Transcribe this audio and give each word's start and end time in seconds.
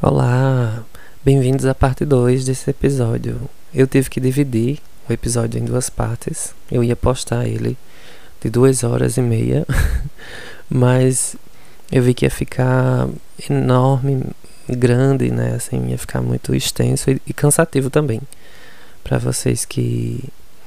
Olá, 0.00 0.84
bem-vindos 1.24 1.66
à 1.66 1.74
parte 1.74 2.04
2 2.04 2.44
desse 2.44 2.70
episódio. 2.70 3.50
Eu 3.74 3.84
tive 3.84 4.08
que 4.08 4.20
dividir 4.20 4.78
o 5.10 5.12
episódio 5.12 5.58
em 5.58 5.64
duas 5.64 5.90
partes. 5.90 6.54
Eu 6.70 6.84
ia 6.84 6.94
postar 6.94 7.48
ele 7.48 7.76
de 8.40 8.48
duas 8.48 8.84
horas 8.84 9.16
e 9.16 9.20
meia, 9.20 9.66
mas 10.70 11.34
eu 11.90 12.00
vi 12.00 12.14
que 12.14 12.24
ia 12.24 12.30
ficar 12.30 13.08
enorme, 13.50 14.22
grande, 14.68 15.32
né? 15.32 15.56
Assim, 15.56 15.88
ia 15.88 15.98
ficar 15.98 16.22
muito 16.22 16.54
extenso 16.54 17.10
e, 17.10 17.34
cansativo 17.34 17.90
também 17.90 18.20
para 19.02 19.18
vocês 19.18 19.64
que 19.64 20.22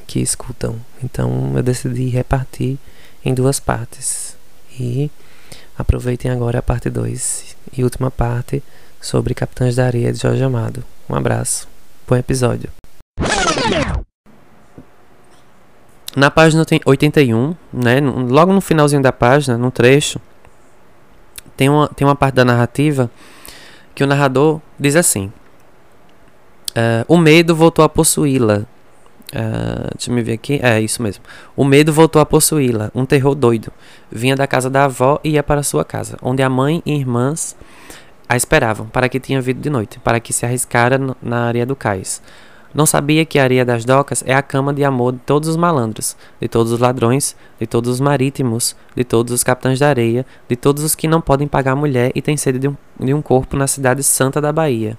que 0.05 0.19
escutam. 0.19 0.75
Então 1.01 1.53
eu 1.55 1.63
decidi 1.63 2.09
repartir 2.09 2.77
em 3.23 3.33
duas 3.33 3.61
partes. 3.61 4.35
E 4.77 5.09
aproveitem 5.77 6.29
agora 6.29 6.59
a 6.59 6.61
parte 6.61 6.89
2 6.89 7.55
e 7.77 7.81
última 7.81 8.11
parte 8.11 8.61
sobre 9.01 9.33
Capitães 9.33 9.75
da 9.75 9.85
Areia 9.85 10.13
de 10.13 10.19
Jorge 10.19 10.43
Amado. 10.43 10.83
Um 11.09 11.15
abraço, 11.15 11.67
bom 12.07 12.15
episódio. 12.15 12.69
Na 16.15 16.29
página 16.29 16.63
81, 16.85 17.55
né, 17.73 17.99
logo 17.99 18.53
no 18.53 18.61
finalzinho 18.61 19.01
da 19.01 19.11
página, 19.11 19.57
no 19.57 19.71
trecho, 19.71 20.19
tem 21.57 21.67
uma, 21.67 21.87
tem 21.87 22.07
uma 22.07 22.15
parte 22.15 22.35
da 22.35 22.45
narrativa 22.45 23.09
que 23.95 24.03
o 24.03 24.07
narrador 24.07 24.61
diz 24.79 24.95
assim: 24.95 25.31
uh, 26.71 27.05
O 27.07 27.17
medo 27.17 27.55
voltou 27.55 27.83
a 27.83 27.89
possuí-la. 27.89 28.65
Uh, 29.33 29.95
deixa 29.95 30.11
eu 30.11 30.23
ver 30.23 30.33
aqui. 30.33 30.59
É 30.61 30.81
isso 30.81 31.01
mesmo. 31.01 31.23
O 31.55 31.63
medo 31.63 31.93
voltou 31.93 32.21
a 32.21 32.25
possuí-la. 32.25 32.91
Um 32.93 33.05
terror 33.05 33.33
doido. 33.33 33.71
Vinha 34.11 34.35
da 34.35 34.45
casa 34.45 34.69
da 34.69 34.85
avó 34.85 35.19
e 35.23 35.31
ia 35.31 35.43
para 35.43 35.63
sua 35.63 35.85
casa, 35.85 36.17
onde 36.21 36.43
a 36.43 36.49
mãe 36.49 36.83
e 36.85 36.93
irmãs 36.93 37.55
a 38.31 38.37
esperavam, 38.37 38.87
para 38.87 39.09
que 39.09 39.19
tinha 39.19 39.41
vindo 39.41 39.59
de 39.59 39.69
noite, 39.69 39.99
para 39.99 40.17
que 40.17 40.31
se 40.31 40.45
arriscara 40.45 40.97
na 41.21 41.47
areia 41.47 41.65
do 41.65 41.75
cais. 41.75 42.21
Não 42.73 42.85
sabia 42.85 43.25
que 43.25 43.37
a 43.37 43.43
areia 43.43 43.65
das 43.65 43.83
docas 43.83 44.23
é 44.25 44.33
a 44.33 44.41
cama 44.41 44.73
de 44.73 44.85
amor 44.85 45.11
de 45.11 45.19
todos 45.19 45.49
os 45.49 45.57
malandros, 45.57 46.15
de 46.39 46.47
todos 46.47 46.71
os 46.71 46.79
ladrões, 46.79 47.35
de 47.59 47.67
todos 47.67 47.91
os 47.91 47.99
marítimos, 47.99 48.73
de 48.95 49.03
todos 49.03 49.33
os 49.33 49.43
capitães 49.43 49.79
da 49.79 49.89
areia, 49.89 50.25
de 50.47 50.55
todos 50.55 50.81
os 50.81 50.95
que 50.95 51.09
não 51.09 51.19
podem 51.19 51.45
pagar 51.45 51.75
mulher 51.75 52.13
e 52.15 52.21
têm 52.21 52.37
sede 52.37 52.57
de 52.57 52.69
um, 52.69 52.77
de 52.97 53.13
um 53.13 53.21
corpo 53.21 53.57
na 53.57 53.67
cidade 53.67 54.01
santa 54.01 54.39
da 54.39 54.53
Bahia. 54.53 54.97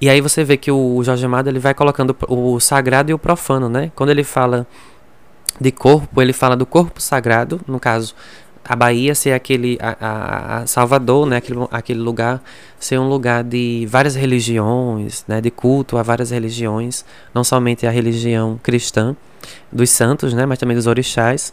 E 0.00 0.10
aí 0.10 0.20
você 0.20 0.42
vê 0.42 0.56
que 0.56 0.72
o 0.72 1.04
Jorge 1.04 1.24
Amado 1.24 1.48
ele 1.48 1.60
vai 1.60 1.72
colocando 1.72 2.16
o 2.28 2.58
sagrado 2.58 3.12
e 3.12 3.14
o 3.14 3.18
profano, 3.18 3.68
né? 3.68 3.92
Quando 3.94 4.10
ele 4.10 4.24
fala 4.24 4.66
de 5.60 5.70
corpo, 5.70 6.20
ele 6.20 6.32
fala 6.32 6.56
do 6.56 6.66
corpo 6.66 7.00
sagrado, 7.00 7.60
no 7.68 7.78
caso, 7.78 8.12
a 8.64 8.74
Bahia 8.74 9.14
ser 9.14 9.32
aquele 9.32 9.78
a, 9.80 10.60
a, 10.60 10.66
Salvador, 10.66 11.26
né, 11.26 11.36
aquele, 11.36 11.58
aquele 11.70 12.00
lugar 12.00 12.42
ser 12.78 12.98
um 12.98 13.08
lugar 13.08 13.44
de 13.44 13.86
várias 13.88 14.14
religiões, 14.14 15.24
né, 15.28 15.40
de 15.40 15.50
culto 15.50 15.98
a 15.98 16.02
várias 16.02 16.30
religiões, 16.30 17.04
não 17.34 17.44
somente 17.44 17.86
a 17.86 17.90
religião 17.90 18.58
cristã 18.62 19.14
dos 19.70 19.90
santos, 19.90 20.32
né, 20.32 20.46
mas 20.46 20.58
também 20.58 20.76
dos 20.76 20.86
orixás, 20.86 21.52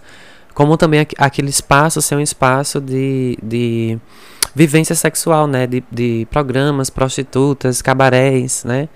como 0.53 0.77
também 0.77 1.05
aquele 1.17 1.49
espaço 1.49 2.01
ser 2.01 2.15
um 2.15 2.21
espaço 2.21 2.79
de, 2.79 3.37
de 3.43 3.97
vivência 4.55 4.95
sexual, 4.95 5.47
né, 5.47 5.67
de, 5.67 5.83
de 5.91 6.27
programas, 6.29 6.89
prostitutas, 6.89 7.81
cabarés, 7.81 8.63
né, 8.63 8.87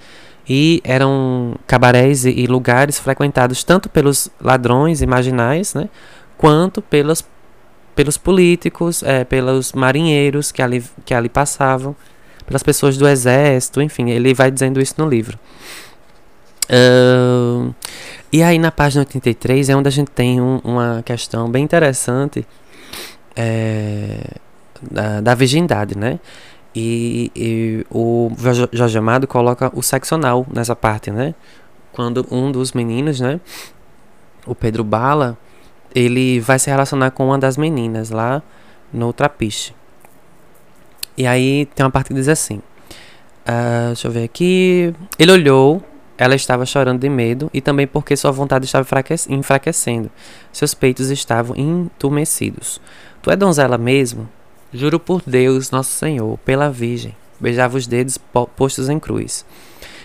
e 0.47 0.81
eram 0.83 1.55
cabarés 1.67 2.23
e, 2.23 2.29
e 2.31 2.47
lugares 2.47 2.99
frequentados 2.99 3.63
tanto 3.63 3.89
pelos 3.89 4.29
ladrões 4.39 5.01
imaginais, 5.01 5.73
né, 5.73 5.89
quanto 6.37 6.81
pelas 6.81 7.25
pelos 7.95 8.17
políticos, 8.17 9.01
é, 9.03 9.23
pelos 9.23 9.71
marinheiros 9.73 10.51
que 10.51 10.61
ali, 10.61 10.83
que 11.05 11.13
ali 11.13 11.29
passavam, 11.29 11.95
pelas 12.45 12.61
pessoas 12.61 12.97
do 12.97 13.07
exército, 13.07 13.81
enfim, 13.81 14.09
ele 14.09 14.33
vai 14.33 14.51
dizendo 14.51 14.81
isso 14.81 14.95
no 14.97 15.07
livro. 15.07 15.39
Uh, 16.65 17.73
e 18.33 18.41
aí 18.43 18.57
na 18.57 18.71
página 18.71 19.01
83 19.01 19.69
é 19.69 19.75
onde 19.75 19.87
a 19.87 19.91
gente 19.91 20.11
tem 20.11 20.41
um, 20.41 20.59
uma 20.63 21.03
questão 21.05 21.49
bem 21.49 21.63
interessante 21.63 22.45
é, 23.35 24.19
da, 24.81 25.21
da, 25.21 25.35
virgindade, 25.35 25.97
né? 25.97 26.19
E, 26.75 27.31
e, 27.35 27.85
o 27.89 28.31
Jorge 28.73 28.97
Amado 28.97 29.27
coloca 29.27 29.71
o 29.73 29.81
sexo 29.81 30.15
anal 30.15 30.45
nessa 30.51 30.75
parte, 30.75 31.11
né? 31.11 31.33
Quando 31.93 32.25
um 32.31 32.51
dos 32.51 32.73
meninos, 32.73 33.19
né? 33.19 33.39
O 34.45 34.53
Pedro 34.53 34.83
Bala, 34.83 35.37
ele 35.95 36.41
vai 36.41 36.59
se 36.59 36.69
relacionar 36.69 37.11
com 37.11 37.27
uma 37.27 37.39
das 37.39 37.55
meninas 37.55 38.09
lá 38.09 38.43
no 38.91 39.13
Trapiche. 39.13 39.73
E 41.17 41.25
aí 41.25 41.65
tem 41.73 41.85
uma 41.85 41.91
parte 41.91 42.09
que 42.09 42.13
diz 42.13 42.27
assim: 42.27 42.57
uh, 42.57 43.87
Deixa 43.87 44.09
eu 44.09 44.11
ver 44.11 44.25
aqui. 44.25 44.93
Ele 45.17 45.31
olhou, 45.31 45.81
ela 46.17 46.35
estava 46.35 46.65
chorando 46.65 46.99
de 46.99 47.09
medo 47.09 47.49
e 47.53 47.61
também 47.61 47.87
porque 47.87 48.17
sua 48.17 48.31
vontade 48.31 48.65
estava 48.65 48.85
enfraquecendo. 49.29 50.11
Seus 50.51 50.73
peitos 50.73 51.09
estavam 51.09 51.55
entumecidos. 51.55 52.81
Tu 53.21 53.31
é 53.31 53.35
donzela 53.37 53.77
mesmo? 53.77 54.27
Juro 54.73 54.99
por 54.99 55.21
Deus, 55.25 55.71
nosso 55.71 55.91
Senhor, 55.91 56.37
pela 56.39 56.69
Virgem. 56.69 57.15
Beijava 57.39 57.77
os 57.77 57.87
dedos 57.87 58.17
postos 58.57 58.89
em 58.89 58.99
cruz. 58.99 59.45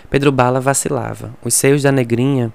Pedro 0.09 0.31
Bala 0.31 0.61
vacilava. 0.61 1.33
Os 1.43 1.53
seios 1.53 1.83
da 1.83 1.91
negrinha 1.91 2.53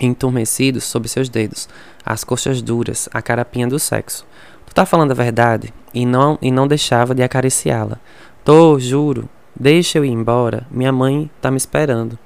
entumecidos 0.00 0.84
sob 0.84 1.08
seus 1.08 1.28
dedos, 1.28 1.68
as 2.04 2.24
coxas 2.24 2.60
duras, 2.60 3.08
a 3.12 3.22
carapinha 3.22 3.66
do 3.66 3.78
sexo. 3.78 4.26
Tu 4.66 4.74
tá 4.74 4.84
falando 4.84 5.12
a 5.12 5.14
verdade? 5.14 5.72
E 5.92 6.04
não, 6.04 6.38
e 6.42 6.50
não 6.50 6.66
deixava 6.66 7.14
de 7.14 7.22
acariciá-la. 7.22 7.98
Tô, 8.44 8.78
juro. 8.78 9.28
Deixa 9.58 9.98
eu 9.98 10.04
ir 10.04 10.10
embora. 10.10 10.66
Minha 10.70 10.92
mãe 10.92 11.30
tá 11.40 11.50
me 11.50 11.56
esperando. 11.56 12.18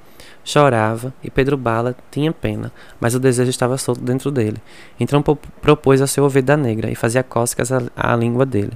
Chorava 0.43 1.13
e 1.23 1.29
Pedro 1.29 1.55
Bala 1.55 1.95
tinha 2.09 2.31
pena, 2.31 2.71
mas 2.99 3.13
o 3.13 3.19
desejo 3.19 3.51
estava 3.51 3.77
solto 3.77 4.01
dentro 4.01 4.31
dele. 4.31 4.57
Então 4.99 5.21
propôs 5.61 6.01
a 6.01 6.07
seu 6.07 6.23
ouvido 6.23 6.45
da 6.45 6.57
negra 6.57 6.89
e 6.89 6.95
fazia 6.95 7.21
cócegas 7.21 7.69
à 7.95 8.15
língua 8.15 8.45
dele. 8.45 8.73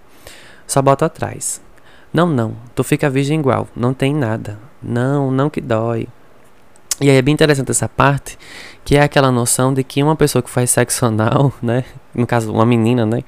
Só 0.68 0.82
bota 0.82 1.06
atrás. 1.06 1.62
Não, 2.14 2.28
não, 2.28 2.56
tu 2.76 2.84
fica 2.84 3.10
virgem 3.10 3.40
igual, 3.40 3.68
não 3.76 3.92
tem 3.92 4.14
nada. 4.14 4.60
Não, 4.82 5.32
não 5.32 5.50
que 5.50 5.60
dói. 5.60 6.08
E 7.02 7.10
aí 7.10 7.18
é 7.18 7.22
bem 7.22 7.34
interessante 7.34 7.72
essa 7.72 7.90
parte, 7.90 8.38
que 8.86 8.96
é 8.96 9.02
aquela 9.02 9.32
noção 9.32 9.74
de 9.74 9.84
que 9.84 10.04
uma 10.04 10.16
pessoa 10.16 10.42
que 10.42 10.50
faz 10.50 10.70
sexo 10.70 11.06
anal, 11.06 11.52
né, 11.62 11.84
no 12.14 12.28
caso 12.28 12.52
uma 12.52 12.66
menina, 12.66 13.06
né, 13.06 13.24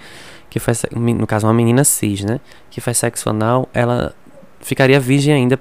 que 0.50 0.60
faz, 0.60 0.86
no 0.92 1.26
caso 1.26 1.48
uma 1.48 1.54
menina 1.54 1.84
cis, 1.84 2.24
né, 2.24 2.40
que 2.70 2.80
faz 2.80 2.98
sexo 2.98 3.30
anal, 3.30 3.68
ela 3.74 4.14
ficaria 4.62 5.00
virgem 5.00 5.34
ainda 5.34 5.60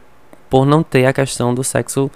por 0.50 0.66
não 0.66 0.82
ter 0.82 1.06
a 1.06 1.12
questão 1.12 1.54
do 1.54 1.64
sexo 1.64 2.10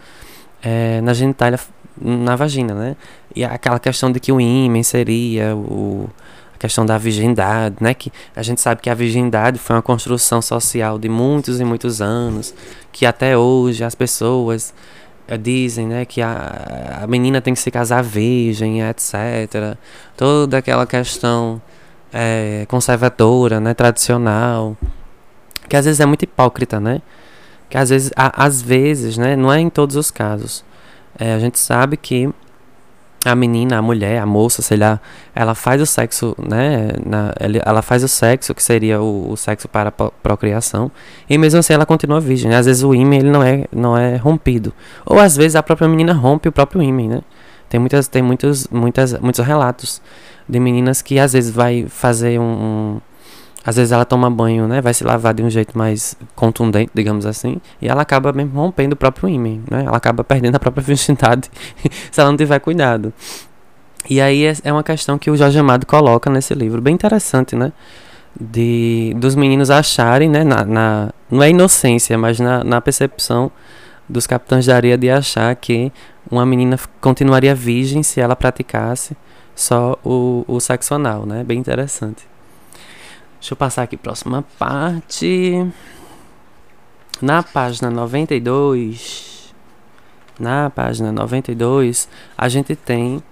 é, 0.62 1.00
na 1.00 1.14
genitália, 1.14 1.58
na 2.00 2.36
vagina, 2.36 2.74
né, 2.74 2.96
e 3.34 3.44
aquela 3.44 3.78
questão 3.78 4.12
de 4.12 4.20
que 4.20 4.30
o 4.30 4.40
ímã 4.40 4.82
seria 4.82 5.56
o 5.56 6.08
a 6.54 6.60
questão 6.60 6.84
da 6.84 6.98
virgindade, 6.98 7.76
né? 7.80 7.94
Que 7.94 8.10
a 8.34 8.42
gente 8.42 8.60
sabe 8.60 8.82
que 8.82 8.90
a 8.90 8.94
virgindade 8.94 9.60
foi 9.60 9.76
uma 9.76 9.82
construção 9.82 10.42
social 10.42 10.98
de 10.98 11.08
muitos 11.08 11.60
e 11.60 11.64
muitos 11.64 12.02
anos, 12.02 12.52
que 12.90 13.06
até 13.06 13.38
hoje 13.38 13.84
as 13.84 13.94
pessoas 13.94 14.74
dizem 15.36 15.86
né, 15.86 16.04
que 16.04 16.22
a, 16.22 17.00
a 17.02 17.06
menina 17.06 17.40
tem 17.40 17.52
que 17.52 17.60
se 17.60 17.70
casar 17.70 18.02
virgem, 18.02 18.80
etc. 18.88 19.76
Toda 20.16 20.58
aquela 20.58 20.86
questão 20.86 21.60
é, 22.12 22.64
conservadora, 22.68 23.60
né, 23.60 23.74
tradicional, 23.74 24.76
que 25.68 25.76
às 25.76 25.84
vezes 25.84 26.00
é 26.00 26.06
muito 26.06 26.22
hipócrita, 26.22 26.80
né? 26.80 27.02
Que 27.68 27.76
às 27.76 27.90
vezes, 27.90 28.10
a, 28.16 28.44
às 28.44 28.62
vezes, 28.62 29.18
né, 29.18 29.36
não 29.36 29.52
é 29.52 29.60
em 29.60 29.68
todos 29.68 29.96
os 29.96 30.10
casos. 30.10 30.64
É, 31.18 31.34
a 31.34 31.38
gente 31.38 31.58
sabe 31.58 31.96
que 31.96 32.32
a 33.24 33.34
menina, 33.34 33.78
a 33.78 33.82
mulher, 33.82 34.20
a 34.20 34.26
moça, 34.26 34.62
sei 34.62 34.76
lá, 34.76 35.00
ela 35.34 35.54
faz 35.54 35.82
o 35.82 35.86
sexo, 35.86 36.36
né? 36.38 36.92
Na, 37.04 37.32
ela 37.64 37.82
faz 37.82 38.04
o 38.04 38.08
sexo, 38.08 38.54
que 38.54 38.62
seria 38.62 39.00
o, 39.00 39.32
o 39.32 39.36
sexo 39.36 39.68
para 39.68 39.90
procriação, 39.90 40.90
e 41.28 41.36
mesmo 41.36 41.58
assim 41.58 41.72
ela 41.72 41.84
continua 41.84 42.20
virgem. 42.20 42.54
Às 42.54 42.66
vezes 42.66 42.82
o 42.82 42.94
ímã 42.94 43.16
ele 43.16 43.30
não 43.30 43.42
é, 43.42 43.64
não 43.72 43.96
é 43.96 44.16
rompido. 44.16 44.72
Ou 45.04 45.18
às 45.18 45.36
vezes 45.36 45.56
a 45.56 45.62
própria 45.62 45.88
menina 45.88 46.12
rompe 46.12 46.48
o 46.48 46.52
próprio 46.52 46.82
ímã, 46.82 47.08
né? 47.16 47.20
Tem, 47.68 47.78
muitas, 47.78 48.08
tem 48.08 48.22
muitos, 48.22 48.66
muitas, 48.68 49.18
muitos 49.18 49.44
relatos 49.44 50.00
de 50.48 50.58
meninas 50.58 51.02
que 51.02 51.18
às 51.18 51.34
vezes 51.34 51.50
vai 51.50 51.86
fazer 51.88 52.40
um 52.40 52.98
às 53.64 53.76
vezes 53.76 53.92
ela 53.92 54.04
toma 54.04 54.30
banho, 54.30 54.66
né? 54.66 54.80
Vai 54.80 54.94
se 54.94 55.04
lavar 55.04 55.34
de 55.34 55.42
um 55.42 55.50
jeito 55.50 55.76
mais 55.76 56.16
contundente, 56.34 56.90
digamos 56.94 57.26
assim. 57.26 57.60
E 57.82 57.88
ela 57.88 58.02
acaba 58.02 58.32
mesmo 58.32 58.58
rompendo 58.58 58.94
o 58.94 58.96
próprio 58.96 59.28
ímã, 59.28 59.60
né? 59.70 59.84
Ela 59.84 59.96
acaba 59.96 60.24
perdendo 60.24 60.56
a 60.56 60.58
própria 60.58 60.82
virgindade 60.84 61.50
se 62.10 62.20
ela 62.20 62.30
não 62.30 62.36
tiver 62.36 62.58
cuidado. 62.60 63.12
E 64.08 64.20
aí 64.20 64.46
é, 64.46 64.54
é 64.64 64.72
uma 64.72 64.82
questão 64.82 65.18
que 65.18 65.30
o 65.30 65.36
Jorge 65.36 65.58
Amado 65.58 65.86
coloca 65.86 66.30
nesse 66.30 66.54
livro. 66.54 66.80
Bem 66.80 66.94
interessante, 66.94 67.54
né? 67.54 67.72
De, 68.40 69.12
dos 69.16 69.34
meninos 69.34 69.70
acharem, 69.70 70.30
né? 70.30 70.44
Na, 70.44 70.64
na 70.64 71.10
não 71.30 71.42
é 71.42 71.50
inocência, 71.50 72.16
mas 72.16 72.40
na, 72.40 72.64
na 72.64 72.80
percepção 72.80 73.50
dos 74.08 74.26
capitães 74.26 74.64
da 74.64 74.76
areia 74.76 74.96
de 74.96 75.10
achar 75.10 75.54
que 75.56 75.92
uma 76.30 76.46
menina 76.46 76.78
continuaria 77.00 77.54
virgem 77.54 78.02
se 78.02 78.20
ela 78.20 78.34
praticasse 78.36 79.16
só 79.54 79.98
o, 80.04 80.44
o 80.46 80.60
sexo 80.60 80.94
anal, 80.94 81.26
né? 81.26 81.44
Bem 81.44 81.58
interessante. 81.58 82.26
Deixa 83.40 83.52
eu 83.52 83.56
passar 83.56 83.82
aqui 83.82 83.96
próxima 83.96 84.44
parte. 84.58 85.66
na 87.20 87.42
página 87.42 87.90
92, 87.90 89.54
na 90.38 90.70
página 90.70 91.10
92, 91.12 92.08
a 92.36 92.48
gente 92.48 92.76
tem 92.76 93.22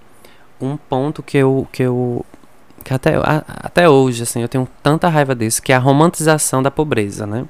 um 0.59 0.75
ponto 0.75 1.21
que 1.23 1.37
eu 1.37 1.67
que 1.71 1.83
eu 1.83 2.25
que 2.83 2.93
até, 2.93 3.15
a, 3.17 3.43
até 3.47 3.89
hoje 3.89 4.23
assim, 4.23 4.41
eu 4.41 4.47
tenho 4.47 4.67
tanta 4.81 5.09
raiva 5.09 5.35
disso, 5.35 5.61
que 5.61 5.73
é 5.73 5.75
a 5.75 5.79
romantização 5.79 6.63
da 6.63 6.71
pobreza, 6.71 7.27
né? 7.27 7.45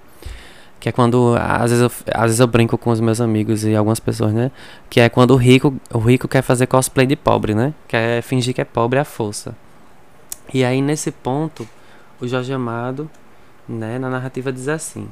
Que 0.79 0.89
é 0.89 0.91
quando 0.91 1.35
às 1.39 1.71
vezes 1.71 1.81
eu, 1.81 1.91
às 2.13 2.23
vezes 2.23 2.39
eu 2.39 2.47
brinco 2.47 2.77
com 2.77 2.89
os 2.91 2.99
meus 2.99 3.21
amigos 3.21 3.63
e 3.63 3.75
algumas 3.75 3.99
pessoas, 3.99 4.33
né? 4.33 4.51
Que 4.89 4.99
é 4.99 5.09
quando 5.09 5.31
o 5.31 5.37
rico, 5.37 5.75
o 5.93 5.99
rico 5.99 6.27
quer 6.27 6.41
fazer 6.41 6.67
cosplay 6.67 7.05
de 7.05 7.15
pobre, 7.15 7.53
né? 7.53 7.73
Quer 7.87 8.21
fingir 8.23 8.53
que 8.53 8.61
é 8.61 8.65
pobre 8.65 8.99
à 8.99 9.03
força. 9.03 9.55
E 10.53 10.63
aí 10.63 10.81
nesse 10.81 11.11
ponto, 11.11 11.67
o 12.19 12.27
Jorge 12.27 12.53
Amado, 12.53 13.09
né, 13.67 13.99
na 13.99 14.09
narrativa 14.09 14.51
diz 14.51 14.67
assim: 14.67 15.07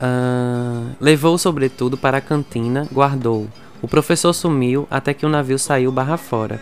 Uh, 0.00 0.96
levou 0.98 1.36
sobretudo 1.36 1.98
para 1.98 2.18
a 2.18 2.20
cantina, 2.22 2.88
guardou. 2.90 3.46
O 3.82 3.88
professor 3.88 4.32
sumiu 4.32 4.88
até 4.90 5.12
que 5.12 5.26
o 5.26 5.28
navio 5.28 5.58
saiu 5.58 5.92
barra 5.92 6.16
fora. 6.16 6.58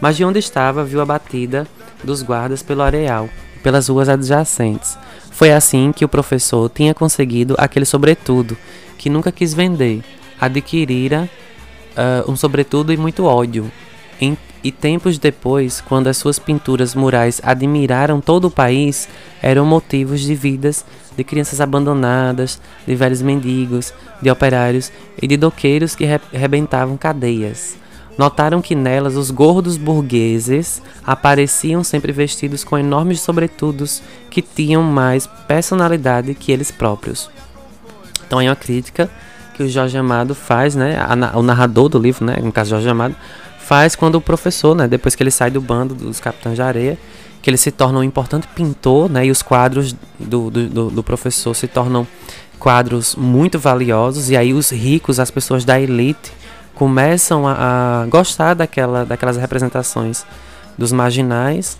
Mas 0.00 0.16
de 0.16 0.24
onde 0.24 0.40
estava, 0.40 0.84
viu 0.84 1.00
a 1.00 1.06
batida 1.06 1.68
dos 2.02 2.22
guardas 2.22 2.62
pelo 2.62 2.82
areal 2.82 3.28
e 3.56 3.60
pelas 3.60 3.88
ruas 3.88 4.08
adjacentes. 4.08 4.98
Foi 5.30 5.52
assim 5.52 5.92
que 5.92 6.04
o 6.04 6.08
professor 6.08 6.68
tinha 6.68 6.92
conseguido 6.92 7.54
aquele 7.58 7.84
sobretudo, 7.84 8.56
que 8.98 9.08
nunca 9.08 9.30
quis 9.30 9.54
vender. 9.54 10.02
Adquirira 10.40 11.30
uh, 11.92 12.30
um 12.30 12.34
sobretudo 12.34 12.92
e 12.92 12.96
muito 12.96 13.24
ódio. 13.24 13.70
Em, 14.20 14.36
e 14.62 14.70
tempos 14.70 15.18
depois, 15.18 15.80
quando 15.80 16.08
as 16.08 16.16
suas 16.16 16.38
pinturas 16.38 16.94
murais 16.94 17.40
admiraram 17.42 18.20
todo 18.20 18.46
o 18.46 18.50
país, 18.50 19.08
eram 19.42 19.64
motivos 19.64 20.20
de 20.20 20.34
vidas 20.34 20.84
de 21.16 21.24
crianças 21.24 21.60
abandonadas, 21.60 22.60
de 22.86 22.94
velhos 22.94 23.22
mendigos, 23.22 23.92
de 24.22 24.30
operários 24.30 24.90
e 25.20 25.26
de 25.26 25.36
doqueiros 25.36 25.94
que 25.94 26.06
rebentavam 26.32 26.96
cadeias. 26.96 27.76
Notaram 28.16 28.60
que 28.60 28.74
nelas 28.74 29.16
os 29.16 29.30
gordos 29.30 29.76
burgueses 29.76 30.82
apareciam 31.06 31.82
sempre 31.82 32.12
vestidos 32.12 32.64
com 32.64 32.76
enormes 32.76 33.20
sobretudos 33.20 34.02
que 34.30 34.42
tinham 34.42 34.82
mais 34.82 35.26
personalidade 35.48 36.34
que 36.34 36.52
eles 36.52 36.70
próprios. 36.70 37.30
Então 38.26 38.40
é 38.40 38.48
uma 38.48 38.56
crítica 38.56 39.10
que 39.54 39.62
o 39.62 39.68
Jorge 39.68 39.96
Amado 39.96 40.34
faz, 40.34 40.74
né, 40.74 40.98
o 41.34 41.42
narrador 41.42 41.88
do 41.88 41.98
livro, 41.98 42.24
né, 42.24 42.36
no 42.42 42.52
caso 42.52 42.70
Jorge 42.70 42.88
Amado, 42.88 43.16
faz 43.70 43.94
quando 43.94 44.16
o 44.16 44.20
professor, 44.20 44.74
né, 44.74 44.88
depois 44.88 45.14
que 45.14 45.22
ele 45.22 45.30
sai 45.30 45.48
do 45.48 45.60
bando 45.60 45.94
dos 45.94 46.18
capitães 46.18 46.56
de 46.56 46.62
areia, 46.62 46.98
que 47.40 47.48
ele 47.48 47.56
se 47.56 47.70
torna 47.70 48.00
um 48.00 48.02
importante 48.02 48.48
pintor, 48.48 49.08
né? 49.08 49.26
E 49.26 49.30
os 49.30 49.42
quadros 49.42 49.94
do, 50.18 50.50
do, 50.50 50.90
do 50.90 51.02
professor 51.04 51.54
se 51.54 51.68
tornam 51.68 52.04
quadros 52.58 53.14
muito 53.14 53.60
valiosos. 53.60 54.28
E 54.28 54.36
aí 54.36 54.52
os 54.52 54.70
ricos, 54.70 55.20
as 55.20 55.30
pessoas 55.30 55.64
da 55.64 55.80
elite, 55.80 56.32
começam 56.74 57.46
a, 57.46 58.02
a 58.02 58.06
gostar 58.06 58.54
daquela, 58.54 59.04
daquelas 59.04 59.36
representações 59.36 60.26
dos 60.76 60.90
marginais. 60.90 61.78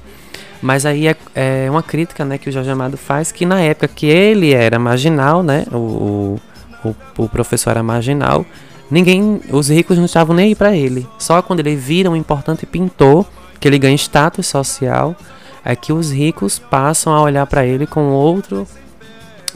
Mas 0.63 0.87
aí 0.87 1.09
é, 1.09 1.17
é, 1.35 1.67
uma 1.69 1.83
crítica 1.83 2.25
né, 2.25 2.39
que 2.39 2.49
o 2.49 2.53
Jorge 2.53 2.71
Amado 2.71 2.97
faz 2.97 3.33
que 3.33 3.45
na 3.45 3.61
época 3.61 3.89
que 3.89 4.07
ele 4.07 4.55
era 4.55 4.79
marginal, 4.79 5.43
né, 5.43 5.67
o, 5.73 6.39
o, 6.85 6.95
o 7.19 7.29
professor 7.29 7.71
era 7.71 7.83
marginal, 7.83 8.47
ninguém, 8.91 9.41
os 9.51 9.69
ricos 9.69 9.97
não 9.97 10.05
estavam 10.05 10.35
nem 10.35 10.49
aí 10.49 10.55
para 10.55 10.77
ele. 10.77 11.07
Só 11.19 11.41
quando 11.43 11.61
ele 11.61 11.77
vira 11.77 12.11
um 12.11 12.17
importante 12.17 12.67
pintor, 12.67 13.27
que 13.59 13.69
ele 13.69 13.79
ganha 13.79 13.95
status 13.95 14.47
social, 14.47 15.15
é 15.65 15.77
que 15.77 15.93
os 15.93 16.11
ricos 16.11 16.59
passam 16.59 17.13
a 17.13 17.21
olhar 17.21 17.47
para 17.47 17.67
ele 17.67 17.87
com 17.87 18.11
outro 18.11 18.67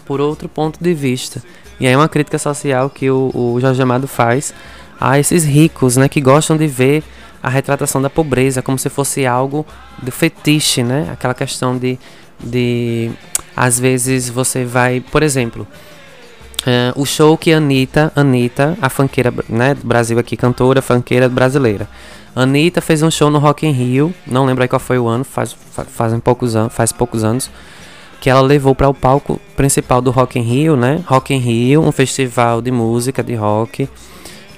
por 0.04 0.20
outro 0.20 0.48
ponto 0.48 0.78
de 0.82 0.92
vista. 0.92 1.42
E 1.80 1.86
aí 1.86 1.92
é 1.92 1.96
uma 1.96 2.08
crítica 2.08 2.38
social 2.38 2.90
que 2.90 3.10
o, 3.10 3.30
o 3.34 3.58
Jorge 3.60 3.80
Amado 3.82 4.06
faz 4.06 4.54
a 5.00 5.18
esses 5.18 5.44
ricos, 5.44 5.96
né, 5.96 6.08
que 6.08 6.20
gostam 6.20 6.56
de 6.56 6.66
ver 6.66 7.02
a 7.42 7.48
retratação 7.48 8.00
da 8.00 8.08
pobreza 8.08 8.62
como 8.62 8.78
se 8.78 8.88
fosse 8.88 9.26
algo 9.26 9.66
do 10.02 10.10
fetiche, 10.10 10.82
né? 10.82 11.10
Aquela 11.12 11.34
questão 11.34 11.76
de, 11.76 11.98
de 12.40 13.10
às 13.54 13.78
vezes 13.78 14.30
você 14.30 14.64
vai, 14.64 15.00
por 15.00 15.22
exemplo, 15.22 15.66
uh, 16.66 17.00
o 17.00 17.04
show 17.04 17.36
que 17.36 17.52
Anitta, 17.52 18.12
Anitta, 18.14 18.76
a 18.80 18.88
fanqueira, 18.88 19.32
né, 19.48 19.74
do 19.74 19.86
Brasil 19.86 20.18
aqui, 20.18 20.36
cantora, 20.36 20.82
fanqueira 20.82 21.28
brasileira, 21.28 21.88
Anitta 22.34 22.80
fez 22.80 23.02
um 23.02 23.10
show 23.10 23.30
no 23.30 23.38
Rock 23.38 23.66
in 23.66 23.70
Rio, 23.70 24.12
não 24.26 24.44
lembro 24.44 24.62
aí 24.62 24.68
qual 24.68 24.80
foi 24.80 24.98
o 24.98 25.06
ano, 25.06 25.24
faz, 25.24 25.56
faz, 25.88 26.12
poucos, 26.20 26.56
an 26.56 26.68
faz 26.68 26.90
poucos 26.90 27.22
anos, 27.22 27.48
que 28.20 28.28
ela 28.28 28.40
levou 28.40 28.74
para 28.74 28.88
o 28.88 28.94
palco 28.94 29.40
principal 29.54 30.00
do 30.00 30.10
Rock 30.10 30.38
in 30.38 30.42
Rio, 30.42 30.76
né? 30.76 31.00
Rock 31.06 31.32
in 31.32 31.38
Rio, 31.38 31.82
um 31.82 31.92
festival 31.92 32.60
de 32.60 32.70
música, 32.70 33.22
de 33.22 33.34
rock, 33.34 33.88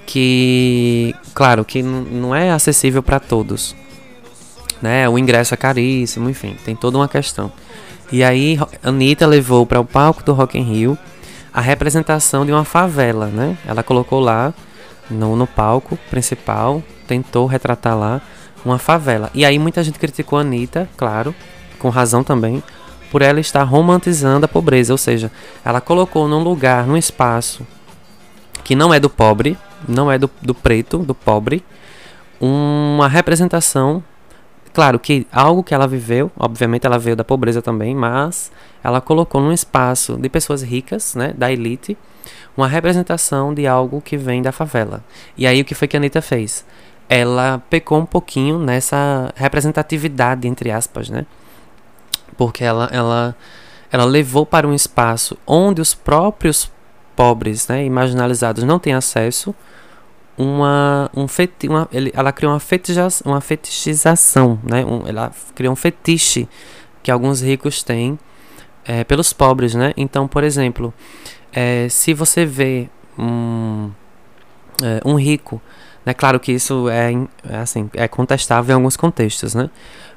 que, 0.06 1.14
claro, 1.34 1.64
que 1.64 1.82
não 1.82 2.34
é 2.34 2.50
acessível 2.50 3.02
para 3.02 3.20
todos, 3.20 3.76
né? 4.80 5.06
O 5.08 5.18
ingresso 5.18 5.52
é 5.52 5.56
caríssimo, 5.56 6.30
enfim, 6.30 6.56
tem 6.64 6.74
toda 6.74 6.96
uma 6.96 7.08
questão. 7.08 7.52
E 8.10 8.22
aí, 8.22 8.58
Anitta 8.82 9.26
levou 9.26 9.66
para 9.66 9.80
o 9.80 9.84
palco 9.84 10.22
do 10.22 10.32
Rock 10.32 10.56
in 10.56 10.62
Rio 10.62 10.98
a 11.56 11.60
representação 11.62 12.44
de 12.44 12.52
uma 12.52 12.66
favela, 12.66 13.28
né? 13.28 13.56
Ela 13.66 13.82
colocou 13.82 14.20
lá 14.20 14.52
no, 15.10 15.34
no 15.34 15.46
palco 15.46 15.96
principal 16.10 16.82
tentou 17.06 17.46
retratar 17.46 17.96
lá 17.96 18.20
uma 18.62 18.78
favela. 18.78 19.30
E 19.32 19.42
aí 19.42 19.58
muita 19.58 19.82
gente 19.82 19.98
criticou 19.98 20.38
a 20.38 20.42
Anitta, 20.42 20.86
claro, 20.98 21.34
com 21.78 21.88
razão 21.88 22.22
também, 22.22 22.62
por 23.10 23.22
ela 23.22 23.40
estar 23.40 23.62
romantizando 23.62 24.44
a 24.44 24.48
pobreza, 24.48 24.92
ou 24.92 24.98
seja, 24.98 25.32
ela 25.64 25.80
colocou 25.80 26.28
num 26.28 26.42
lugar, 26.42 26.86
num 26.86 26.96
espaço 26.96 27.66
que 28.62 28.74
não 28.74 28.92
é 28.92 29.00
do 29.00 29.08
pobre, 29.08 29.56
não 29.88 30.12
é 30.12 30.18
do, 30.18 30.28
do 30.42 30.54
preto, 30.54 30.98
do 30.98 31.14
pobre, 31.14 31.64
uma 32.38 33.08
representação, 33.08 34.04
claro 34.76 34.98
que 35.00 35.26
algo 35.32 35.64
que 35.64 35.74
ela 35.74 35.88
viveu, 35.88 36.30
obviamente 36.38 36.86
ela 36.86 36.98
veio 36.98 37.16
da 37.16 37.24
pobreza 37.24 37.62
também, 37.62 37.94
mas 37.94 38.52
ela 38.84 39.00
colocou 39.00 39.40
num 39.40 39.52
espaço 39.52 40.16
de 40.18 40.28
pessoas 40.28 40.62
ricas, 40.62 41.14
né, 41.14 41.32
da 41.36 41.50
elite, 41.50 41.96
uma 42.54 42.68
representação 42.68 43.54
de 43.54 43.66
algo 43.66 44.02
que 44.02 44.16
vem 44.16 44.42
da 44.42 44.52
favela. 44.52 45.02
E 45.36 45.46
aí 45.46 45.62
o 45.62 45.64
que 45.64 45.74
foi 45.74 45.88
que 45.88 45.96
a 45.96 46.00
Anitta 46.00 46.20
fez? 46.20 46.64
ela 47.08 47.62
pecou 47.70 47.98
um 47.98 48.06
pouquinho 48.06 48.58
nessa 48.58 49.32
representatividade, 49.36 50.48
entre 50.48 50.70
aspas, 50.70 51.08
né? 51.08 51.24
Porque 52.36 52.64
ela, 52.64 52.88
ela, 52.92 53.36
ela 53.90 54.04
levou 54.04 54.44
para 54.44 54.66
um 54.66 54.74
espaço 54.74 55.36
onde 55.46 55.80
os 55.80 55.94
próprios 55.94 56.70
pobres 57.14 57.66
né, 57.68 57.84
e 57.84 57.90
marginalizados 57.90 58.64
não 58.64 58.78
têm 58.78 58.92
acesso 58.92 59.54
uma, 60.36 61.10
um 61.14 61.26
feti 61.26 61.68
uma, 61.68 61.88
ele, 61.92 62.12
ela 62.14 62.32
criou 62.32 62.52
uma, 62.52 62.60
feticha 62.60 63.08
uma 63.24 63.40
fetichização, 63.40 64.58
né? 64.62 64.84
Um, 64.84 65.06
ela 65.06 65.32
criou 65.54 65.72
um 65.72 65.76
fetiche 65.76 66.48
que 67.02 67.10
alguns 67.10 67.40
ricos 67.40 67.82
têm 67.82 68.18
é, 68.84 69.04
pelos 69.04 69.32
pobres, 69.32 69.74
né? 69.74 69.92
Então, 69.96 70.28
por 70.28 70.44
exemplo, 70.44 70.92
é, 71.52 71.88
se 71.88 72.12
você 72.12 72.44
vê 72.44 72.88
um, 73.18 73.90
é, 74.82 75.00
um 75.04 75.14
rico 75.14 75.60
é 76.06 76.14
claro 76.14 76.38
que 76.38 76.52
isso 76.52 76.88
é, 76.88 77.12
é, 77.50 77.56
assim, 77.56 77.90
é 77.92 78.06
contestável 78.06 78.72
em 78.72 78.76
alguns 78.76 78.96
contextos, 78.96 79.56
né? 79.56 79.68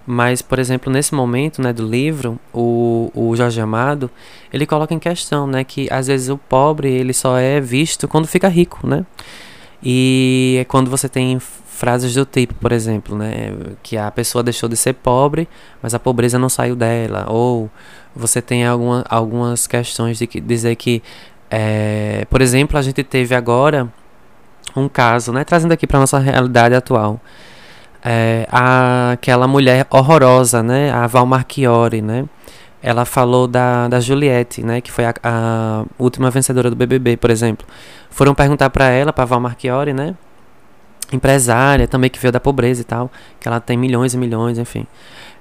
Mas, 0.05 0.39
por 0.39 0.59
exemplo, 0.59 0.93
nesse 0.93 1.15
momento 1.15 1.61
né, 1.63 1.73
do 1.73 1.83
livro, 1.83 2.39
o, 2.53 3.11
o 3.13 3.35
Jorge 3.35 3.59
Amado, 3.59 4.09
ele 4.53 4.67
coloca 4.67 4.93
em 4.93 4.99
questão 4.99 5.47
né, 5.47 5.63
que 5.63 5.87
às 5.91 6.05
vezes 6.05 6.29
o 6.29 6.37
pobre 6.37 6.89
ele 6.89 7.11
só 7.11 7.37
é 7.37 7.59
visto 7.59 8.07
quando 8.07 8.27
fica 8.27 8.47
rico, 8.47 8.85
né? 8.87 9.03
E 9.81 10.57
é 10.59 10.65
quando 10.65 10.89
você 10.89 11.07
tem 11.07 11.39
frases 11.39 12.13
do 12.13 12.25
tipo, 12.25 12.53
por 12.55 12.73
exemplo, 12.73 13.17
né, 13.17 13.53
que 13.81 13.97
a 13.97 14.11
pessoa 14.11 14.43
deixou 14.43 14.67
de 14.67 14.75
ser 14.75 14.93
pobre, 14.93 15.47
mas 15.81 15.93
a 15.93 15.99
pobreza 15.99 16.37
não 16.37 16.49
saiu 16.49 16.75
dela, 16.75 17.25
ou 17.29 17.69
você 18.13 18.41
tem 18.41 18.65
alguma, 18.65 19.05
algumas 19.09 19.65
questões 19.65 20.17
de 20.17 20.27
que, 20.27 20.41
dizer 20.41 20.75
que, 20.75 21.01
é, 21.49 22.25
por 22.29 22.41
exemplo, 22.41 22.77
a 22.77 22.81
gente 22.81 23.01
teve 23.01 23.33
agora 23.33 23.87
um 24.75 24.89
caso, 24.89 25.31
né, 25.31 25.45
trazendo 25.45 25.71
aqui 25.71 25.87
para 25.87 25.99
nossa 25.99 26.19
realidade 26.19 26.75
atual. 26.75 27.19
É, 28.03 28.45
aquela 28.51 29.47
mulher 29.47 29.87
horrorosa, 29.89 30.61
né, 30.61 30.91
a 30.91 31.07
Val 31.07 31.25
Marchiori, 31.25 32.01
né, 32.01 32.25
ela 32.81 33.05
falou 33.05 33.47
da, 33.47 33.87
da 33.87 33.99
Juliette, 33.99 34.63
né, 34.63 34.81
que 34.81 34.91
foi 34.91 35.05
a, 35.05 35.13
a 35.23 35.85
última 35.97 36.29
vencedora 36.31 36.69
do 36.69 36.75
BBB, 36.75 37.17
por 37.17 37.29
exemplo. 37.29 37.67
Foram 38.09 38.33
perguntar 38.33 38.69
para 38.69 38.89
ela, 38.89 39.11
para 39.11 39.25
Val 39.25 39.39
Marchiori, 39.39 39.93
né, 39.93 40.15
empresária 41.11 41.87
também 41.87 42.09
que 42.09 42.19
veio 42.19 42.31
da 42.31 42.39
pobreza 42.39 42.81
e 42.81 42.83
tal, 42.83 43.11
que 43.39 43.47
ela 43.47 43.59
tem 43.59 43.77
milhões 43.77 44.13
e 44.13 44.17
milhões, 44.17 44.57
enfim. 44.57 44.85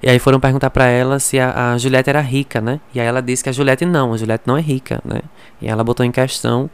E 0.03 0.09
aí 0.09 0.19
foram 0.19 0.39
perguntar 0.39 0.71
para 0.71 0.87
ela 0.87 1.19
se 1.19 1.39
a, 1.39 1.73
a 1.73 1.79
Juliette 1.79 2.09
era 2.09 2.21
rica, 2.21 2.61
né? 2.61 2.81
E 2.95 3.01
aí 3.01 3.07
ela 3.07 3.21
disse 3.21 3.43
que 3.43 3.51
a 3.51 3.53
Juliette 3.53 3.85
não, 3.85 4.15
a 4.15 4.17
Juliette 4.17 4.45
não 4.47 4.57
é 4.57 4.61
rica, 4.61 5.01
né? 5.05 5.23
E 5.61 5.69
ela 5.69 5.83
botou 5.83 6.07
em 6.07 6.13
questão 6.13 6.71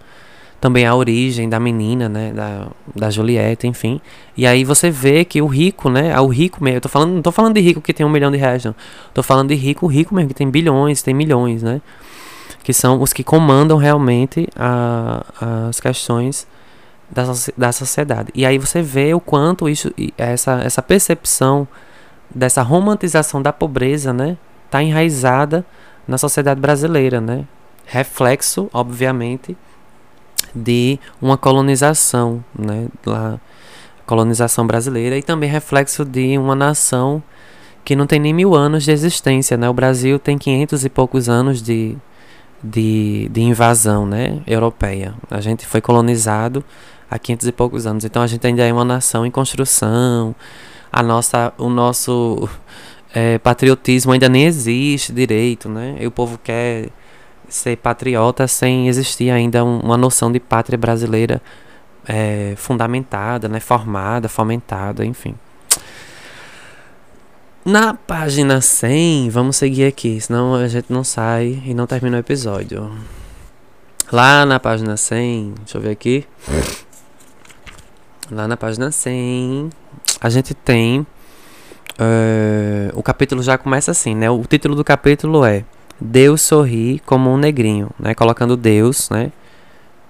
também 0.64 0.86
a 0.86 0.94
origem 0.94 1.46
da 1.46 1.60
menina, 1.60 2.08
né, 2.08 2.32
da, 2.32 2.68
da 2.96 3.10
Julieta, 3.10 3.66
enfim. 3.66 4.00
E 4.34 4.46
aí 4.46 4.64
você 4.64 4.90
vê 4.90 5.22
que 5.22 5.42
o 5.42 5.46
rico, 5.46 5.90
né, 5.90 6.18
o 6.18 6.26
rico 6.26 6.64
mesmo, 6.64 6.78
eu 6.78 6.80
tô 6.80 6.88
falando, 6.88 7.12
não 7.12 7.20
tô 7.20 7.30
falando 7.30 7.52
de 7.52 7.60
rico 7.60 7.82
que 7.82 7.92
tem 7.92 8.06
um 8.06 8.08
milhão 8.08 8.30
de 8.30 8.38
reais, 8.38 8.64
não. 8.64 8.74
Tô 9.12 9.22
falando 9.22 9.50
de 9.50 9.54
rico, 9.56 9.86
rico 9.86 10.14
mesmo, 10.14 10.28
que 10.28 10.34
tem 10.34 10.48
bilhões, 10.48 11.02
tem 11.02 11.12
milhões, 11.12 11.62
né. 11.62 11.82
que 12.62 12.72
são 12.72 13.02
os 13.02 13.12
que 13.12 13.22
comandam 13.22 13.76
realmente 13.76 14.48
a, 14.56 15.66
as 15.68 15.80
questões 15.80 16.46
da, 17.10 17.24
da 17.58 17.70
sociedade. 17.70 18.30
E 18.34 18.46
aí 18.46 18.56
você 18.56 18.80
vê 18.80 19.12
o 19.12 19.20
quanto 19.20 19.68
isso, 19.68 19.92
essa, 20.16 20.62
essa 20.64 20.80
percepção 20.80 21.68
dessa 22.34 22.62
romantização 22.62 23.42
da 23.42 23.52
pobreza, 23.52 24.14
né, 24.14 24.38
está 24.64 24.82
enraizada 24.82 25.62
na 26.08 26.16
sociedade 26.16 26.58
brasileira, 26.58 27.20
né? 27.20 27.44
Reflexo, 27.84 28.70
obviamente, 28.72 29.54
de 30.54 30.98
uma 31.20 31.36
colonização, 31.36 32.44
né, 32.56 32.88
lá, 33.04 33.40
colonização 34.06 34.66
brasileira 34.66 35.16
e 35.16 35.22
também 35.22 35.48
reflexo 35.48 36.04
de 36.04 36.36
uma 36.38 36.54
nação 36.54 37.22
que 37.84 37.94
não 37.94 38.06
tem 38.06 38.18
nem 38.18 38.32
mil 38.32 38.54
anos 38.54 38.84
de 38.84 38.90
existência, 38.90 39.56
né? 39.56 39.68
O 39.68 39.74
Brasil 39.74 40.18
tem 40.18 40.38
quinhentos 40.38 40.84
e 40.84 40.88
poucos 40.88 41.28
anos 41.28 41.62
de, 41.62 41.96
de, 42.62 43.28
de 43.30 43.42
invasão, 43.42 44.06
né, 44.06 44.40
europeia. 44.46 45.14
A 45.30 45.40
gente 45.40 45.66
foi 45.66 45.80
colonizado 45.80 46.64
há 47.10 47.18
quinhentos 47.18 47.46
e 47.46 47.52
poucos 47.52 47.86
anos, 47.86 48.04
então 48.04 48.22
a 48.22 48.26
gente 48.26 48.46
ainda 48.46 48.64
é 48.64 48.72
uma 48.72 48.84
nação 48.84 49.26
em 49.26 49.30
construção. 49.30 50.34
A 50.90 51.02
nossa, 51.02 51.52
o 51.58 51.68
nosso 51.68 52.48
é, 53.12 53.38
patriotismo 53.38 54.12
ainda 54.12 54.28
nem 54.28 54.44
existe 54.44 55.12
direito, 55.12 55.68
né? 55.68 55.96
E 56.00 56.06
o 56.06 56.10
povo 56.10 56.38
quer 56.42 56.88
ser 57.54 57.76
patriota 57.76 58.48
sem 58.48 58.88
existir 58.88 59.30
ainda 59.30 59.64
um, 59.64 59.78
uma 59.78 59.96
noção 59.96 60.30
de 60.32 60.40
pátria 60.40 60.76
brasileira 60.76 61.40
é, 62.06 62.54
fundamentada, 62.56 63.48
né? 63.48 63.60
Formada, 63.60 64.28
fomentada, 64.28 65.04
enfim. 65.04 65.34
Na 67.64 67.94
página 67.94 68.60
100, 68.60 69.30
vamos 69.30 69.56
seguir 69.56 69.86
aqui, 69.86 70.20
senão 70.20 70.54
a 70.54 70.66
gente 70.66 70.92
não 70.92 71.04
sai 71.04 71.62
e 71.64 71.72
não 71.72 71.86
termina 71.86 72.16
o 72.16 72.20
episódio. 72.20 72.90
Lá 74.12 74.44
na 74.44 74.58
página 74.58 74.96
100, 74.96 75.54
deixa 75.58 75.78
eu 75.78 75.82
ver 75.82 75.90
aqui. 75.90 76.26
Lá 78.30 78.48
na 78.48 78.56
página 78.56 78.90
100, 78.90 79.70
a 80.20 80.28
gente 80.28 80.54
tem. 80.54 81.06
Uh, 81.92 82.90
o 82.94 83.02
capítulo 83.02 83.42
já 83.42 83.56
começa 83.56 83.92
assim, 83.92 84.14
né? 84.14 84.28
O 84.28 84.42
título 84.44 84.74
do 84.74 84.82
capítulo 84.82 85.44
é 85.44 85.64
Deus 86.00 86.42
sorri 86.42 87.00
como 87.06 87.30
um 87.30 87.36
negrinho, 87.36 87.90
né? 87.98 88.14
Colocando 88.14 88.56
Deus, 88.56 89.08
né? 89.10 89.32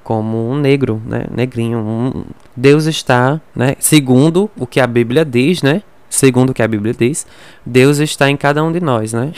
Como 0.02 0.50
um 0.50 0.56
negro, 0.56 1.00
né? 1.06 1.24
Negrinho. 1.30 1.78
Um, 1.78 2.24
Deus 2.56 2.86
está, 2.86 3.40
né? 3.54 3.76
Segundo 3.78 4.50
o 4.56 4.66
que 4.66 4.80
a 4.80 4.86
Bíblia 4.86 5.24
diz, 5.24 5.62
né? 5.62 5.82
segundo 6.14 6.50
o 6.50 6.54
que 6.54 6.62
a 6.62 6.68
Bíblia 6.68 6.94
diz, 6.94 7.26
Deus 7.64 7.98
está 7.98 8.30
em 8.30 8.36
cada 8.36 8.62
um 8.62 8.72
de 8.72 8.80
nós, 8.80 9.12
né? 9.12 9.32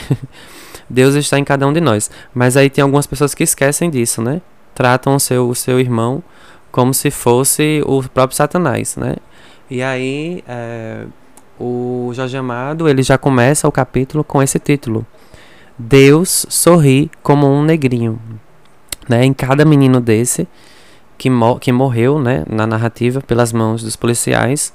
Deus 0.88 1.14
está 1.14 1.38
em 1.38 1.44
cada 1.44 1.66
um 1.66 1.72
de 1.72 1.80
nós. 1.80 2.10
Mas 2.32 2.56
aí 2.56 2.70
tem 2.70 2.82
algumas 2.82 3.06
pessoas 3.06 3.34
que 3.34 3.42
esquecem 3.42 3.90
disso, 3.90 4.22
né? 4.22 4.40
Tratam 4.74 5.16
o 5.16 5.20
seu, 5.20 5.48
o 5.48 5.54
seu 5.54 5.80
irmão 5.80 6.22
como 6.70 6.92
se 6.92 7.10
fosse 7.10 7.82
o 7.86 8.02
próprio 8.08 8.36
Satanás, 8.36 8.96
né? 8.96 9.16
E 9.70 9.82
aí 9.82 10.44
é, 10.46 11.06
o 11.58 12.12
Jorge 12.14 12.36
Amado 12.36 12.88
ele 12.88 13.02
já 13.02 13.18
começa 13.18 13.66
o 13.66 13.72
capítulo 13.72 14.22
com 14.22 14.42
esse 14.42 14.58
título: 14.58 15.04
Deus 15.78 16.46
sorri 16.48 17.10
como 17.22 17.46
um 17.46 17.62
negrinho, 17.62 18.20
né? 19.08 19.24
Em 19.24 19.32
cada 19.32 19.64
menino 19.64 20.00
desse 20.00 20.48
que, 21.18 21.28
mo 21.30 21.58
que 21.58 21.72
morreu, 21.72 22.18
né? 22.18 22.44
Na 22.48 22.66
narrativa 22.66 23.20
pelas 23.20 23.52
mãos 23.52 23.82
dos 23.82 23.96
policiais 23.96 24.72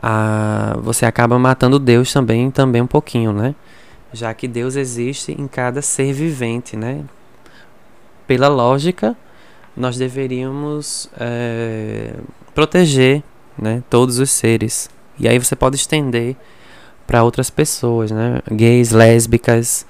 a, 0.00 0.78
você 0.80 1.04
acaba 1.04 1.38
matando 1.38 1.78
Deus 1.78 2.12
também, 2.12 2.50
também 2.50 2.80
um 2.80 2.86
pouquinho, 2.86 3.32
né? 3.32 3.54
Já 4.12 4.32
que 4.32 4.46
Deus 4.46 4.76
existe 4.76 5.32
em 5.32 5.46
cada 5.48 5.82
ser 5.82 6.12
vivente, 6.12 6.76
né? 6.76 7.04
Pela 8.26 8.48
lógica, 8.48 9.16
nós 9.76 9.96
deveríamos 9.98 11.10
é, 11.18 12.14
proteger 12.54 13.22
né, 13.56 13.82
todos 13.90 14.18
os 14.18 14.30
seres. 14.30 14.88
E 15.18 15.26
aí 15.26 15.38
você 15.38 15.56
pode 15.56 15.76
estender 15.76 16.36
para 17.06 17.24
outras 17.24 17.50
pessoas, 17.50 18.10
né? 18.10 18.40
Gays, 18.50 18.92
lésbicas, 18.92 19.84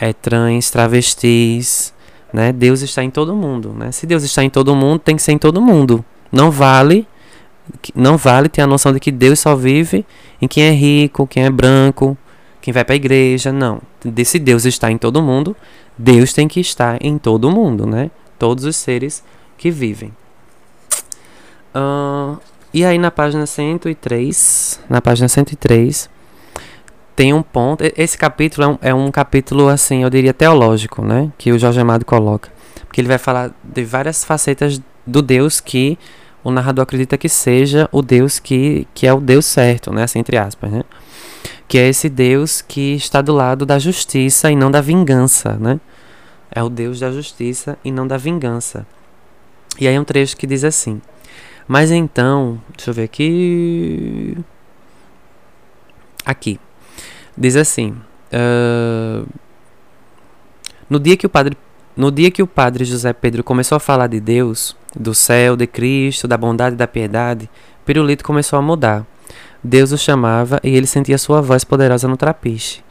é, 0.00 0.12
trans, 0.12 0.70
travestis, 0.70 1.92
né? 2.32 2.52
Deus 2.52 2.80
está 2.80 3.04
em 3.04 3.10
todo 3.10 3.34
mundo, 3.34 3.74
né? 3.76 3.92
Se 3.92 4.06
Deus 4.06 4.22
está 4.22 4.42
em 4.42 4.50
todo 4.50 4.74
mundo, 4.74 4.98
tem 5.00 5.16
que 5.16 5.22
ser 5.22 5.32
em 5.32 5.38
todo 5.38 5.60
mundo. 5.60 6.04
Não 6.32 6.50
vale 6.50 7.06
não 7.94 8.16
vale 8.16 8.48
ter 8.48 8.62
a 8.62 8.66
noção 8.66 8.92
de 8.92 9.00
que 9.00 9.12
Deus 9.12 9.38
só 9.38 9.54
vive 9.54 10.04
em 10.40 10.48
quem 10.48 10.64
é 10.64 10.72
rico, 10.72 11.26
quem 11.26 11.44
é 11.44 11.50
branco, 11.50 12.16
quem 12.60 12.72
vai 12.72 12.84
para 12.84 12.94
a 12.94 12.96
igreja. 12.96 13.52
Não. 13.52 13.80
Se 14.24 14.38
Deus 14.38 14.64
está 14.64 14.90
em 14.90 14.98
todo 14.98 15.22
mundo, 15.22 15.56
Deus 15.96 16.32
tem 16.32 16.48
que 16.48 16.60
estar 16.60 16.98
em 17.00 17.18
todo 17.18 17.50
mundo, 17.50 17.86
né? 17.86 18.10
Todos 18.38 18.64
os 18.64 18.76
seres 18.76 19.22
que 19.56 19.70
vivem. 19.70 20.12
Uh, 21.74 22.40
e 22.72 22.84
aí 22.84 22.98
na 22.98 23.10
página 23.10 23.46
103, 23.46 24.80
na 24.88 25.00
página 25.00 25.28
103, 25.28 26.08
tem 27.20 27.34
um 27.34 27.42
ponto. 27.42 27.84
Esse 27.98 28.16
capítulo 28.16 28.64
é 28.64 28.68
um, 28.70 28.78
é 28.80 28.94
um 28.94 29.10
capítulo, 29.10 29.68
assim, 29.68 30.04
eu 30.04 30.08
diria 30.08 30.32
teológico, 30.32 31.04
né? 31.04 31.30
Que 31.36 31.52
o 31.52 31.58
Jorge 31.58 31.78
Amado 31.78 32.02
coloca. 32.02 32.50
Porque 32.86 32.98
ele 32.98 33.08
vai 33.08 33.18
falar 33.18 33.54
de 33.62 33.84
várias 33.84 34.24
facetas 34.24 34.80
do 35.06 35.20
Deus 35.20 35.60
que 35.60 35.98
o 36.42 36.50
narrador 36.50 36.82
acredita 36.82 37.18
que 37.18 37.28
seja 37.28 37.86
o 37.92 38.00
Deus 38.00 38.38
que, 38.38 38.88
que 38.94 39.06
é 39.06 39.12
o 39.12 39.20
Deus 39.20 39.44
certo, 39.44 39.92
né? 39.92 40.04
Assim, 40.04 40.18
entre 40.18 40.38
aspas, 40.38 40.72
né? 40.72 40.82
Que 41.68 41.76
é 41.76 41.90
esse 41.90 42.08
Deus 42.08 42.62
que 42.62 42.94
está 42.94 43.20
do 43.20 43.34
lado 43.34 43.66
da 43.66 43.78
justiça 43.78 44.50
e 44.50 44.56
não 44.56 44.70
da 44.70 44.80
vingança, 44.80 45.58
né? 45.60 45.78
É 46.50 46.62
o 46.62 46.70
Deus 46.70 47.00
da 47.00 47.12
justiça 47.12 47.76
e 47.84 47.92
não 47.92 48.06
da 48.06 48.16
vingança. 48.16 48.86
E 49.78 49.86
aí 49.86 49.98
um 49.98 50.04
trecho 50.04 50.38
que 50.38 50.46
diz 50.46 50.64
assim: 50.64 51.02
Mas 51.68 51.90
então, 51.90 52.58
deixa 52.74 52.88
eu 52.88 52.94
ver 52.94 53.04
aqui. 53.04 54.38
Aqui. 56.24 56.58
Diz 57.36 57.56
assim: 57.56 57.96
uh, 58.32 59.26
No 60.88 60.98
dia 60.98 61.16
que 61.16 61.26
o 61.26 61.30
padre 61.30 61.56
no 61.96 62.10
dia 62.10 62.30
que 62.30 62.42
o 62.42 62.46
padre 62.46 62.84
José 62.84 63.12
Pedro 63.12 63.44
começou 63.44 63.76
a 63.76 63.80
falar 63.80 64.06
de 64.06 64.20
Deus, 64.20 64.76
do 64.98 65.14
céu, 65.14 65.56
de 65.56 65.66
Cristo, 65.66 66.26
da 66.26 66.36
bondade 66.36 66.74
e 66.74 66.78
da 66.78 66.86
piedade, 66.86 67.50
Pirulito 67.84 68.24
começou 68.24 68.58
a 68.58 68.62
mudar. 68.62 69.04
Deus 69.62 69.92
o 69.92 69.98
chamava 69.98 70.60
e 70.62 70.74
ele 70.74 70.86
sentia 70.86 71.18
sua 71.18 71.42
voz 71.42 71.64
poderosa 71.64 72.08
no 72.08 72.16
trapiche. 72.16 72.82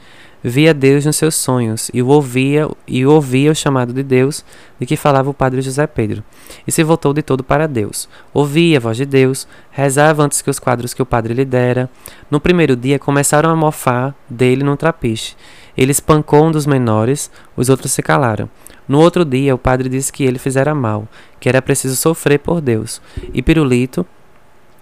Via 0.41 0.73
Deus 0.73 1.05
nos 1.05 1.17
seus 1.17 1.35
sonhos 1.35 1.91
e 1.93 2.01
ouvia 2.01 2.69
e 2.87 3.05
ouvia 3.05 3.51
o 3.51 3.55
chamado 3.55 3.91
de 3.91 4.01
Deus 4.01 4.45
de 4.79 4.85
que 4.85 4.95
falava 4.95 5.29
o 5.29 5.33
padre 5.33 5.61
José 5.61 5.85
Pedro. 5.85 6.23
E 6.65 6.71
se 6.71 6.81
voltou 6.81 7.13
de 7.13 7.21
todo 7.21 7.43
para 7.43 7.67
Deus. 7.67 8.07
Ouvia 8.33 8.77
a 8.77 8.79
voz 8.79 8.95
de 8.95 9.05
Deus, 9.05 9.45
rezava 9.69 10.23
antes 10.23 10.41
que 10.41 10.49
os 10.49 10.57
quadros 10.57 10.93
que 10.93 11.01
o 11.01 11.05
padre 11.05 11.33
lhe 11.33 11.43
dera. 11.43 11.89
No 12.31 12.39
primeiro 12.39 12.77
dia 12.77 12.97
começaram 12.97 13.49
a 13.49 13.55
mofar 13.55 14.15
dele 14.29 14.63
no 14.63 14.77
trapiche. 14.77 15.35
Ele 15.75 15.91
espancou 15.91 16.45
um 16.45 16.51
dos 16.51 16.65
menores, 16.65 17.29
os 17.57 17.67
outros 17.67 17.91
se 17.91 18.01
calaram. 18.01 18.49
No 18.87 18.99
outro 18.99 19.25
dia, 19.25 19.53
o 19.53 19.57
padre 19.57 19.89
disse 19.89 20.11
que 20.11 20.23
ele 20.23 20.39
fizera 20.39 20.73
mal, 20.73 21.07
que 21.39 21.49
era 21.49 21.61
preciso 21.61 21.97
sofrer 21.97 22.39
por 22.39 22.61
Deus. 22.61 23.01
E 23.33 23.41
Pirulito 23.41 24.05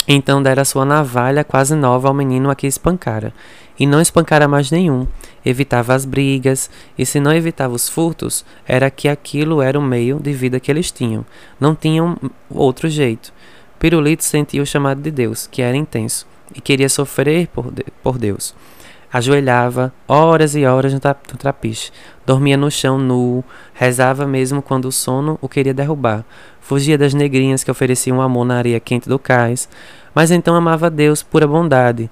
então 0.08 0.42
dera 0.42 0.64
sua 0.64 0.86
navalha 0.86 1.44
quase 1.44 1.76
nova 1.76 2.08
ao 2.08 2.14
menino 2.14 2.50
a 2.50 2.56
que 2.56 2.66
espancara, 2.66 3.34
e 3.80 3.86
não 3.86 4.02
espancara 4.02 4.48
mais 4.48 4.72
nenhum. 4.72 5.08
Evitava 5.46 5.94
as 5.94 6.06
brigas, 6.06 6.70
e 6.98 7.06
se 7.06 7.20
não 7.20 7.34
evitava 7.34 7.74
os 7.74 7.88
furtos, 7.88 8.44
era 8.66 8.90
que 8.90 9.08
aquilo 9.08 9.62
era 9.62 9.80
o 9.80 9.82
meio 9.82 10.20
de 10.20 10.34
vida 10.34 10.60
que 10.60 10.72
eles 10.72 10.92
tinham. 10.92 11.26
Não 11.60 11.76
tinham 11.76 12.18
outro 12.50 12.90
jeito. 12.90 13.32
Pirulito 13.80 14.24
sentia 14.24 14.62
o 14.62 14.66
chamado 14.66 15.02
de 15.02 15.12
Deus, 15.12 15.48
que 15.48 15.62
era 15.62 15.78
intenso, 15.78 16.26
e 16.56 16.60
queria 16.60 16.90
sofrer 16.90 17.48
por, 17.48 17.72
de 17.72 17.86
por 18.02 18.18
Deus. 18.18 18.56
Ajoelhava 19.14 19.94
horas 20.08 20.54
e 20.56 20.66
horas 20.66 20.94
no, 20.94 21.00
no 21.00 21.38
trapiche. 21.38 21.92
Dormia 22.26 22.58
no 22.58 22.70
chão 22.70 22.98
nu, 22.98 23.44
rezava 23.74 24.28
mesmo 24.28 24.62
quando 24.62 24.86
o 24.86 24.92
sono 24.92 25.38
o 25.42 25.48
queria 25.48 25.74
derrubar. 25.74 26.26
Fugia 26.60 26.98
das 26.98 27.14
negrinhas 27.14 27.64
que 27.64 27.72
ofereciam 27.72 28.22
amor 28.22 28.44
na 28.44 28.58
areia 28.58 28.82
quente 28.82 29.08
do 29.08 29.18
cais. 29.18 29.70
Mas 30.14 30.30
então 30.30 30.56
amava 30.56 30.90
Deus 30.90 31.24
pura 31.24 31.48
bondade 31.48 32.10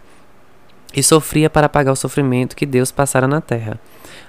e 0.95 1.03
sofria 1.03 1.49
para 1.49 1.67
pagar 1.67 1.91
o 1.91 1.95
sofrimento 1.95 2.55
que 2.55 2.65
Deus 2.65 2.91
passara 2.91 3.27
na 3.27 3.41
terra. 3.41 3.79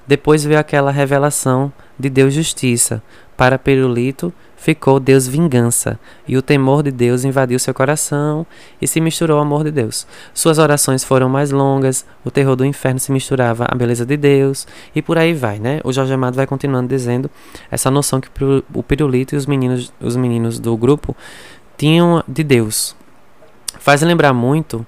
Depois 0.06 0.44
veio 0.44 0.58
aquela 0.58 0.90
revelação 0.90 1.72
de 1.98 2.08
Deus 2.08 2.32
justiça. 2.32 3.02
Para 3.36 3.58
Perulito 3.58 4.32
ficou 4.56 4.98
Deus 4.98 5.26
vingança, 5.26 6.00
e 6.26 6.36
o 6.36 6.42
temor 6.42 6.82
de 6.82 6.90
Deus 6.90 7.22
invadiu 7.24 7.58
seu 7.58 7.74
coração 7.74 8.46
e 8.80 8.88
se 8.88 9.00
misturou 9.00 9.36
ao 9.36 9.42
amor 9.42 9.62
de 9.62 9.70
Deus. 9.70 10.06
Suas 10.32 10.58
orações 10.58 11.04
foram 11.04 11.28
mais 11.28 11.50
longas, 11.50 12.06
o 12.24 12.30
terror 12.30 12.56
do 12.56 12.64
inferno 12.64 12.98
se 12.98 13.12
misturava 13.12 13.66
à 13.68 13.74
beleza 13.74 14.06
de 14.06 14.16
Deus, 14.16 14.66
e 14.94 15.02
por 15.02 15.18
aí 15.18 15.34
vai, 15.34 15.58
né? 15.58 15.80
O 15.84 15.92
Jorge 15.92 16.14
Amado 16.14 16.34
vai 16.34 16.46
continuando 16.46 16.88
dizendo 16.88 17.30
essa 17.70 17.90
noção 17.90 18.20
que 18.20 18.28
o 18.74 18.82
Pirulito 18.82 19.34
e 19.34 19.38
os 19.38 19.44
meninos, 19.46 19.92
os 20.00 20.16
meninos 20.16 20.58
do 20.58 20.74
grupo 20.76 21.14
tinham 21.76 22.24
de 22.26 22.42
Deus. 22.42 22.96
Faz 23.78 24.00
lembrar 24.00 24.32
muito 24.32 24.86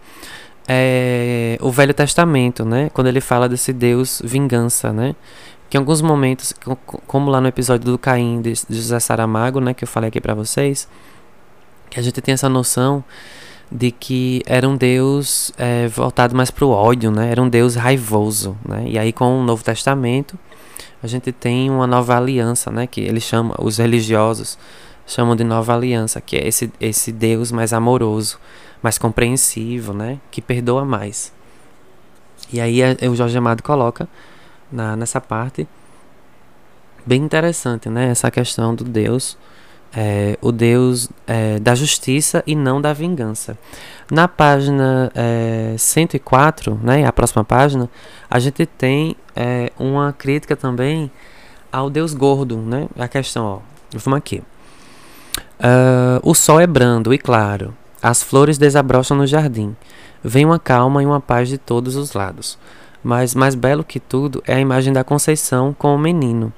é, 0.68 1.56
o 1.60 1.70
Velho 1.70 1.94
Testamento, 1.94 2.64
né? 2.64 2.90
Quando 2.92 3.06
ele 3.06 3.20
fala 3.20 3.48
desse 3.48 3.72
Deus 3.72 4.20
vingança, 4.22 4.92
né? 4.92 5.16
que 5.68 5.76
em 5.76 5.80
alguns 5.80 6.00
momentos, 6.00 6.54
como 7.06 7.30
lá 7.30 7.40
no 7.40 7.48
episódio 7.48 7.92
do 7.92 7.98
Caim 7.98 8.40
de, 8.40 8.54
José 8.70 8.98
Saramago, 9.00 9.60
né, 9.60 9.74
que 9.74 9.84
eu 9.84 9.88
falei 9.88 10.08
aqui 10.08 10.20
para 10.20 10.34
vocês, 10.34 10.88
que 11.90 12.00
a 12.00 12.02
gente 12.02 12.20
tem 12.20 12.32
essa 12.32 12.48
noção 12.48 13.04
de 13.70 13.90
que 13.90 14.42
era 14.46 14.66
um 14.66 14.76
Deus 14.76 15.52
é, 15.58 15.86
voltado 15.88 16.34
mais 16.34 16.50
para 16.50 16.64
o 16.64 16.70
ódio, 16.70 17.10
né? 17.10 17.30
Era 17.30 17.42
um 17.42 17.50
Deus 17.50 17.74
raivoso, 17.74 18.56
né? 18.66 18.84
E 18.86 18.98
aí 18.98 19.12
com 19.12 19.40
o 19.40 19.44
Novo 19.44 19.62
Testamento 19.62 20.38
a 21.02 21.06
gente 21.06 21.30
tem 21.32 21.68
uma 21.68 21.86
nova 21.86 22.16
aliança, 22.16 22.70
né? 22.70 22.86
Que 22.86 23.02
ele 23.02 23.20
chama 23.20 23.54
os 23.58 23.76
religiosos 23.76 24.58
chamam 25.06 25.36
de 25.36 25.44
nova 25.44 25.74
aliança, 25.74 26.20
que 26.20 26.36
é 26.36 26.46
esse 26.48 26.70
esse 26.80 27.12
Deus 27.12 27.52
mais 27.52 27.74
amoroso, 27.74 28.38
mais 28.82 28.98
compreensivo, 28.98 29.92
né? 29.92 30.18
Que 30.30 30.40
perdoa 30.40 30.84
mais. 30.84 31.32
E 32.52 32.60
aí 32.60 32.80
é, 32.80 32.96
o 33.08 33.14
Jorge 33.14 33.36
Amado 33.36 33.62
coloca 33.62 34.08
na, 34.70 34.96
nessa 34.96 35.20
parte 35.20 35.66
bem 37.04 37.22
interessante, 37.22 37.88
né? 37.88 38.10
Essa 38.10 38.30
questão 38.30 38.74
do 38.74 38.84
Deus, 38.84 39.36
é, 39.94 40.38
o 40.40 40.52
Deus 40.52 41.08
é, 41.26 41.58
da 41.58 41.74
justiça 41.74 42.42
e 42.46 42.54
não 42.54 42.80
da 42.80 42.92
vingança. 42.92 43.56
Na 44.10 44.28
página 44.28 45.10
é, 45.14 45.74
104, 45.78 46.78
né? 46.82 47.06
A 47.06 47.12
próxima 47.12 47.44
página, 47.44 47.88
a 48.30 48.38
gente 48.38 48.64
tem 48.66 49.16
é, 49.34 49.72
uma 49.78 50.12
crítica 50.12 50.54
também 50.54 51.10
ao 51.72 51.90
Deus 51.90 52.14
gordo, 52.14 52.58
né? 52.58 52.88
A 52.98 53.08
questão, 53.08 53.44
ó, 53.44 53.58
vamos 53.92 54.18
aqui. 54.18 54.42
Uh, 55.58 56.20
o 56.22 56.34
sol 56.34 56.60
é 56.60 56.66
brando 56.66 57.12
e 57.12 57.18
claro, 57.18 57.74
as 58.02 58.22
flores 58.22 58.58
desabrocham 58.58 59.16
no 59.16 59.26
jardim. 59.26 59.76
Vem 60.22 60.44
uma 60.44 60.58
calma 60.58 61.02
e 61.02 61.06
uma 61.06 61.20
paz 61.20 61.48
de 61.48 61.58
todos 61.58 61.96
os 61.96 62.12
lados. 62.12 62.58
Mas 63.02 63.34
mais 63.34 63.54
belo 63.54 63.84
que 63.84 64.00
tudo 64.00 64.42
é 64.46 64.54
a 64.54 64.60
imagem 64.60 64.92
da 64.92 65.04
Conceição 65.04 65.74
com 65.76 65.94
o 65.94 65.98
menino, 65.98 66.52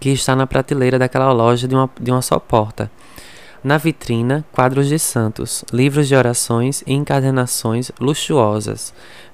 que 0.00 0.10
está 0.10 0.34
na 0.34 0.46
prateleira 0.46 0.98
daquela 0.98 1.32
loja 1.32 1.68
de 1.68 1.74
uma, 1.74 1.88
de 2.00 2.10
uma 2.10 2.22
só 2.22 2.38
porta. 2.38 2.90
Na 3.62 3.78
vitrina, 3.78 4.44
quadros 4.52 4.88
de 4.88 4.98
santos, 4.98 5.64
livros 5.72 6.06
de 6.06 6.14
orações 6.14 6.82
e 6.86 6.92
encadernações 6.92 7.90
luxuosas, 8.00 8.92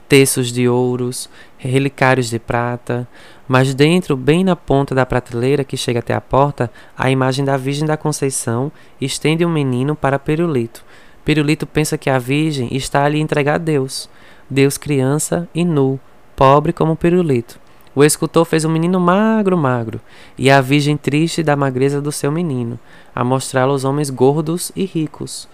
terços 0.09 0.53
de 0.53 0.69
ouros, 0.69 1.29
relicários 1.59 2.29
de 2.29 2.39
prata, 2.39 3.09
mas 3.49 3.75
dentro, 3.75 4.17
bem 4.17 4.45
na 4.45 4.57
ponta 4.57 4.95
da 4.95 5.05
prateleira 5.05 5.65
que 5.65 5.77
chega 5.77 5.99
até 5.99 6.15
a 6.15 6.21
porta, 6.21 6.71
a 6.97 7.11
imagem 7.11 7.45
da 7.45 7.57
Virgem 7.57 7.87
da 7.87 7.97
Conceição 7.97 8.71
estende 9.01 9.45
um 9.45 9.51
menino 9.51 9.95
para 9.97 10.19
Perulito, 10.19 10.85
Pirulito 11.25 11.69
pensa 11.69 11.97
que 11.97 12.11
a 12.11 12.19
Virgem 12.19 12.69
está 12.73 13.05
ali 13.05 13.21
entregar 13.21 13.55
a 13.55 13.59
Deus. 13.59 14.11
Deus 14.51 14.77
criança 14.77 15.49
e 15.55 15.65
nu, 15.65 15.99
pobre 16.35 16.73
como 16.73 16.97
Pirulito. 16.97 17.61
O 17.95 18.03
escultor 18.03 18.45
fez 18.45 18.65
um 18.65 18.71
menino 18.71 18.99
magro, 18.99 19.57
magro, 19.57 20.01
e 20.37 20.51
a 20.51 20.61
Virgem 20.61 20.97
triste 20.97 21.43
da 21.43 21.55
magreza 21.55 22.01
do 22.01 22.11
seu 22.11 22.33
menino, 22.33 22.79
a 23.15 23.23
mostrá-lo 23.23 23.73
aos 23.73 23.85
homens 23.85 24.11
gordos 24.11 24.73
e 24.75 24.85
ricos. 24.85 25.49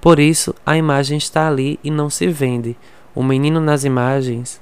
Por 0.00 0.18
isso, 0.18 0.54
a 0.64 0.76
imagem 0.76 1.18
está 1.18 1.48
ali 1.48 1.78
e 1.84 1.90
não 1.90 2.08
se 2.08 2.26
vende. 2.28 2.76
O 3.14 3.22
menino 3.22 3.60
nas 3.60 3.84
imagens 3.84 4.60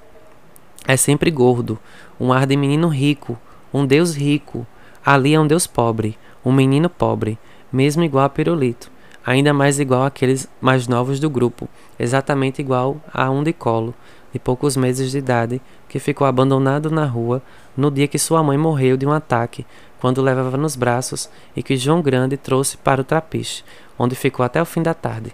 é 0.86 0.96
sempre 0.96 1.30
gordo, 1.30 1.78
um 2.18 2.32
ar 2.32 2.46
de 2.46 2.56
menino 2.56 2.88
rico, 2.88 3.38
um 3.72 3.86
Deus 3.86 4.16
rico. 4.16 4.66
Ali 5.04 5.34
é 5.34 5.40
um 5.40 5.46
Deus 5.46 5.66
pobre, 5.66 6.18
um 6.44 6.50
menino 6.50 6.90
pobre, 6.90 7.38
mesmo 7.70 8.02
igual 8.02 8.24
a 8.24 8.28
Pirulito 8.28 8.90
ainda 9.28 9.52
mais 9.52 9.78
igual 9.78 10.04
àqueles 10.04 10.48
mais 10.58 10.88
novos 10.88 11.20
do 11.20 11.28
grupo, 11.28 11.68
exatamente 11.98 12.62
igual 12.62 12.96
a 13.12 13.30
um 13.30 13.42
de 13.42 13.52
colo, 13.52 13.94
de 14.32 14.38
poucos 14.38 14.74
meses 14.74 15.10
de 15.10 15.18
idade, 15.18 15.60
que 15.86 15.98
ficou 15.98 16.26
abandonado 16.26 16.90
na 16.90 17.04
rua 17.04 17.42
no 17.76 17.90
dia 17.90 18.08
que 18.08 18.18
sua 18.18 18.42
mãe 18.42 18.56
morreu 18.56 18.96
de 18.96 19.04
um 19.04 19.12
ataque, 19.12 19.66
quando 20.00 20.22
levava 20.22 20.56
nos 20.56 20.76
braços 20.76 21.28
e 21.54 21.62
que 21.62 21.76
João 21.76 22.00
Grande 22.00 22.38
trouxe 22.38 22.78
para 22.78 23.02
o 23.02 23.04
trapiche, 23.04 23.62
onde 23.98 24.14
ficou 24.14 24.46
até 24.46 24.62
o 24.62 24.64
fim 24.64 24.82
da 24.82 24.94
tarde. 24.94 25.30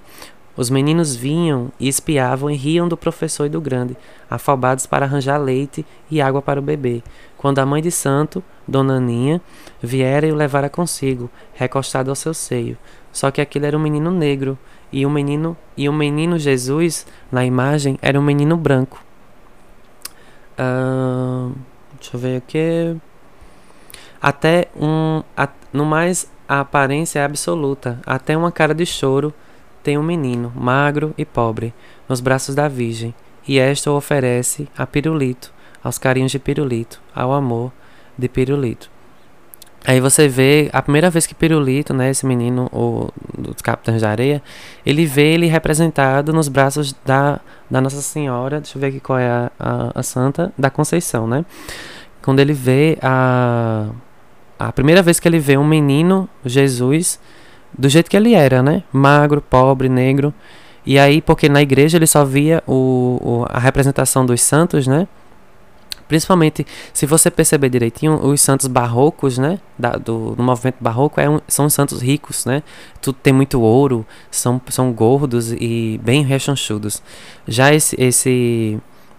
Os 0.56 0.70
meninos 0.70 1.14
vinham 1.14 1.70
e 1.78 1.86
espiavam 1.86 2.50
e 2.50 2.56
riam 2.56 2.88
do 2.88 2.96
professor 2.96 3.46
e 3.46 3.48
do 3.48 3.60
grande, 3.60 3.96
afobados 4.28 4.86
para 4.86 5.06
arranjar 5.06 5.38
leite 5.38 5.86
e 6.10 6.20
água 6.20 6.42
para 6.42 6.58
o 6.58 6.62
bebê, 6.62 7.00
quando 7.36 7.60
a 7.60 7.66
mãe 7.66 7.80
de 7.80 7.92
santo, 7.92 8.42
Dona 8.66 8.96
Aninha, 8.96 9.40
viera 9.80 10.26
e 10.26 10.32
o 10.32 10.36
levara 10.36 10.68
consigo, 10.68 11.30
recostado 11.54 12.10
ao 12.10 12.16
seu 12.16 12.34
seio. 12.34 12.76
Só 13.14 13.30
que 13.30 13.40
aquele 13.40 13.64
era 13.64 13.78
um 13.78 13.80
menino 13.80 14.10
negro 14.10 14.58
e 14.92 15.06
o 15.06 15.10
menino 15.10 15.56
e 15.76 15.88
o 15.88 15.92
menino 15.92 16.36
Jesus 16.36 17.06
na 17.30 17.44
imagem 17.44 17.96
era 18.02 18.18
um 18.18 18.22
menino 18.22 18.56
branco. 18.56 19.00
Uh, 20.58 21.54
deixa 21.96 22.16
eu 22.16 22.20
ver 22.20 22.36
aqui. 22.38 22.96
Até 24.20 24.66
um, 24.76 25.22
a, 25.36 25.48
no 25.72 25.86
mais 25.86 26.28
a 26.48 26.58
aparência 26.58 27.20
é 27.20 27.24
absoluta. 27.24 28.00
Até 28.04 28.36
uma 28.36 28.50
cara 28.50 28.74
de 28.74 28.84
choro 28.84 29.32
tem 29.80 29.96
um 29.96 30.02
menino 30.02 30.52
magro 30.54 31.14
e 31.16 31.24
pobre 31.24 31.72
nos 32.08 32.20
braços 32.20 32.56
da 32.56 32.66
Virgem 32.66 33.14
e 33.46 33.60
esta 33.60 33.92
o 33.92 33.96
oferece 33.96 34.66
a 34.76 34.86
Pirulito, 34.86 35.52
aos 35.82 35.98
carinhos 35.98 36.32
de 36.32 36.40
Pirulito, 36.40 37.00
ao 37.14 37.32
amor 37.32 37.70
de 38.18 38.28
Pirulito. 38.28 38.93
Aí 39.86 40.00
você 40.00 40.26
vê, 40.26 40.70
a 40.72 40.80
primeira 40.80 41.10
vez 41.10 41.26
que 41.26 41.34
Pirulito, 41.34 41.92
né, 41.92 42.10
esse 42.10 42.24
menino 42.24 42.70
o, 42.72 43.10
dos 43.36 43.60
Capitães 43.60 44.00
da 44.00 44.08
Areia, 44.08 44.42
ele 44.84 45.04
vê 45.04 45.34
ele 45.34 45.46
representado 45.46 46.32
nos 46.32 46.48
braços 46.48 46.94
da, 47.04 47.38
da 47.70 47.82
Nossa 47.82 48.00
Senhora, 48.00 48.60
deixa 48.60 48.78
eu 48.78 48.80
ver 48.80 48.86
aqui 48.86 49.00
qual 49.00 49.18
é 49.18 49.28
a, 49.28 49.52
a, 49.60 50.00
a 50.00 50.02
Santa, 50.02 50.50
da 50.56 50.70
Conceição, 50.70 51.26
né? 51.26 51.44
Quando 52.22 52.40
ele 52.40 52.54
vê 52.54 52.96
a, 53.02 53.88
a 54.58 54.72
primeira 54.72 55.02
vez 55.02 55.20
que 55.20 55.28
ele 55.28 55.38
vê 55.38 55.58
um 55.58 55.66
menino, 55.66 56.26
Jesus, 56.46 57.20
do 57.76 57.86
jeito 57.86 58.10
que 58.10 58.16
ele 58.16 58.32
era, 58.32 58.62
né? 58.62 58.82
Magro, 58.90 59.42
pobre, 59.42 59.90
negro. 59.90 60.32
E 60.86 60.98
aí, 60.98 61.20
porque 61.20 61.46
na 61.46 61.60
igreja 61.60 61.98
ele 61.98 62.06
só 62.06 62.24
via 62.24 62.62
o, 62.66 63.18
o 63.20 63.46
a 63.50 63.58
representação 63.58 64.24
dos 64.24 64.40
santos, 64.40 64.86
né? 64.86 65.06
Principalmente, 66.06 66.66
se 66.92 67.06
você 67.06 67.30
perceber 67.30 67.68
direitinho, 67.68 68.14
os 68.24 68.40
santos 68.40 68.66
barrocos, 68.66 69.38
né? 69.38 69.58
Da, 69.78 69.92
do, 69.92 70.34
do 70.34 70.42
movimento 70.42 70.76
barroco 70.80 71.20
é 71.20 71.28
um, 71.28 71.40
são 71.48 71.68
santos 71.70 72.02
ricos, 72.02 72.44
né? 72.44 72.62
Tudo 73.00 73.16
tem 73.22 73.32
muito 73.32 73.60
ouro, 73.60 74.06
são, 74.30 74.60
são 74.68 74.92
gordos 74.92 75.52
e 75.52 75.98
bem 76.02 76.22
rechonchudos. 76.22 77.02
Já 77.48 77.72
esse, 77.72 77.96
esse, 77.98 78.78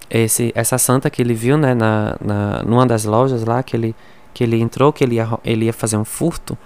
esse, 0.09 0.51
essa 0.55 0.77
santa 0.77 1.09
que 1.09 1.21
ele 1.21 1.33
viu, 1.33 1.57
né? 1.57 1.73
Na, 1.73 2.15
na, 2.23 2.63
numa 2.63 2.85
das 2.85 3.05
lojas 3.05 3.43
lá 3.43 3.63
que 3.63 3.75
ele, 3.75 3.95
que 4.33 4.43
ele 4.43 4.61
entrou, 4.61 4.93
que 4.93 5.03
ele 5.03 5.15
ia, 5.15 5.27
ele 5.43 5.65
ia 5.65 5.73
fazer 5.73 5.97
um 5.97 6.05
furto, 6.05 6.57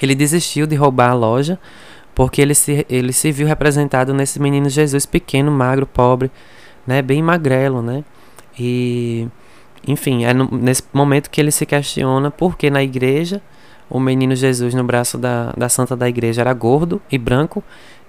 ele 0.00 0.14
desistiu 0.14 0.66
de 0.66 0.76
roubar 0.76 1.10
a 1.10 1.14
loja 1.14 1.58
porque 2.16 2.40
ele 2.40 2.54
se, 2.54 2.86
ele 2.88 3.12
se 3.12 3.30
viu 3.30 3.46
representado 3.46 4.14
nesse 4.14 4.40
menino 4.40 4.70
Jesus 4.70 5.04
pequeno, 5.04 5.52
magro, 5.52 5.86
pobre, 5.86 6.30
né? 6.86 7.02
Bem 7.02 7.22
magrelo, 7.22 7.82
né? 7.82 8.02
E, 8.58 9.28
enfim, 9.86 10.24
é 10.24 10.32
no, 10.32 10.48
nesse 10.50 10.82
momento 10.92 11.30
que 11.30 11.40
ele 11.40 11.50
se 11.50 11.66
questiona 11.66 12.30
por 12.30 12.56
que 12.56 12.70
na 12.70 12.82
igreja 12.82 13.42
o 13.88 14.00
menino 14.00 14.34
Jesus 14.34 14.74
no 14.74 14.82
braço 14.82 15.16
da, 15.18 15.52
da 15.56 15.68
santa 15.68 15.96
da 15.96 16.08
igreja 16.08 16.40
era 16.40 16.52
gordo 16.52 17.00
e 17.10 17.18
branco 17.18 17.62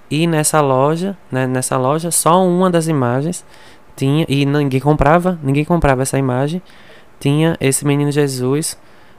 e 0.09 0.25
nessa 0.25 0.61
loja, 0.61 1.17
né, 1.31 1.45
nessa 1.45 1.77
loja 1.77 2.11
só 2.11 2.45
uma 2.45 2.69
das 2.69 2.87
imagens 2.87 3.45
tinha 3.95 4.25
e 4.29 4.45
ninguém 4.45 4.79
comprava, 4.79 5.37
ninguém 5.43 5.65
comprava 5.65 6.03
essa 6.03 6.17
imagem, 6.17 6.61
tinha 7.19 7.57
esse 7.59 7.85
menino 7.85 8.11
Jesus 8.11 8.77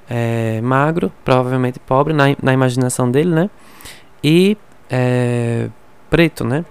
é, 0.09 0.61
magro, 0.63 1.13
provavelmente 1.25 1.79
pobre 1.81 2.15
na, 2.15 2.25
na 2.43 2.53
imaginação 2.53 3.11
dele, 3.11 3.31
né? 3.31 3.51
E 4.23 4.57
é, 4.89 5.69
preto, 6.09 6.45
né? 6.45 6.65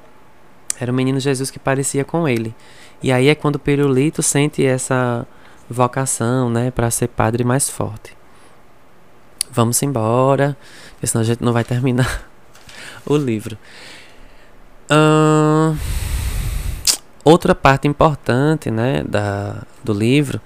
Era 0.79 0.91
o 0.91 0.95
menino 0.95 1.19
Jesus 1.19 1.51
que 1.51 1.59
parecia 1.59 2.03
com 2.03 2.27
ele. 2.27 2.55
E 3.01 3.11
aí 3.11 3.27
é 3.27 3.35
quando 3.35 3.55
o 3.55 3.59
pirulito 3.59 4.23
sente 4.23 4.65
essa 4.65 5.25
vocação, 5.69 6.49
né, 6.49 6.71
para 6.71 6.89
ser 6.89 7.07
padre 7.07 7.43
mais 7.43 7.69
forte. 7.69 8.15
Vamos 9.51 9.81
embora, 9.83 10.57
porque 10.91 11.07
senão 11.07 11.21
a 11.21 11.25
gente 11.25 11.43
não 11.43 11.53
vai 11.53 11.63
terminar 11.63 12.27
o 13.05 13.15
livro. 13.15 13.57
Outra 17.23 17.53
parte 17.53 17.87
importante, 17.87 18.71
né, 18.71 19.03
da, 19.03 19.63
do 19.83 19.93
livro 19.93 20.39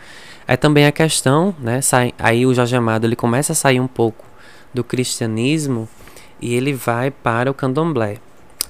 é 0.47 0.57
também 0.57 0.85
a 0.85 0.91
questão, 0.91 1.55
né, 1.59 1.79
sai, 1.79 2.11
aí 2.17 2.45
o 2.45 2.53
Jorge 2.53 2.75
Amado 2.75 3.05
ele 3.05 3.15
começa 3.15 3.53
a 3.53 3.55
sair 3.55 3.79
um 3.79 3.87
pouco 3.87 4.25
do 4.73 4.83
cristianismo 4.83 5.87
e 6.41 6.53
ele 6.53 6.73
vai 6.73 7.11
para 7.11 7.51
o 7.51 7.53
candomblé. 7.53 8.17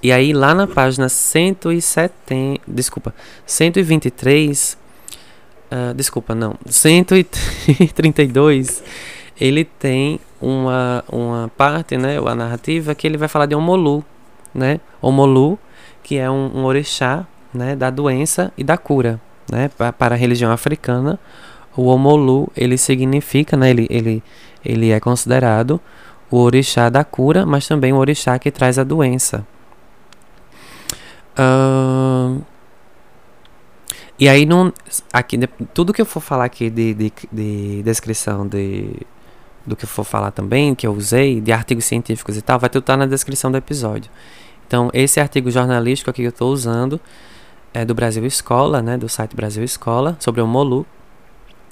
E 0.04 0.12
aí 0.12 0.34
lá 0.34 0.56
na 0.56 0.66
página 0.66 1.08
170, 1.08 2.60
desculpa, 2.68 3.14
123, 3.46 4.76
uh, 5.72 5.94
desculpa, 5.94 6.34
não, 6.34 6.56
132, 6.66 8.84
ele 9.40 9.64
tem 9.64 10.20
uma, 10.42 11.04
uma 11.08 11.52
parte, 11.56 11.98
né, 11.98 12.18
a 12.18 12.34
narrativa, 12.34 12.96
que 12.96 13.06
ele 13.06 13.16
vai 13.16 13.28
falar 13.28 13.46
de 13.46 13.54
Omolu, 13.54 14.04
né, 14.56 14.80
Omolu, 15.00 15.60
que 16.02 16.18
é 16.18 16.28
um, 16.32 16.50
um 16.56 16.66
orixá, 16.66 17.28
né, 17.54 17.76
da 17.76 17.92
doença 17.92 18.52
e 18.58 18.64
da 18.64 18.80
cura, 18.80 19.22
né, 19.52 19.70
para 20.00 20.16
a 20.16 20.18
religião 20.18 20.52
africana, 20.52 21.20
o 21.78 21.86
Omolu, 21.86 22.52
ele 22.58 22.76
significa, 22.76 23.56
né, 23.56 23.70
ele, 23.70 23.86
ele, 23.92 24.24
ele 24.66 24.90
é 24.90 25.00
considerado 25.00 25.80
o 26.32 26.38
orixá 26.38 26.90
da 26.90 27.04
cura, 27.04 27.46
mas 27.46 27.68
também 27.68 27.94
o 27.94 27.98
orixá 27.98 28.40
que 28.40 28.50
traz 28.50 28.80
a 28.80 28.84
doença. 28.84 29.46
Uh, 31.38 32.42
e 34.20 34.30
aí, 34.30 34.46
não, 34.46 34.72
aqui, 35.12 35.38
tudo 35.74 35.92
que 35.94 36.02
eu 36.02 36.06
for 36.06 36.20
falar 36.20 36.46
aqui 36.46 36.70
de, 36.70 36.94
de, 36.94 37.14
de 37.32 37.84
descrição 37.84 38.48
de, 38.48 38.94
do 39.66 39.76
que 39.76 39.86
eu 39.86 39.90
for 39.90 40.04
falar 40.04 40.32
também, 40.32 40.76
que 40.76 40.86
eu 40.86 40.94
usei, 40.94 41.42
de 41.42 41.52
artigos 41.52 41.86
científicos 41.86 42.38
e 42.38 42.42
tal, 42.42 42.60
vai 42.60 42.70
tudo 42.70 42.84
estar 42.84 42.98
na 42.98 43.06
descrição 43.06 43.52
do 43.52 43.58
episódio. 43.58 44.12
Então, 44.68 44.90
esse 44.94 45.20
artigo 45.20 45.50
jornalístico 45.50 46.10
aqui 46.10 46.22
que 46.22 46.28
eu 46.28 46.30
estou 46.30 46.52
usando 46.52 47.02
é 47.74 47.84
do 47.84 47.94
Brasil 47.94 48.26
Escola, 48.26 48.82
né, 48.82 48.98
do 48.98 49.10
site 49.10 49.36
Brasil 49.36 49.64
Escola, 49.64 50.16
sobre 50.20 50.42
o 50.42 50.48
Molu. 50.48 50.86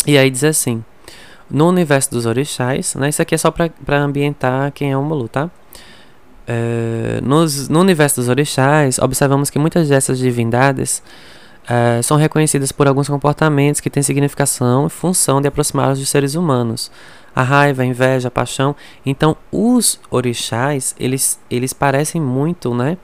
E 0.08 0.18
aí 0.18 0.30
diz 0.30 0.44
assim: 0.44 0.84
no 1.50 1.68
universo 1.70 2.12
dos 2.12 2.26
orixás, 2.26 2.96
né, 2.96 3.10
isso 3.10 3.22
aqui 3.22 3.36
é 3.36 3.38
só 3.38 3.52
para 3.52 3.98
ambientar 3.98 4.72
quem 4.72 4.92
é 4.92 4.98
o 4.98 5.04
Molu, 5.04 5.28
tá? 5.28 5.50
É, 6.52 7.22
nos, 7.22 7.70
no 7.70 7.80
universo 7.80 8.16
dos 8.16 8.28
orixás, 8.28 8.98
observamos 8.98 9.52
que 9.52 9.60
muitas 9.60 9.88
dessas 9.88 10.18
divindades 10.18 11.04
é, 11.70 12.02
são 12.02 12.18
reconhecidas 12.18 12.72
por 12.72 12.88
alguns 12.88 13.08
comportamentos 13.08 13.80
que 13.80 13.88
têm 13.88 14.02
significação 14.02 14.88
e 14.88 14.90
função 14.90 15.40
de 15.40 15.48
aproximá-los 15.48 16.00
dos 16.00 16.10
seres 16.10 16.34
humanos. 16.34 16.90
A 17.36 17.44
raiva, 17.44 17.84
a 17.84 17.86
inveja, 17.86 18.30
a 18.30 18.32
paixão. 18.32 18.76
Então, 19.06 19.38
os 19.52 20.00
orixás, 20.10 20.96
eles, 21.00 21.40
eles 21.52 21.72
parecem 21.72 22.20
muito, 22.20 22.74
né? 22.74 22.98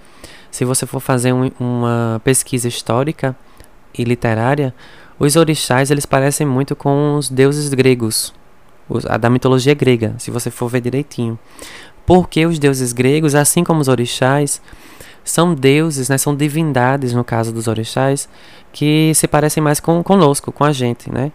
Se 0.49 0.65
você 0.65 0.87
for 0.87 0.99
fazer 0.99 1.31
um, 1.31 1.51
uma 1.59 2.19
pesquisa 2.23 2.67
histórica 2.67 3.35
e 3.95 4.03
literária, 4.03 4.73
os 5.19 5.35
orixás 5.35 5.91
eles 5.91 6.07
parecem 6.07 6.47
muito 6.47 6.75
com 6.75 7.15
os 7.15 7.29
deuses 7.29 7.71
gregos, 7.71 8.33
os, 8.89 9.05
a 9.05 9.17
da 9.17 9.29
mitologia 9.29 9.75
grega, 9.75 10.15
se 10.17 10.31
você 10.31 10.49
for 10.49 10.67
ver 10.67 10.81
direitinho. 10.81 11.37
Porque 12.05 12.45
os 12.45 12.59
deuses 12.59 12.93
gregos, 12.93 13.35
assim 13.35 13.63
como 13.63 13.81
os 13.81 13.87
orixás, 13.87 14.61
são 15.23 15.55
deuses, 15.55 16.07
né, 16.07 16.17
são 16.17 16.35
divindades, 16.35 17.13
no 17.13 17.23
caso 17.23 17.51
dos 17.51 17.67
orixás, 17.67 18.29
que 18.71 19.11
se 19.15 19.27
parecem 19.27 19.61
mais 19.61 19.79
com 19.79 20.03
conosco, 20.03 20.51
com 20.51 20.63
a 20.63 20.71
gente, 20.71 21.11
né? 21.11 21.31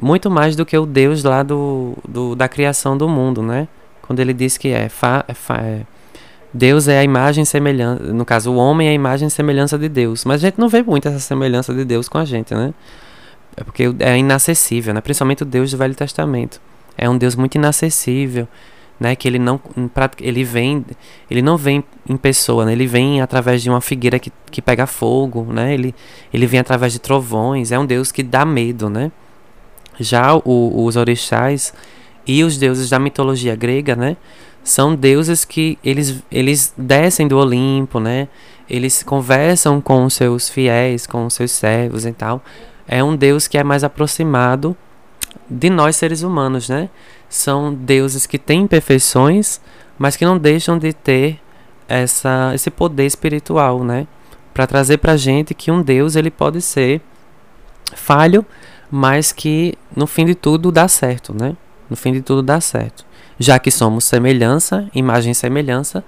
Muito 0.00 0.30
mais 0.30 0.54
do 0.54 0.64
que 0.64 0.78
o 0.78 0.86
deus 0.86 1.24
lá 1.24 1.42
do, 1.42 1.94
do 2.06 2.36
da 2.36 2.48
criação 2.48 2.96
do 2.96 3.08
mundo, 3.08 3.42
né? 3.42 3.66
Quando 4.02 4.20
ele 4.20 4.32
diz 4.32 4.56
que 4.56 4.68
é, 4.68 4.88
fa, 4.88 5.24
é, 5.26 5.34
fa, 5.34 5.56
é 5.56 5.82
Deus 6.52 6.88
é 6.88 6.98
a 6.98 7.04
imagem 7.04 7.44
semelhança, 7.44 8.02
no 8.04 8.24
caso, 8.24 8.52
o 8.52 8.56
homem 8.56 8.88
é 8.88 8.90
a 8.92 8.94
imagem 8.94 9.28
e 9.28 9.30
semelhança 9.30 9.76
de 9.76 9.88
Deus. 9.88 10.24
Mas 10.24 10.36
a 10.42 10.46
gente 10.48 10.58
não 10.58 10.68
vê 10.68 10.82
muito 10.82 11.08
essa 11.08 11.18
semelhança 11.18 11.74
de 11.74 11.84
Deus 11.84 12.08
com 12.08 12.16
a 12.18 12.24
gente, 12.24 12.54
né? 12.54 12.72
É 13.56 13.64
porque 13.64 13.92
é 13.98 14.16
inacessível, 14.16 14.94
né? 14.94 15.00
Principalmente 15.00 15.42
o 15.42 15.46
Deus 15.46 15.70
do 15.72 15.76
Velho 15.76 15.94
Testamento. 15.94 16.60
É 16.96 17.08
um 17.10 17.18
Deus 17.18 17.34
muito 17.34 17.56
inacessível, 17.56 18.48
né? 18.98 19.14
Que 19.16 19.28
ele 19.28 19.38
não 19.38 19.60
ele 20.20 20.44
vem, 20.44 20.84
ele 21.30 21.42
não 21.42 21.56
vem 21.56 21.84
em 22.08 22.16
pessoa, 22.16 22.64
né? 22.64 22.72
Ele 22.72 22.86
vem 22.86 23.20
através 23.20 23.62
de 23.62 23.70
uma 23.70 23.80
figueira 23.80 24.18
que, 24.18 24.32
que 24.50 24.62
pega 24.62 24.86
fogo, 24.86 25.44
né? 25.52 25.74
Ele 25.74 25.94
ele 26.32 26.46
vem 26.46 26.60
através 26.60 26.92
de 26.92 26.98
trovões. 26.98 27.72
É 27.72 27.78
um 27.78 27.86
Deus 27.86 28.10
que 28.12 28.22
dá 28.22 28.44
medo, 28.44 28.88
né? 28.88 29.10
Já 29.98 30.34
o, 30.34 30.84
os 30.84 30.96
orixás 30.96 31.74
e 32.26 32.44
os 32.44 32.58
deuses 32.58 32.90
da 32.90 32.98
mitologia 32.98 33.56
grega, 33.56 33.96
né? 33.96 34.16
são 34.68 34.94
deuses 34.94 35.44
que 35.44 35.78
eles, 35.82 36.22
eles 36.30 36.72
descem 36.76 37.26
do 37.26 37.38
Olimpo, 37.38 37.98
né? 37.98 38.28
Eles 38.68 39.02
conversam 39.02 39.80
com 39.80 40.04
os 40.04 40.14
seus 40.14 40.48
fiéis, 40.48 41.06
com 41.06 41.24
os 41.24 41.34
seus 41.34 41.52
servos 41.52 42.04
e 42.04 42.12
tal. 42.12 42.42
É 42.86 43.02
um 43.02 43.16
Deus 43.16 43.48
que 43.48 43.56
é 43.56 43.64
mais 43.64 43.82
aproximado 43.82 44.76
de 45.48 45.70
nós 45.70 45.96
seres 45.96 46.22
humanos, 46.22 46.68
né? 46.68 46.90
São 47.28 47.72
deuses 47.74 48.26
que 48.26 48.38
têm 48.38 48.62
imperfeições, 48.62 49.60
mas 49.98 50.16
que 50.16 50.24
não 50.24 50.38
deixam 50.38 50.78
de 50.78 50.92
ter 50.92 51.40
essa, 51.86 52.52
esse 52.54 52.70
poder 52.70 53.06
espiritual, 53.06 53.84
né? 53.84 54.06
Para 54.54 54.66
trazer 54.66 54.98
para 54.98 55.16
gente 55.16 55.54
que 55.54 55.70
um 55.70 55.82
Deus 55.82 56.16
ele 56.16 56.30
pode 56.30 56.60
ser 56.60 57.00
falho, 57.94 58.44
mas 58.90 59.32
que 59.32 59.74
no 59.94 60.06
fim 60.06 60.24
de 60.24 60.34
tudo 60.34 60.72
dá 60.72 60.88
certo, 60.88 61.34
né? 61.34 61.56
No 61.88 61.96
fim 61.96 62.12
de 62.12 62.22
tudo 62.22 62.42
dá 62.42 62.60
certo 62.60 63.08
já 63.38 63.58
que 63.58 63.70
somos 63.70 64.04
semelhança, 64.04 64.88
imagem 64.94 65.32
e 65.32 65.34
semelhança, 65.34 66.04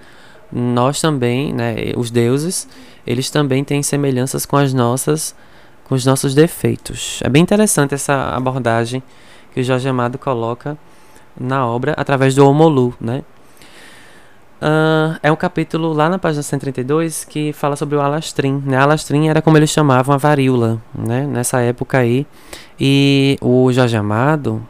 nós 0.53 1.01
também, 1.01 1.53
né, 1.53 1.77
os 1.97 2.11
deuses, 2.11 2.69
eles 3.07 3.31
também 3.31 3.63
têm 3.63 3.83
semelhanças 3.83 4.45
com 4.45 4.57
as 4.57 4.75
nossas, 4.75 5.35
com 5.85 5.95
os 5.95 6.05
nossos 6.05 6.35
defeitos. 6.35 7.21
É 7.23 7.29
bem 7.29 7.43
interessante 7.43 7.95
essa 7.95 8.31
abordagem 8.35 9.03
que 9.55 9.61
o 9.61 9.65
Jorge 9.65 9.89
Amado 9.89 10.19
coloca 10.19 10.77
na 11.41 11.67
obra 11.67 11.95
através 11.97 12.35
do 12.35 12.47
Homolu, 12.47 12.95
né? 13.01 13.23
Uh, 14.61 15.19
é 15.23 15.33
um 15.33 15.37
capítulo 15.37 15.95
lá 15.95 16.11
na 16.11 16.19
página 16.19 16.43
132 16.43 17.25
que 17.25 17.51
fala 17.55 17.77
sobre 17.77 17.97
o 17.97 18.01
alastrim. 18.01 18.63
Né? 18.67 18.77
Alastrim 18.77 19.29
era 19.29 19.41
como 19.41 19.57
eles 19.57 19.71
chamavam 19.71 20.15
a 20.15 20.19
varíola, 20.19 20.81
né? 20.95 21.27
Nessa 21.27 21.61
época 21.61 21.99
aí. 21.99 22.27
E 22.79 23.39
o 23.41 23.73
Jorge 23.73 23.97
Amado, 23.97 24.63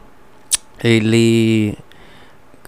ele 0.81 1.77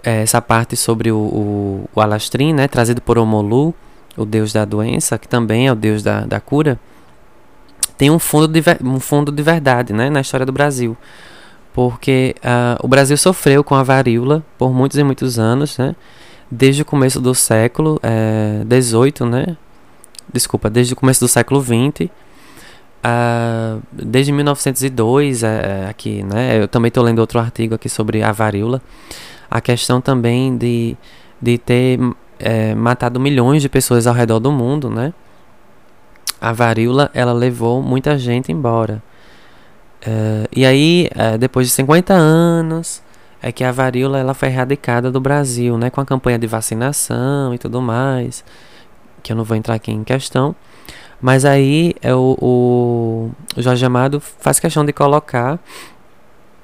é, 0.03 0.21
essa 0.21 0.41
parte 0.41 0.75
sobre 0.75 1.11
o, 1.11 1.17
o, 1.17 1.89
o 1.95 2.01
Alastrim, 2.01 2.53
né, 2.53 2.67
trazido 2.67 3.01
por 3.01 3.17
Omolu, 3.17 3.73
o 4.17 4.25
deus 4.25 4.51
da 4.51 4.65
doença, 4.65 5.17
que 5.17 5.27
também 5.27 5.67
é 5.67 5.71
o 5.71 5.75
deus 5.75 6.03
da, 6.03 6.25
da 6.25 6.39
cura, 6.39 6.77
tem 7.97 8.11
um 8.11 8.19
fundo, 8.19 8.47
de, 8.47 8.61
um 8.83 8.99
fundo 8.99 9.31
de 9.31 9.41
verdade 9.41 9.93
né, 9.93 10.09
na 10.09 10.21
história 10.21 10.45
do 10.45 10.51
Brasil. 10.51 10.97
Porque 11.73 12.35
uh, 12.39 12.85
o 12.85 12.87
Brasil 12.87 13.17
sofreu 13.17 13.63
com 13.63 13.75
a 13.75 13.83
varíola 13.83 14.43
por 14.57 14.71
muitos 14.71 14.97
e 14.97 15.03
muitos 15.03 15.39
anos, 15.39 15.77
né, 15.77 15.95
desde 16.49 16.83
o 16.83 16.85
começo 16.85 17.19
do 17.19 17.33
século 17.33 17.99
XVIII, 18.69 19.13
é, 19.21 19.25
né, 19.25 19.57
desculpa, 20.31 20.69
desde 20.69 20.93
o 20.93 20.95
começo 20.95 21.19
do 21.19 21.27
século 21.27 21.61
XX, 21.61 22.09
Uh, 23.05 23.83
desde 23.91 24.31
1902 24.31 25.43
é, 25.43 25.87
aqui, 25.89 26.23
né? 26.23 26.61
Eu 26.61 26.69
também 26.69 26.87
estou 26.87 27.03
lendo 27.03 27.19
outro 27.19 27.37
artigo 27.37 27.75
aqui 27.75 27.89
sobre 27.89 28.23
a 28.23 28.31
varíola 28.31 28.81
a 29.53 29.61
questão 29.61 30.01
também 30.01 30.57
de, 30.57 30.97
de 31.39 31.59
ter 31.59 31.99
matado 32.75 33.19
milhões 33.19 33.61
de 33.61 33.69
pessoas 33.69 34.07
ao 34.07 34.13
redor 34.15 34.39
do 34.39 34.51
mundo, 34.51 34.89
né? 34.89 35.13
A 36.41 36.51
varíola, 36.51 37.11
ela 37.13 37.31
levou 37.31 37.79
muita 37.79 38.17
gente 38.17 38.51
embora. 38.51 39.01
É, 40.05 40.47
e 40.53 40.65
aí, 40.65 41.09
é, 41.15 41.37
depois 41.37 41.67
de 41.67 41.73
50 41.73 42.13
anos, 42.13 43.01
é 43.41 43.51
que 43.51 43.63
a 43.63 43.71
varíola 43.71 44.19
ela 44.19 44.33
foi 44.33 44.49
erradicada 44.49 45.09
do 45.11 45.19
Brasil, 45.19 45.77
né? 45.77 45.89
Com 45.89 46.01
a 46.01 46.05
campanha 46.05 46.37
de 46.37 46.47
vacinação 46.47 47.53
e 47.53 47.57
tudo 47.57 47.81
mais, 47.81 48.43
que 49.21 49.31
eu 49.31 49.35
não 49.35 49.43
vou 49.43 49.57
entrar 49.57 49.75
aqui 49.75 49.91
em 49.91 50.03
questão. 50.03 50.55
Mas 51.21 51.45
aí 51.45 51.93
é 52.01 52.13
o, 52.13 52.37
o, 52.41 53.31
Jorge 53.57 53.85
Amado 53.85 54.19
faz 54.19 54.59
questão 54.59 54.85
de 54.85 54.91
colocar 54.91 55.59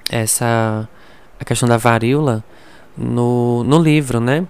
essa 0.10 0.88
a 1.40 1.46
questão 1.46 1.70
da 1.70 1.78
varíola 1.78 2.44
no, 2.98 3.64
no 3.64 3.80
livro, 3.82 4.20
né? 4.20 4.46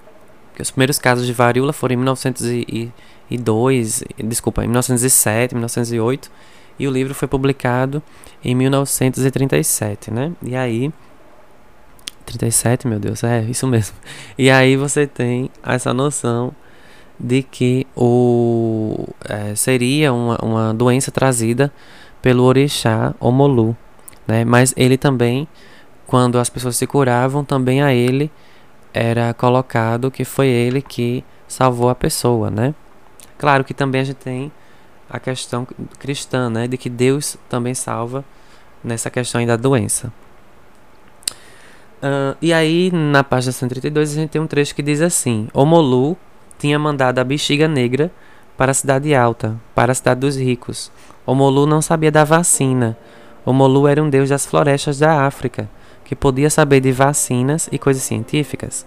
Que 0.55 0.61
os 0.61 0.71
primeiros 0.71 0.99
casos 0.99 1.25
de 1.27 1.33
varíola 1.33 1.73
foram 1.73 1.93
em 1.93 1.97
1902, 1.97 4.03
desculpa, 4.23 4.63
em 4.63 4.67
1907, 4.67 5.53
1908, 5.53 6.31
e 6.79 6.87
o 6.87 6.91
livro 6.91 7.13
foi 7.13 7.27
publicado 7.27 8.01
em 8.43 8.55
1937, 8.55 10.11
né? 10.11 10.31
E 10.41 10.55
aí 10.55 10.91
37, 12.25 12.87
meu 12.87 12.99
Deus, 12.99 13.23
é 13.23 13.41
isso 13.41 13.67
mesmo. 13.67 13.95
E 14.37 14.49
aí 14.49 14.75
você 14.75 15.05
tem 15.05 15.49
essa 15.63 15.93
noção 15.93 16.53
de 17.19 17.43
que 17.43 17.85
o 17.95 19.07
é, 19.27 19.53
seria 19.55 20.13
uma, 20.13 20.37
uma 20.41 20.73
doença 20.73 21.11
trazida 21.11 21.71
pelo 22.21 22.43
orixá 22.43 23.13
Omolu, 23.19 23.75
né? 24.27 24.45
Mas 24.45 24.73
ele 24.77 24.97
também 24.97 25.47
quando 26.09 26.39
as 26.39 26.49
pessoas 26.49 26.75
se 26.75 26.87
curavam, 26.87 27.45
também 27.45 27.83
a 27.83 27.93
ele 27.93 28.31
era 28.91 29.31
colocado 29.31 30.09
que 30.09 30.25
foi 30.25 30.47
ele 30.47 30.81
que 30.81 31.23
salvou 31.47 31.87
a 31.87 31.93
pessoa, 31.93 32.49
né? 32.49 32.73
Claro 33.37 33.63
que 33.63 33.75
também 33.75 34.01
a 34.01 34.03
gente 34.03 34.15
tem 34.15 34.51
a 35.09 35.19
questão 35.19 35.67
cristã, 35.97 36.49
né, 36.49 36.67
de 36.67 36.77
que 36.77 36.89
Deus 36.89 37.37
também 37.49 37.73
salva 37.73 38.23
nessa 38.83 39.09
questão 39.09 39.45
da 39.45 39.55
doença. 39.55 40.11
Uh, 42.01 42.37
e 42.41 42.53
aí, 42.53 42.91
na 42.93 43.23
página 43.23 43.51
132, 43.51 44.11
a 44.11 44.15
gente 44.15 44.29
tem 44.29 44.41
um 44.41 44.47
trecho 44.47 44.73
que 44.73 44.81
diz 44.81 45.01
assim: 45.01 45.49
Omolu 45.53 46.17
tinha 46.57 46.79
mandado 46.79 47.19
a 47.19 47.23
bexiga 47.23 47.67
negra 47.67 48.09
para 48.55 48.71
a 48.71 48.73
cidade 48.73 49.13
alta, 49.13 49.59
para 49.75 49.91
a 49.91 49.95
cidade 49.95 50.21
dos 50.21 50.37
ricos. 50.37 50.91
Omolu 51.25 51.65
não 51.65 51.81
sabia 51.81 52.11
da 52.11 52.23
vacina. 52.23 52.97
Omolu 53.45 53.87
era 53.87 54.01
um 54.01 54.09
deus 54.09 54.29
das 54.29 54.45
florestas 54.45 54.99
da 54.99 55.25
África 55.25 55.69
que 56.09 56.15
podia 56.15 56.49
saber 56.49 56.79
de 56.79 56.91
vacinas 56.91 57.69
e 57.71 57.77
coisas 57.77 58.01
científicas. 58.01 58.83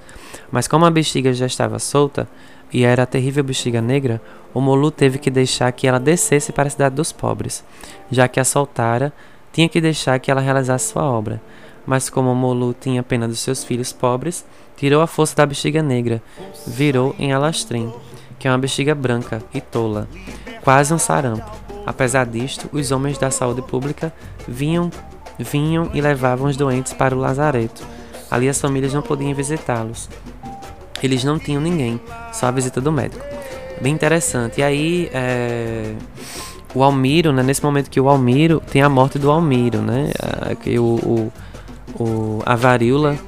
Mas 0.51 0.67
como 0.67 0.85
a 0.85 0.91
bexiga 0.91 1.33
já 1.33 1.47
estava 1.47 1.79
solta 1.79 2.27
e 2.73 2.85
era 2.85 3.03
a 3.03 3.07
terrível 3.07 3.45
bexiga 3.45 3.81
negra, 3.81 4.21
o 4.55 4.61
Molu 4.61 4.91
teve 4.91 5.19
que 5.19 5.31
deixar 5.31 5.71
que 5.73 5.87
ela 5.87 6.01
descesse 6.01 6.53
para 6.53 6.69
a 6.69 6.71
cidade 6.71 6.95
dos 6.95 7.13
pobres, 7.13 7.63
já 8.11 8.27
que 8.29 8.41
a 8.41 8.45
soltara 8.45 9.13
tinha 9.53 9.69
que 9.69 9.81
deixar 9.81 10.19
que 10.19 10.31
ela 10.31 10.41
realizasse 10.41 10.93
sua 10.93 11.05
obra. 11.05 11.41
Mas 11.85 12.09
como 12.09 12.35
Molu 12.35 12.75
tinha 12.79 13.03
pena 13.03 13.29
dos 13.29 13.41
seus 13.41 13.65
filhos 13.65 13.93
pobres, 13.93 14.45
tirou 14.77 15.03
a 15.03 15.07
força 15.07 15.37
da 15.37 15.45
bexiga 15.45 15.83
negra, 15.83 16.23
virou 16.67 17.15
em 17.19 17.33
alastrim, 17.33 17.93
que 18.39 18.49
é 18.49 18.51
uma 18.51 18.59
bexiga 18.59 18.95
branca 18.95 19.43
e 19.53 19.61
tola, 19.61 20.09
quase 20.63 20.95
um 20.95 20.99
sarampo. 20.99 21.51
Apesar 21.85 22.27
disto, 22.27 22.69
os 22.73 22.93
homens 22.93 23.19
da 23.19 23.31
saúde 23.31 23.61
pública 23.63 24.13
vinham, 24.47 24.91
vinham 25.39 25.91
e 25.93 26.01
levavam 26.01 26.49
os 26.49 26.57
doentes 26.57 26.93
para 26.93 27.15
o 27.15 27.19
lazareto. 27.19 27.85
Ali 28.31 28.49
as 28.49 28.61
famílias 28.61 28.95
não 28.95 29.03
podiam 29.03 29.35
visitá-los. 29.35 30.09
Eles 31.03 31.25
não 31.25 31.39
tinham 31.39 31.61
ninguém, 31.61 32.01
só 32.33 32.47
a 32.47 32.51
visita 32.51 32.81
do 32.81 32.93
médico. 32.93 33.25
Bem 33.81 33.93
interessante. 33.93 34.61
E 34.61 34.63
aí, 34.63 35.11
é, 35.13 35.95
o 36.75 36.83
Almiro, 36.83 37.33
né, 37.33 37.43
nesse 37.43 37.63
momento 37.63 37.91
que 37.91 38.01
o 38.01 38.09
Almiro 38.09 38.61
tem 38.71 38.83
a 38.83 38.89
morte 38.89 39.19
do 39.19 39.31
Almiro, 39.31 39.83
né? 39.83 40.11
Que 40.63 40.79
o, 40.79 40.85
o, 40.85 41.33
o, 42.03 42.43
a 42.47 42.55
varíola 42.55 43.19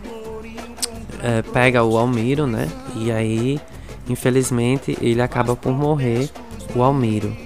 é, 1.23 1.43
pega 1.43 1.83
o 1.83 1.99
Almiro, 1.99 2.47
né? 2.47 2.69
E 2.95 3.11
aí, 3.11 3.61
infelizmente, 4.09 4.97
ele 5.01 5.21
acaba 5.21 5.57
por 5.57 5.73
morrer, 5.73 6.31
o 6.75 6.83
Almiro, 6.83 7.37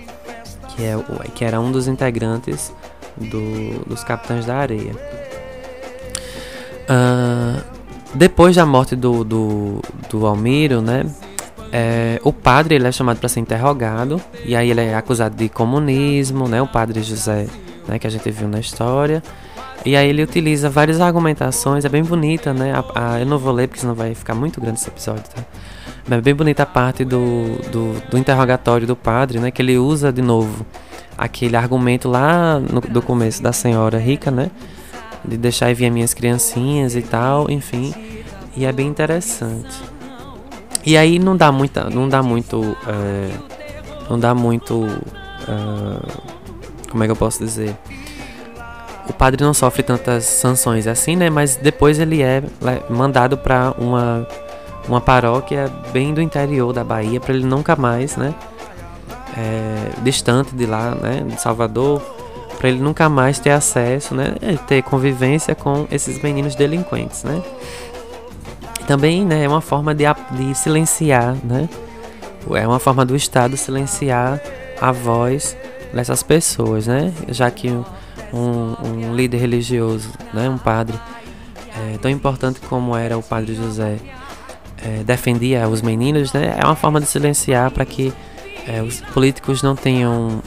que, 0.69 0.83
é, 0.83 0.97
que 1.35 1.45
era 1.45 1.61
um 1.61 1.73
dos 1.73 1.89
integrantes 1.89 2.73
do, 3.17 3.85
dos 3.87 4.05
Capitães 4.05 4.47
da 4.47 4.57
Areia. 4.57 4.93
Uh, 6.91 7.78
depois 8.15 8.57
da 8.57 8.65
morte 8.65 8.97
do, 8.97 9.25
do, 9.25 9.83
do 10.11 10.27
Almiro, 10.27 10.81
né? 10.81 11.07
É, 11.71 12.19
o 12.25 12.33
padre 12.33 12.75
ele 12.75 12.87
é 12.87 12.93
chamado 12.93 13.19
para 13.19 13.29
ser 13.29 13.41
interrogado 13.41 14.21
e 14.45 14.57
aí 14.57 14.71
ele 14.71 14.81
é 14.81 14.95
acusado 14.95 15.37
de 15.37 15.49
comunismo, 15.49 16.49
né? 16.49 16.63
O 16.63 16.67
padre 16.67 17.03
José, 17.03 17.47
né? 17.87 17.99
Que 17.99 18.07
a 18.07 18.11
gente 18.11 18.31
viu 18.31 18.49
na 18.49 18.59
história. 18.59 19.23
E 19.85 19.97
aí 19.97 20.09
ele 20.09 20.23
utiliza 20.23 20.69
várias 20.69 21.01
argumentações, 21.01 21.85
é 21.85 21.89
bem 21.89 22.03
bonita, 22.03 22.53
né? 22.53 22.73
A, 22.73 23.15
a, 23.15 23.21
eu 23.21 23.27
não 23.27 23.39
vou 23.39 23.53
ler 23.53 23.69
porque 23.69 23.81
senão 23.81 23.95
vai 23.95 24.15
ficar 24.15 24.35
muito 24.35 24.61
grande 24.61 24.81
esse 24.81 24.89
episódio, 24.89 25.25
tá? 25.35 25.43
Mas 26.09 26.19
é 26.19 26.23
bem 26.23 26.35
bonita 26.35 26.63
a 26.63 26.67
parte 26.67 27.05
do, 27.05 27.59
do, 27.71 28.11
do, 28.11 28.19
interrogatório 28.19 28.87
do 28.87 28.97
padre, 28.97 29.39
né? 29.39 29.51
Que 29.51 29.63
ele 29.63 29.79
usa 29.79 30.13
de 30.13 30.23
novo 30.23 30.67
aquele 31.17 31.57
argumento 31.57 32.09
lá 32.09 32.59
no, 32.59 32.81
do 32.81 33.03
começo 33.03 33.43
da 33.43 33.53
senhora 33.53 33.99
rica, 33.99 34.31
né? 34.31 34.51
De 35.25 35.37
deixar 35.37 35.75
vir 35.75 35.91
minhas 35.91 36.15
criancinhas 36.15 36.95
e 36.95 37.03
tal, 37.03 37.51
enfim. 37.51 37.95
E 38.57 38.65
é 38.65 38.73
bem 38.73 38.87
interessante. 38.87 39.77
E 40.85 40.97
aí 40.97 41.19
não 41.19 41.37
dá 41.37 41.53
muita, 41.53 41.91
não 41.91 42.09
dá 42.09 42.23
muito, 42.23 42.77
é, 42.87 43.31
não 44.09 44.19
dá 44.19 44.35
muito, 44.35 44.87
é, 45.47 46.91
como 46.91 47.05
é 47.05 47.07
que 47.07 47.13
eu 47.13 47.17
posso 47.17 47.41
dizer? 47.41 47.77
O 49.09 49.13
padre 49.13 49.43
não 49.45 49.53
sofre 49.53 49.83
tantas 49.83 50.25
sanções 50.25 50.87
assim, 50.87 51.17
né? 51.17 51.31
Mas 51.31 51.57
depois 51.57 51.99
ele 51.99 52.23
é 52.23 52.43
mandado 52.91 53.37
para 53.37 53.75
uma 53.79 54.27
uma 54.89 55.01
paróquia 55.01 55.71
bem 55.93 56.15
do 56.15 56.21
interior 56.21 56.73
da 56.73 56.83
Bahia 56.83 57.21
para 57.21 57.35
ele 57.35 57.45
nunca 57.45 57.77
mais, 57.77 58.17
né? 58.17 58.35
É, 59.37 59.91
distante 60.03 60.55
de 60.55 60.67
lá, 60.67 60.95
né? 60.95 61.23
De 61.29 61.41
Salvador, 61.41 62.03
para 62.59 62.69
ele 62.69 62.81
nunca 62.81 63.09
mais 63.09 63.39
ter 63.39 63.51
acesso, 63.51 64.15
né? 64.15 64.35
Ter 64.67 64.83
convivência 64.83 65.55
com 65.55 65.87
esses 65.91 66.21
meninos 66.21 66.55
delinquentes, 66.55 67.23
né? 67.23 67.41
Também 68.87 69.25
né, 69.25 69.45
é 69.45 69.49
uma 69.49 69.61
forma 69.61 69.95
de, 69.95 70.05
de 70.33 70.55
silenciar, 70.55 71.37
né? 71.45 71.69
É 72.55 72.67
uma 72.67 72.79
forma 72.79 73.05
do 73.05 73.15
Estado 73.15 73.57
silenciar 73.57 74.41
a 74.81 74.91
voz 74.91 75.57
dessas 75.93 76.23
pessoas, 76.23 76.87
né? 76.87 77.13
Já 77.29 77.51
que 77.51 77.71
um, 77.71 77.85
um 78.33 79.15
líder 79.15 79.39
religioso, 79.39 80.11
né, 80.33 80.49
um 80.49 80.59
padre, 80.59 80.99
é, 81.77 81.99
tão 81.99 82.11
importante 82.11 82.61
como 82.61 82.97
era 82.97 83.17
o 83.17 83.23
Padre 83.23 83.55
José, 83.55 83.99
é, 84.85 85.03
defendia 85.05 85.69
os 85.69 85.83
meninos, 85.83 86.33
né? 86.33 86.57
É 86.59 86.65
uma 86.65 86.77
forma 86.77 87.01
de 87.01 87.07
silenciar 87.07 87.71
para 87.71 87.85
que 87.85 88.13
é, 88.67 88.83
os 88.83 89.01
políticos 89.01 89.63
não 89.63 89.77
tenham, 89.77 90.43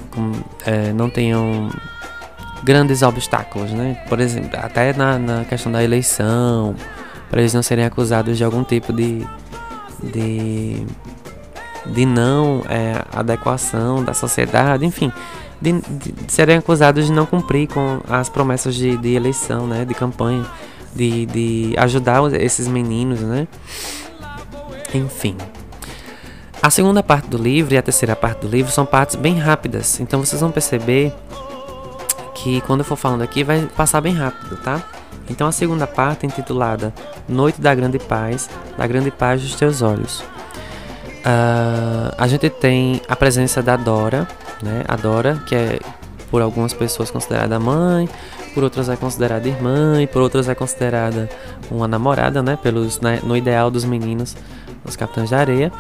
é, 0.66 0.92
não 0.94 1.10
tenham 1.10 1.70
grandes 2.64 3.02
obstáculos, 3.02 3.72
né? 3.72 3.98
Por 4.08 4.20
exemplo, 4.20 4.58
até 4.62 4.94
na, 4.94 5.18
na 5.18 5.46
questão 5.46 5.72
da 5.72 5.84
eleição, 5.84 6.76
para 7.30 7.42
eles 7.42 7.54
não 7.54 7.64
serem 7.64 7.86
acusados 7.86 8.38
de 8.38 8.44
algum 8.44 8.64
tipo 8.64 8.92
de 8.94 9.26
de, 10.02 10.86
de 11.86 12.06
não 12.06 12.64
é, 12.68 13.04
adequação 13.14 14.04
da 14.04 14.14
sociedade, 14.14 14.86
enfim, 14.86 15.12
de, 15.62 15.74
de, 15.74 16.14
serem 16.28 16.58
acusados 16.58 17.06
de 17.06 17.12
não 17.12 17.26
cumprir 17.26 17.68
com 17.68 18.02
as 18.10 18.30
promessas 18.30 18.76
de, 18.76 18.98
de 18.98 19.14
eleição, 19.14 19.68
né, 19.68 19.86
de 19.86 19.94
campanha, 19.94 20.46
de, 20.96 21.26
de 21.28 21.76
ajudar 21.78 22.22
esses 22.42 22.68
meninos, 22.68 23.20
né, 23.22 23.48
enfim. 24.94 25.38
A 26.62 26.70
segunda 26.70 27.02
parte 27.02 27.28
do 27.28 27.38
livro 27.38 27.74
e 27.74 27.78
a 27.78 27.82
terceira 27.82 28.16
parte 28.16 28.42
do 28.42 28.48
livro 28.48 28.72
são 28.72 28.86
partes 28.86 29.16
bem 29.16 29.38
rápidas, 29.38 30.00
então 30.00 30.24
vocês 30.24 30.42
vão 30.42 30.52
perceber 30.52 31.14
que 32.42 32.62
quando 32.62 32.82
eu 32.82 32.86
for 32.86 32.96
falando 32.96 33.22
aqui 33.22 33.44
vai 33.44 33.68
passar 33.76 34.02
bem 34.02 34.14
rápido, 34.14 34.58
tá? 34.58 34.82
Então 35.30 35.48
a 35.48 35.52
segunda 35.52 35.86
parte 35.86 36.26
é 36.26 36.28
intitulada 36.28 36.94
Noite 37.28 37.62
da 37.62 37.74
Grande 37.74 38.00
Paz, 38.00 38.50
da 38.78 38.86
Grande 38.88 39.12
Paz 39.12 39.42
dos 39.42 39.56
Teus 39.56 39.82
Olhos. 39.82 40.22
Uh, 41.22 42.14
a 42.18 42.28
gente 42.28 42.50
tem 42.50 43.02
a 43.08 43.16
presença 43.16 43.62
da 43.62 43.78
Dora, 43.78 44.28
né? 44.62 44.84
A 44.88 44.96
Dora, 44.96 45.42
que 45.46 45.56
é 45.56 45.80
por 46.32 46.42
algumas 46.42 46.74
pessoas 46.74 47.12
considerada 47.12 47.60
mãe, 47.60 48.10
por 48.54 48.64
outras 48.64 48.90
é 48.90 48.96
considerada 48.96 49.48
irmã, 49.48 50.02
e 50.02 50.08
por 50.08 50.22
outras 50.22 50.50
é 50.50 50.56
considerada 50.56 51.30
uma 51.70 51.88
namorada, 51.88 52.42
né? 52.42 52.58
Pelos, 52.62 53.00
né? 53.00 53.20
No 53.24 53.38
ideal 53.38 53.70
dos 53.70 53.86
meninos, 53.86 54.36
os 54.84 54.96
Capitães 54.96 55.30
da 55.30 55.38
Areia. 55.38 55.72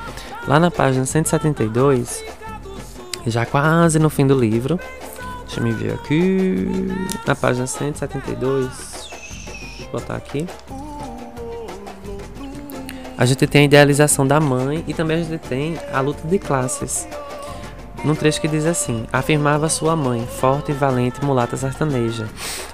Lá 0.47 0.59
na 0.59 0.69
página 0.69 1.05
172, 1.05 2.23
já 3.25 3.45
quase 3.45 3.97
no 3.97 4.09
fim 4.09 4.27
do 4.27 4.37
livro, 4.37 4.79
deixa 5.51 5.59
eu 5.59 5.63
me 5.65 5.73
ver 5.73 5.93
aqui, 5.93 6.65
na 7.27 7.35
página 7.35 7.67
172 7.67 9.09
botar 9.91 10.15
aqui. 10.15 10.47
A 13.17 13.25
gente 13.25 13.45
tem 13.45 13.63
a 13.63 13.65
idealização 13.65 14.25
da 14.25 14.39
mãe 14.39 14.81
e 14.87 14.93
também 14.93 15.17
a 15.19 15.23
gente 15.23 15.37
tem 15.39 15.77
a 15.91 15.99
luta 15.99 16.25
de 16.25 16.39
classes. 16.39 17.05
Num 18.05 18.15
trecho 18.15 18.39
que 18.39 18.47
diz 18.47 18.65
assim: 18.65 19.05
afirmava 19.11 19.67
sua 19.67 19.93
mãe, 19.93 20.25
forte 20.25 20.71
e 20.71 20.73
valente 20.73 21.23
mulata 21.23 21.57
sertaneja, 21.57 22.29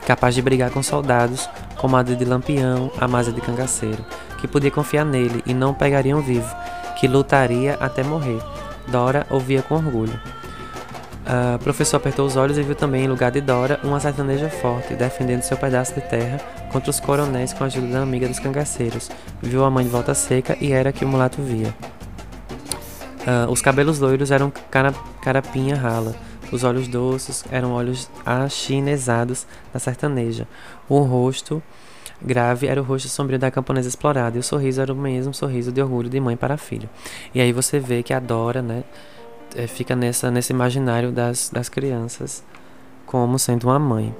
capaz 0.06 0.36
de 0.36 0.42
brigar 0.44 0.70
com 0.70 0.84
soldados, 0.84 1.50
como 1.78 1.98
a 1.98 2.04
de 2.04 2.24
Lampião, 2.24 2.92
a 3.00 3.08
Masa 3.08 3.32
de 3.32 3.42
Cangaceiro, 3.42 4.06
que 4.38 4.48
podia 4.48 4.70
confiar 4.70 5.04
nele 5.04 5.42
e 5.48 5.54
não 5.54 5.74
pegariam 5.74 6.22
vivo, 6.22 6.56
que 7.00 7.08
lutaria 7.08 7.74
até 7.80 8.04
morrer. 8.04 8.40
Dora 8.88 9.26
ouvia 9.32 9.63
com 9.63 9.76
orgulho. 9.76 10.22
O 11.28 11.56
uh, 11.56 11.60
professor 11.60 11.98
apertou 11.98 12.26
os 12.26 12.38
olhos 12.38 12.58
e 12.58 12.63
viu 12.63 12.74
também, 12.74 13.04
em 13.04 13.08
lugar 13.10 13.32
de 13.32 13.42
Dora, 13.42 13.82
uma 13.84 14.00
sertaneja 14.00 14.50
forte, 14.50 14.96
defendendo 14.96 15.42
seu 15.42 15.58
pedaço 15.58 15.94
de 15.94 16.00
terra 16.00 16.38
contra 16.72 16.90
os 16.90 17.02
coronéis 17.02 17.52
com 17.52 17.66
a 17.66 17.68
ajuda 17.68 17.88
da 17.88 18.02
amiga 18.02 18.30
dos 18.30 18.40
cangaceiros. 18.40 19.10
Viu 19.42 19.66
a 19.66 19.70
mãe 19.70 19.84
de 19.84 19.90
volta 19.90 20.13
seca 20.13 20.58
e 20.62 20.72
era 20.72 20.94
que 20.94 21.04
o 21.04 21.08
mulato 21.08 21.42
via. 21.42 21.76
Uh, 23.28 23.52
os 23.52 23.62
cabelos 23.62 24.00
loiros 24.00 24.32
eram 24.32 24.50
cara, 24.72 24.94
carapinha 25.22 25.76
rala. 25.76 26.16
Os 26.50 26.63
olhos 26.63 26.88
doces 26.88 27.44
eram 27.52 27.74
olhos 27.74 28.10
achinesados 28.26 29.46
da 29.74 29.80
sertaneja. 29.80 30.48
O 30.88 31.00
rosto 31.00 31.62
grave 32.22 32.68
era 32.68 32.82
o 32.82 32.86
rosto 32.86 33.10
sombrio 33.10 33.38
da 33.38 33.52
camponesa 33.52 33.90
explorada. 33.90 34.38
E 34.38 34.40
o 34.40 34.44
sorriso 34.44 34.82
era 34.82 34.94
o 34.94 34.96
mesmo 34.96 35.34
sorriso 35.34 35.74
de 35.74 35.82
orgulho 35.82 36.10
de 36.10 36.22
mãe 36.22 36.38
para 36.38 36.56
filho. 36.56 36.90
E 37.36 37.42
aí 37.42 37.52
você 37.52 37.80
vê 37.80 38.02
que 38.02 38.13
a 38.13 38.20
Dora, 38.22 38.62
né? 38.62 38.86
É, 39.58 39.65
fica 39.65 39.96
nessa, 39.96 40.30
nesse 40.30 40.54
imaginário 40.54 41.12
das, 41.12 41.50
das 41.50 41.67
crianças 41.67 42.43
como 43.08 43.39
sendo 43.39 43.67
uma 43.67 43.80
mãe. 43.80 44.15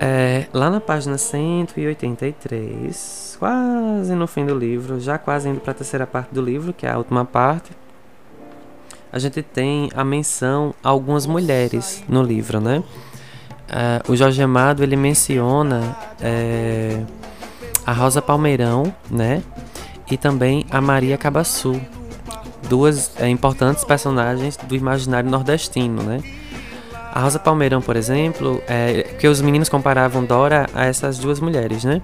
É, 0.00 0.46
lá 0.52 0.68
na 0.68 0.80
página 0.80 1.16
183, 1.16 3.36
quase 3.38 4.12
no 4.16 4.26
fim 4.26 4.44
do 4.44 4.58
livro, 4.58 4.98
já 4.98 5.18
quase 5.18 5.48
indo 5.48 5.60
para 5.60 5.70
a 5.70 5.74
terceira 5.74 6.04
parte 6.04 6.34
do 6.34 6.42
livro, 6.42 6.72
que 6.72 6.84
é 6.84 6.90
a 6.90 6.98
última 6.98 7.24
parte, 7.24 7.70
a 9.12 9.20
gente 9.20 9.40
tem 9.40 9.88
a 9.94 10.02
menção 10.02 10.74
a 10.82 10.88
algumas 10.88 11.24
mulheres 11.24 12.02
no 12.08 12.24
livro, 12.24 12.60
né? 12.60 12.82
É, 13.68 14.02
o 14.10 14.16
Jorge 14.16 14.42
Amado 14.42 14.82
ele 14.82 14.96
menciona 14.96 15.96
é, 16.20 17.00
a 17.86 17.92
Rosa 17.92 18.20
Palmeirão, 18.20 18.92
né? 19.08 19.44
E 20.10 20.16
também 20.16 20.66
a 20.70 20.80
Maria 20.80 21.16
Cabaçu, 21.16 21.80
duas 22.72 23.10
é, 23.20 23.28
importantes 23.28 23.84
personagens 23.84 24.56
do 24.56 24.74
imaginário 24.74 25.28
nordestino, 25.28 26.02
né? 26.02 26.22
A 27.12 27.20
Rosa 27.20 27.38
Palmeirão, 27.38 27.82
por 27.82 27.96
exemplo, 27.96 28.62
é 28.66 29.14
que 29.18 29.28
os 29.28 29.42
meninos 29.42 29.68
comparavam 29.68 30.24
Dora 30.24 30.66
a 30.74 30.86
essas 30.86 31.18
duas 31.18 31.38
mulheres, 31.38 31.84
né? 31.84 32.00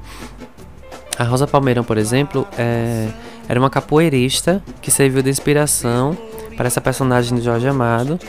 A 1.18 1.24
Rosa 1.24 1.46
Palmeirão, 1.46 1.82
por 1.82 1.96
exemplo, 1.96 2.46
é, 2.58 3.08
era 3.48 3.58
uma 3.58 3.70
capoeirista 3.70 4.62
que 4.82 4.90
serviu 4.90 5.22
de 5.22 5.30
inspiração 5.30 6.14
para 6.54 6.66
essa 6.66 6.82
personagem 6.82 7.38
do 7.38 7.42
Jorge 7.42 7.66
Amado. 7.66 8.20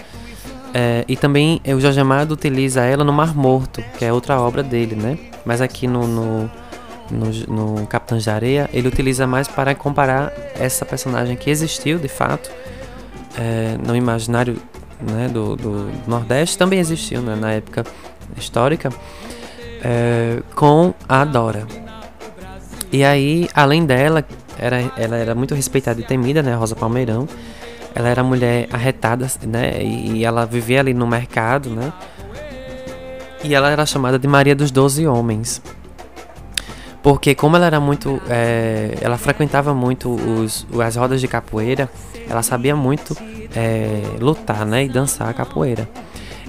É, 0.74 1.04
e 1.10 1.18
também 1.18 1.60
o 1.66 1.80
Jorge 1.82 2.00
Amado 2.00 2.32
utiliza 2.32 2.84
ela 2.86 3.04
no 3.04 3.12
Mar 3.12 3.36
Morto, 3.36 3.84
que 3.98 4.06
é 4.06 4.14
outra 4.14 4.40
obra 4.40 4.64
dele, 4.64 4.96
né? 4.96 5.20
Mas 5.44 5.60
aqui 5.60 5.88
no, 5.88 6.08
no, 6.08 6.50
no, 7.12 7.78
no 7.82 8.20
de 8.20 8.30
Areia, 8.30 8.70
ele 8.74 8.88
utiliza 8.88 9.26
mais 9.26 9.48
para 9.48 9.74
comparar 9.76 10.32
essa 10.56 10.86
personagem 10.86 11.36
que 11.36 11.50
existiu 11.50 11.98
de 11.98 12.08
fato 12.08 12.50
é, 13.38 13.78
no 13.86 13.96
imaginário 13.96 14.58
né, 15.02 15.28
do, 15.28 15.56
do, 15.56 15.90
Nordeste, 16.08 16.58
também 16.58 16.80
existiu 16.80 17.22
né, 17.22 17.36
na 17.36 17.54
época 17.54 17.86
histórica, 18.38 18.90
é, 19.84 20.42
com 20.56 20.94
a 21.08 21.24
Dora. 21.24 21.66
E 22.92 23.04
aí, 23.04 23.48
além 23.54 23.86
dela, 23.86 24.26
era, 24.58 24.92
ela 24.98 25.16
era 25.16 25.36
muito 25.36 25.56
respeitada 25.56 26.02
e 26.02 26.04
temida, 26.04 26.42
né, 26.42 26.54
Rosa 26.54 26.76
Palmeirão. 26.76 27.28
Ela 27.96 28.10
era 28.10 28.24
mulher 28.24 28.68
arretada, 28.72 29.28
né, 29.44 29.82
e, 29.82 30.18
e 30.18 30.26
ela 30.26 30.46
vivia 30.46 30.80
ali 30.80 30.94
no 30.94 31.08
mercado, 31.08 31.70
né, 31.70 31.94
e 33.44 33.56
ela 33.56 33.70
era 33.70 33.86
chamada 33.86 34.20
de 34.20 34.28
Maria 34.28 34.56
dos 34.56 34.70
Doze 34.70 35.08
Homens. 35.08 35.62
Porque 37.02 37.34
como 37.34 37.56
ela 37.56 37.66
era 37.66 37.80
muito. 37.80 38.22
É, 38.30 38.98
ela 39.02 39.18
frequentava 39.18 39.74
muito 39.74 40.10
os, 40.10 40.68
as 40.84 40.96
rodas 40.96 41.22
de 41.22 41.28
capoeira, 41.28 41.90
ela 42.30 42.44
sabia 42.44 42.76
muito 42.76 43.16
é, 43.56 44.02
lutar 44.20 44.66
né, 44.66 44.84
e 44.84 44.90
dançar 44.90 45.34
capoeira. 45.34 45.88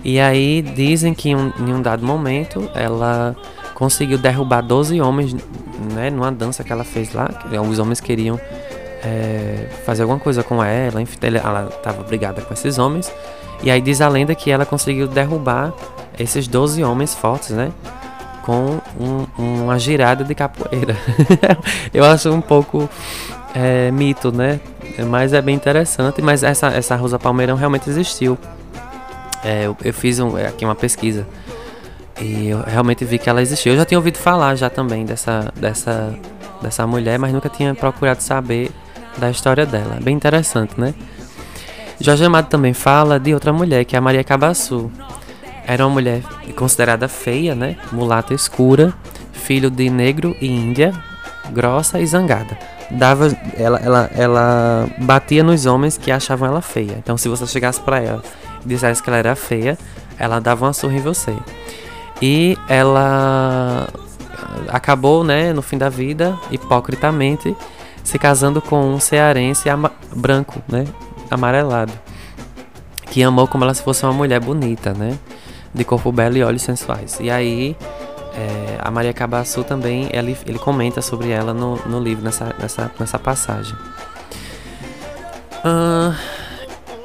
E 0.05 0.19
aí 0.19 0.63
dizem 0.63 1.15
que 1.15 1.31
em 1.31 1.37
um, 1.37 1.53
em 1.59 1.75
um 1.75 1.83
dado 1.83 2.05
momento 2.05 2.69
ela 2.75 3.37
conseguiu 3.75 4.19
derrubar 4.19 4.63
12 4.63 5.01
homens 5.01 5.35
né, 5.95 6.11
numa 6.11 6.33
dança 6.33 6.65
que 6.65 6.73
ela 6.73 6.85
fez 6.85 7.13
lá. 7.13 7.29
Os 7.69 7.79
homens 7.79 8.01
queriam 8.01 8.41
é, 9.03 9.69
fazer 9.85 10.03
alguma 10.03 10.19
coisa 10.19 10.43
com 10.43 10.63
ela, 10.63 11.03
ela 11.23 11.69
estava 11.69 12.03
brigada 12.03 12.43
com 12.43 12.53
esses 12.53 12.79
homens. 12.79 13.13
E 13.63 13.71
aí 13.71 13.81
diz 13.81 14.01
a 14.01 14.09
lenda 14.09 14.35
que 14.35 14.51
ela 14.51 14.65
conseguiu 14.65 15.07
derrubar 15.07 15.73
esses 16.19 16.49
12 16.49 16.83
homens 16.83 17.15
fortes, 17.15 17.51
né? 17.51 17.71
Com 18.51 18.81
um, 18.99 19.63
uma 19.63 19.79
girada 19.79 20.25
de 20.25 20.35
capoeira. 20.35 20.97
eu 21.95 22.05
acho 22.05 22.33
um 22.33 22.41
pouco 22.41 22.91
é, 23.55 23.93
mito, 23.93 24.33
né? 24.33 24.59
Mas 25.09 25.33
é 25.33 25.41
bem 25.41 25.55
interessante. 25.55 26.21
Mas 26.21 26.43
essa, 26.43 26.67
essa 26.67 26.97
Rosa 26.97 27.17
Palmeirão 27.17 27.55
realmente 27.55 27.89
existiu. 27.89 28.37
É, 29.45 29.67
eu, 29.67 29.77
eu, 29.85 29.95
fiz 29.95 30.19
um, 30.19 30.37
aqui 30.37 30.65
uma 30.65 30.75
pesquisa 30.75 31.29
e 32.21 32.49
eu 32.49 32.61
realmente 32.67 33.05
vi 33.05 33.21
que 33.21 33.31
ela 33.31 33.41
existiu. 33.41 33.73
Eu 33.73 33.79
já 33.79 33.85
tinha 33.85 33.99
ouvido 33.99 34.19
falar 34.19 34.57
já 34.57 34.69
também 34.69 35.05
dessa, 35.05 35.53
dessa, 35.55 36.13
dessa 36.61 36.85
mulher, 36.89 37.21
mas 37.21 37.33
nunca 37.33 37.49
tinha 37.49 37.73
procurado 37.73 38.21
saber 38.21 38.73
da 39.17 39.31
história 39.31 39.65
dela. 39.65 39.99
Bem 40.03 40.17
interessante, 40.17 40.75
né? 40.77 40.93
Jorge 42.01 42.25
Amado 42.25 42.49
também 42.49 42.75
fala 42.75 43.21
de 43.21 43.33
outra 43.33 43.53
mulher, 43.53 43.85
que 43.85 43.95
é 43.95 43.99
a 44.01 44.03
Maria 44.03 44.25
Cabaçu. 44.25 44.91
Era 45.71 45.87
uma 45.87 45.93
mulher 45.93 46.21
considerada 46.57 47.07
feia, 47.07 47.55
né? 47.55 47.77
Mulata 47.93 48.35
escura, 48.35 48.93
filho 49.33 49.71
de 49.71 49.89
negro 49.89 50.37
e 50.41 50.49
índia, 50.49 50.93
grossa 51.53 52.01
e 52.01 52.07
zangada. 52.09 52.59
Dava, 52.91 53.29
ela, 53.57 53.79
ela, 53.79 54.11
ela 54.13 54.89
batia 54.99 55.45
nos 55.45 55.67
homens 55.67 55.97
que 55.97 56.11
achavam 56.11 56.49
ela 56.49 56.61
feia. 56.61 56.97
Então, 56.99 57.17
se 57.17 57.29
você 57.29 57.47
chegasse 57.47 57.81
para 57.81 58.01
ela 58.01 58.21
e 58.65 58.69
dissesse 58.69 59.01
que 59.01 59.09
ela 59.09 59.19
era 59.19 59.37
feia, 59.37 59.79
ela 60.19 60.41
dava 60.41 60.67
uma 60.67 60.73
surra 60.73 60.95
em 60.95 61.01
você. 61.01 61.37
E 62.21 62.59
ela 62.69 63.89
acabou, 64.71 65.23
né, 65.23 65.53
no 65.53 65.63
fim 65.63 65.79
da 65.79 65.89
vida, 65.89 66.37
hipocritamente, 66.51 67.57
se 68.03 68.19
casando 68.19 68.61
com 68.61 68.93
um 68.93 68.99
cearense 68.99 69.69
branco, 70.17 70.61
né, 70.67 70.85
amarelado, 71.31 71.93
que 73.09 73.23
amou 73.23 73.47
como 73.47 73.63
ela 73.63 73.73
se 73.73 73.85
fosse 73.85 74.05
uma 74.05 74.13
mulher 74.13 74.41
bonita, 74.41 74.93
né? 74.93 75.17
De 75.73 75.85
corpo 75.85 76.11
belo 76.11 76.37
e 76.37 76.43
olhos 76.43 76.63
sensuais. 76.63 77.19
E 77.21 77.31
aí, 77.31 77.77
é, 78.35 78.79
a 78.81 78.91
Maria 78.91 79.13
Cabaçu 79.13 79.63
também, 79.65 80.09
ele, 80.13 80.37
ele 80.47 80.59
comenta 80.59 81.01
sobre 81.01 81.31
ela 81.31 81.53
no, 81.55 81.77
no 81.87 82.01
livro, 82.01 82.25
nessa, 82.25 82.55
nessa, 82.59 82.91
nessa 82.99 83.19
passagem. 83.19 83.75
Uh, 85.65 86.15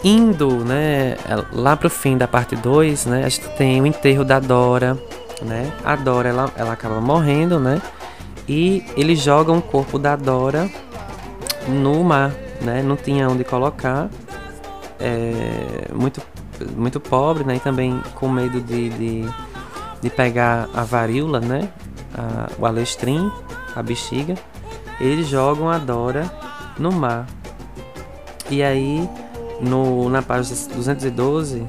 indo, 0.04 0.64
né, 0.64 1.18
lá 1.52 1.76
pro 1.76 1.90
fim 1.90 2.18
da 2.18 2.28
parte 2.28 2.56
2, 2.56 3.06
né, 3.06 3.26
a 3.26 3.30
gente 3.30 3.50
tem 3.50 3.82
o 3.82 3.86
enterro 3.86 4.24
da 4.24 4.40
Dora, 4.40 4.98
né? 5.42 5.72
A 5.84 5.96
Dora, 5.96 6.30
ela, 6.30 6.52
ela 6.56 6.74
acaba 6.74 7.02
morrendo, 7.02 7.60
né? 7.60 7.82
E 8.48 8.86
eles 8.96 9.20
jogam 9.20 9.58
o 9.58 9.62
corpo 9.62 9.98
da 9.98 10.16
Dora 10.16 10.70
no 11.68 12.04
mar, 12.04 12.32
né? 12.62 12.82
Não 12.82 12.96
tinha 12.96 13.28
onde 13.28 13.44
colocar. 13.44 14.10
É, 15.00 15.90
muito, 15.94 16.22
muito 16.76 17.00
pobre, 17.00 17.44
né? 17.44 17.56
E 17.56 17.60
também 17.60 18.02
com 18.16 18.30
medo 18.30 18.62
de, 18.62 18.90
de, 18.90 19.26
de 20.02 20.10
pegar 20.10 20.70
a 20.74 20.84
varíola, 20.84 21.40
né? 21.40 21.70
A, 22.14 22.50
o 22.58 22.66
alestrim, 22.66 23.32
a 23.76 23.82
bexiga. 23.82 24.36
Eles 25.00 25.28
jogam 25.28 25.70
a 25.70 25.78
Dora 25.78 26.32
no 26.80 26.92
mar. 26.92 27.26
E 28.50 28.64
aí, 28.64 29.10
no, 29.60 30.10
na 30.10 30.22
página 30.22 30.56
212, 30.74 31.66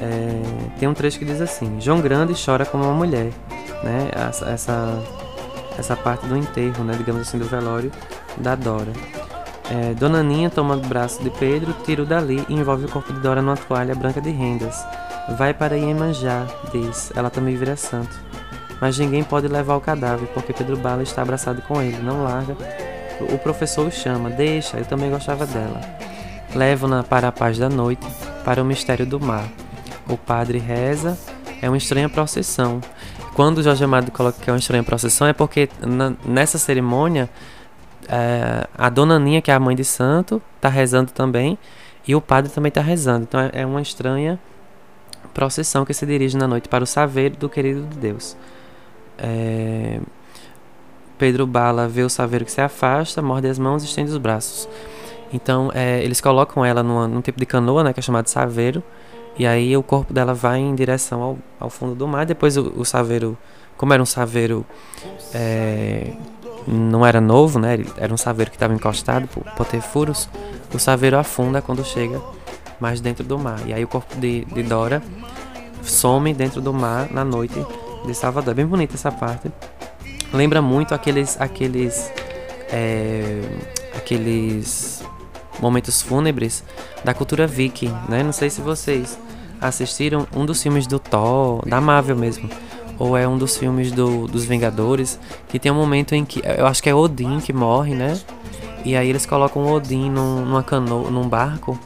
é, 0.00 0.42
tem 0.78 0.88
um 0.88 0.94
trecho 0.94 1.18
que 1.18 1.24
diz 1.24 1.40
assim: 1.40 1.80
João 1.80 2.00
Grande 2.00 2.34
chora 2.34 2.64
como 2.64 2.84
uma 2.84 2.94
mulher. 2.94 3.30
Né? 3.84 4.10
Essa, 4.12 4.46
essa, 4.50 5.02
essa 5.78 5.96
parte 5.96 6.26
do 6.26 6.36
enterro, 6.36 6.84
né? 6.84 6.94
digamos 6.96 7.22
assim, 7.22 7.38
do 7.38 7.44
velório 7.44 7.90
da 8.38 8.54
Dora. 8.54 8.92
É, 9.70 9.94
Dona 9.94 10.18
Aninha 10.18 10.50
toma 10.50 10.74
o 10.74 10.80
braço 10.80 11.22
de 11.22 11.30
Pedro, 11.30 11.72
tira 11.84 12.02
o 12.02 12.06
dali 12.06 12.44
e 12.48 12.54
envolve 12.54 12.86
o 12.86 12.88
corpo 12.88 13.12
de 13.12 13.20
Dora 13.20 13.40
numa 13.40 13.56
toalha 13.56 13.94
branca 13.94 14.20
de 14.20 14.30
rendas. 14.30 14.84
Vai 15.38 15.54
para 15.54 15.76
Iemanjá, 15.76 16.44
diz, 16.72 17.12
ela 17.14 17.30
também 17.30 17.54
vira 17.56 17.76
santo. 17.76 18.18
Mas 18.80 18.98
ninguém 18.98 19.22
pode 19.22 19.46
levar 19.46 19.76
o 19.76 19.80
cadáver, 19.80 20.26
porque 20.34 20.52
Pedro 20.52 20.76
Bala 20.76 21.04
está 21.04 21.22
abraçado 21.22 21.62
com 21.62 21.80
ele, 21.80 21.98
não 22.02 22.24
larga. 22.24 22.56
O 23.32 23.38
professor 23.38 23.86
o 23.86 23.92
chama, 23.92 24.28
deixa, 24.28 24.76
eu 24.78 24.84
também 24.84 25.10
gostava 25.10 25.46
dela. 25.46 25.80
Levam-na 26.54 27.04
para 27.04 27.28
a 27.28 27.32
paz 27.32 27.56
da 27.56 27.68
noite, 27.68 28.06
para 28.44 28.60
o 28.60 28.64
mistério 28.64 29.06
do 29.06 29.20
mar. 29.20 29.46
O 30.08 30.16
padre 30.16 30.58
reza, 30.58 31.16
é 31.62 31.68
uma 31.68 31.76
estranha 31.76 32.08
procissão. 32.08 32.80
Quando 33.34 33.58
o 33.58 33.62
Jorge 33.62 33.84
Amado 33.84 34.10
coloca 34.10 34.40
que 34.40 34.50
é 34.50 34.52
uma 34.52 34.58
estranha 34.58 34.82
procissão, 34.82 35.28
é 35.28 35.32
porque 35.32 35.68
na, 35.80 36.12
nessa 36.24 36.58
cerimônia 36.58 37.30
é, 38.10 38.66
a 38.76 38.88
dona 38.88 39.14
Aninha, 39.14 39.40
que 39.40 39.52
é 39.52 39.54
a 39.54 39.60
mãe 39.60 39.76
de 39.76 39.84
santo, 39.84 40.42
está 40.56 40.68
rezando 40.68 41.12
também. 41.12 41.56
E 42.06 42.14
o 42.14 42.20
padre 42.20 42.50
também 42.50 42.68
está 42.68 42.80
rezando. 42.80 43.22
Então 43.22 43.40
é, 43.40 43.50
é 43.52 43.66
uma 43.66 43.80
estranha 43.80 44.38
procissão 45.32 45.84
que 45.84 45.94
se 45.94 46.04
dirige 46.04 46.36
na 46.36 46.48
noite 46.48 46.68
para 46.68 46.82
o 46.82 46.86
saveiro 46.86 47.36
do 47.36 47.48
querido 47.48 47.82
de 47.82 47.96
Deus. 47.96 48.36
É, 49.16 50.00
Pedro 51.16 51.46
Bala 51.46 51.86
vê 51.86 52.02
o 52.02 52.08
saveiro 52.08 52.44
que 52.44 52.50
se 52.50 52.60
afasta, 52.60 53.22
morde 53.22 53.46
as 53.46 53.58
mãos 53.58 53.84
e 53.84 53.86
estende 53.86 54.10
os 54.10 54.18
braços. 54.18 54.68
Então 55.32 55.70
é, 55.72 56.02
eles 56.02 56.20
colocam 56.20 56.64
ela 56.64 56.82
numa, 56.82 57.06
num 57.06 57.20
tipo 57.20 57.38
de 57.38 57.46
canoa, 57.46 57.84
né, 57.84 57.92
que 57.92 58.00
é 58.00 58.02
chamado 58.02 58.26
saveiro. 58.26 58.82
E 59.38 59.46
aí 59.46 59.76
o 59.76 59.82
corpo 59.84 60.12
dela 60.12 60.34
vai 60.34 60.58
em 60.58 60.74
direção 60.74 61.22
ao, 61.22 61.38
ao 61.60 61.70
fundo 61.70 61.94
do 61.94 62.08
mar. 62.08 62.26
Depois 62.26 62.56
o, 62.56 62.72
o 62.76 62.84
saveiro, 62.84 63.38
como 63.76 63.92
era 63.92 64.02
um 64.02 64.06
saveiro 64.06 64.66
é, 65.32 66.12
não 66.66 67.04
era 67.04 67.20
novo, 67.20 67.58
né? 67.58 67.78
Era 67.96 68.12
um 68.12 68.16
saveiro 68.16 68.50
que 68.50 68.56
estava 68.56 68.74
encostado 68.74 69.26
por, 69.28 69.42
por 69.42 69.66
ter 69.66 69.80
furos. 69.80 70.28
O 70.72 70.78
saveiro 70.78 71.18
afunda 71.18 71.60
quando 71.60 71.84
chega 71.84 72.20
mais 72.78 73.00
dentro 73.00 73.24
do 73.24 73.38
mar. 73.38 73.60
E 73.66 73.72
aí 73.72 73.84
o 73.84 73.88
corpo 73.88 74.16
de, 74.16 74.44
de 74.46 74.62
Dora 74.62 75.02
some 75.82 76.32
dentro 76.34 76.60
do 76.60 76.72
mar 76.72 77.10
na 77.10 77.24
noite 77.24 77.54
de 78.06 78.14
Salvador. 78.14 78.52
É 78.52 78.54
bem 78.54 78.66
bonita 78.66 78.94
essa 78.94 79.10
parte. 79.10 79.50
Lembra 80.32 80.62
muito 80.62 80.94
aqueles 80.94 81.40
aqueles 81.40 82.10
é, 82.70 83.42
aqueles 83.96 85.02
momentos 85.58 86.00
fúnebres 86.00 86.64
da 87.04 87.12
cultura 87.12 87.46
viking, 87.46 87.94
né? 88.08 88.22
Não 88.22 88.32
sei 88.32 88.48
se 88.48 88.60
vocês 88.60 89.18
assistiram 89.60 90.26
um 90.34 90.46
dos 90.46 90.62
filmes 90.62 90.86
do 90.86 90.98
Thor, 90.98 91.66
da 91.66 91.80
Marvel 91.80 92.16
mesmo 92.16 92.48
ou 93.00 93.16
é 93.16 93.26
um 93.26 93.38
dos 93.38 93.56
filmes 93.56 93.90
do, 93.90 94.26
dos 94.26 94.44
Vingadores, 94.44 95.18
que 95.48 95.58
tem 95.58 95.72
um 95.72 95.74
momento 95.74 96.14
em 96.14 96.22
que. 96.22 96.42
Eu 96.44 96.66
acho 96.66 96.82
que 96.82 96.90
é 96.90 96.94
Odin 96.94 97.40
que 97.40 97.50
morre, 97.50 97.94
né? 97.94 98.20
E 98.84 98.94
aí 98.94 99.08
eles 99.08 99.24
colocam 99.24 99.62
o 99.62 99.72
Odin 99.72 100.10
num, 100.10 100.44
numa 100.44 100.62
canoa, 100.62 101.10
num 101.10 101.26
barco. 101.26 101.80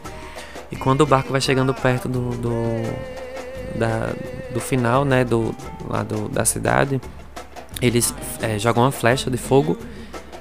E 0.73 0.77
quando 0.77 1.03
o 1.03 1.07
barco 1.07 1.31
vai 1.31 1.41
chegando 1.41 1.73
perto 1.73 2.09
do. 2.09 2.31
do 2.31 2.53
da, 3.77 4.13
do 4.53 4.61
final, 4.61 5.05
né? 5.05 5.25
Do, 5.25 5.55
lá 5.89 6.03
do, 6.03 6.29
da 6.29 6.45
cidade, 6.45 7.01
eles 7.81 8.13
é, 8.43 8.59
jogam 8.59 8.83
uma 8.83 8.91
flecha 8.91 9.31
de 9.31 9.37
fogo, 9.37 9.79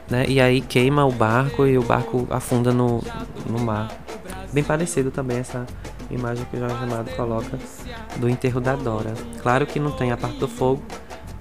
né? 0.09 0.25
E 0.27 0.41
aí 0.41 0.59
queima 0.59 1.05
o 1.05 1.11
barco 1.11 1.67
e 1.67 1.77
o 1.77 1.83
barco 1.83 2.27
afunda 2.31 2.73
no, 2.73 2.99
no 3.47 3.59
mar. 3.59 3.91
Bem 4.51 4.63
parecido 4.63 5.11
também 5.11 5.37
essa 5.37 5.67
imagem 6.09 6.45
que 6.45 6.57
o 6.57 6.59
Jorge 6.59 6.83
Amado 6.83 7.09
coloca 7.15 7.57
do 8.17 8.29
enterro 8.29 8.59
da 8.61 8.75
Dora. 8.75 9.13
Claro 9.41 9.65
que 9.65 9.79
não 9.79 9.91
tem 9.91 10.11
a 10.11 10.17
parte 10.17 10.37
do 10.37 10.47
fogo, 10.47 10.81